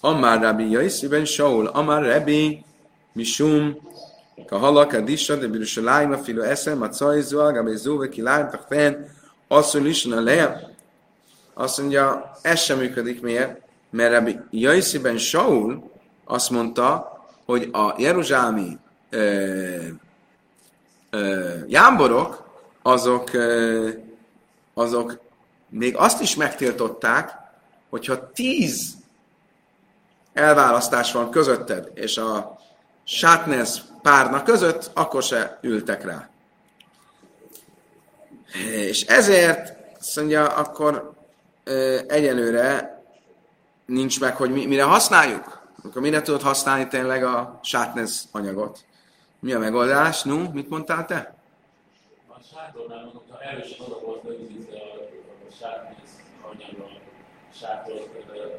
Amar 0.00 0.40
Rabbi 0.40 0.70
Yaisi 0.70 1.08
ben 1.08 1.24
Shaul, 1.24 1.66
Amar 1.66 2.02
Rabbi 2.02 2.64
Mishum, 3.14 3.76
Kahala 4.46 4.86
Kadisha, 4.88 5.36
de 5.36 5.46
Birushalayim, 5.46 6.12
Afilo 6.12 6.42
Eszem, 6.42 6.78
Macai 6.78 7.22
Zoal, 7.22 7.52
Gabi 7.52 7.76
Zóve, 7.76 8.08
Kiláim, 8.08 8.50
Tachfen, 8.50 9.06
Asszul 9.48 9.86
Isna 9.86 10.20
Leja. 10.20 10.60
Azt 11.54 11.78
mondja, 11.78 12.30
ez 12.42 12.60
sem 12.60 12.78
működik 12.78 13.22
miért? 13.22 13.60
Mert 13.90 14.12
Rabbi 14.12 14.38
Yaisi 14.50 14.98
ben 14.98 15.18
Shaul 15.18 15.90
azt 16.24 16.50
mondta, 16.50 17.18
hogy 17.44 17.68
a 17.72 17.94
jeruzsámi 17.98 18.78
ö, 19.10 19.76
ö, 21.10 21.54
jámborok, 21.66 22.44
azok, 22.82 23.32
ö, 23.32 23.88
azok 24.74 25.24
még 25.68 25.96
azt 25.96 26.20
is 26.20 26.34
megtiltották, 26.34 27.30
hogyha 27.90 28.30
tíz 28.30 28.94
elválasztás 30.32 31.12
van 31.12 31.30
közötted 31.30 31.90
és 31.94 32.16
a 32.16 32.58
sátnez 33.04 33.82
párna 34.02 34.42
között, 34.42 34.90
akkor 34.94 35.22
se 35.22 35.58
ültek 35.62 36.04
rá. 36.04 36.28
És 38.70 39.02
ezért 39.02 39.76
azt 39.98 40.16
mondja, 40.16 40.46
akkor 40.46 41.12
ö, 41.64 41.98
egyelőre 42.08 43.02
nincs 43.86 44.20
meg, 44.20 44.36
hogy 44.36 44.50
mi, 44.50 44.66
mire 44.66 44.82
használjuk. 44.82 45.64
Akkor 45.84 46.02
mire 46.02 46.22
tudod 46.22 46.42
használni 46.42 46.88
tényleg 46.88 47.24
a 47.24 47.60
sátnez 47.62 48.28
anyagot? 48.32 48.84
Mi 49.40 49.52
a 49.52 49.58
megoldás? 49.58 50.22
Nu, 50.22 50.50
mit 50.52 50.68
mondtál 50.68 51.06
te? 51.06 51.34
A 52.28 52.40
sátornál 52.54 53.04
mondom, 53.04 53.22
ha 53.30 53.40
erősen 53.40 53.86
oda 53.86 54.00
volt 54.00 54.22
rögzítve 54.24 54.75
anyaggal 56.42 57.00
sátor 57.60 58.08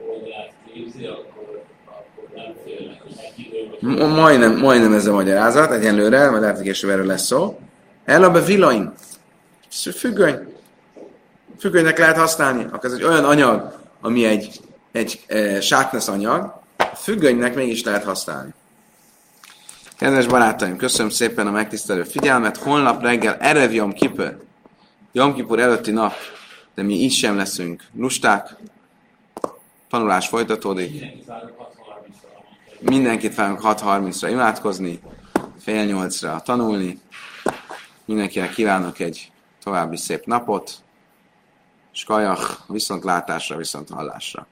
oldalát 0.09 0.53
képzi, 0.73 1.05
akkor, 1.05 1.63
akkor 1.85 2.29
nem 2.35 2.53
félnek, 2.65 3.01
hogy 3.01 3.15
megidőben. 3.15 4.09
Majdnem, 4.09 4.57
majdnem 4.57 4.93
ez 4.93 5.05
a 5.05 5.13
magyarázat, 5.13 5.71
egyenlőre, 5.71 6.29
mert 6.29 6.41
lehet, 6.41 6.55
hogy 6.55 6.65
később 6.65 6.89
erről 6.89 7.05
lesz 7.05 7.25
szó. 7.25 7.59
Elabe 8.05 8.41
villain. 8.41 8.93
Függöny. 9.95 10.55
Függönynek 11.59 11.97
lehet 11.97 12.17
használni. 12.17 12.63
Akkor 12.63 12.85
ez 12.85 12.93
egy 12.93 13.03
olyan 13.03 13.25
anyag, 13.25 13.79
ami 14.01 14.25
egy, 14.25 14.59
egy 14.91 15.23
e, 15.27 15.61
sátnesz 15.61 16.07
anyag, 16.07 16.61
függönynek 16.95 17.55
mégis 17.55 17.83
lehet 17.83 18.03
használni. 18.03 18.53
Kedves 19.97 20.27
barátaim, 20.27 20.77
köszönöm 20.77 21.11
szépen 21.11 21.47
a 21.47 21.51
megtisztelő 21.51 22.03
figyelmet. 22.03 22.57
Holnap 22.57 23.01
reggel 23.01 23.37
Erev 23.39 23.73
Jom 23.73 23.93
Kipur, 23.93 24.37
Jom 25.11 25.33
Kipur 25.33 25.59
előtti 25.59 25.91
nap, 25.91 26.13
de 26.77 26.83
mi 26.83 26.93
így 26.93 27.11
sem 27.11 27.35
leszünk 27.35 27.83
lusták. 27.95 28.55
Tanulás 29.89 30.27
folytatódik. 30.27 30.91
Mindenki 30.99 31.29
várunk 31.29 31.59
6.30-ra. 31.59 32.89
Mindenkit 32.89 33.35
várunk 33.35 33.59
6.30-ra 33.63 34.27
imádkozni, 34.31 34.99
fél 35.59 35.85
nyolcra 35.85 36.41
tanulni. 36.41 36.99
Mindenkinek 38.05 38.53
kívánok 38.53 38.99
egy 38.99 39.31
további 39.63 39.97
szép 39.97 40.25
napot, 40.25 40.71
és 41.93 42.03
kajak, 42.03 42.63
viszontlátásra, 42.67 43.57
viszont 43.57 43.89
hallásra. 43.89 44.47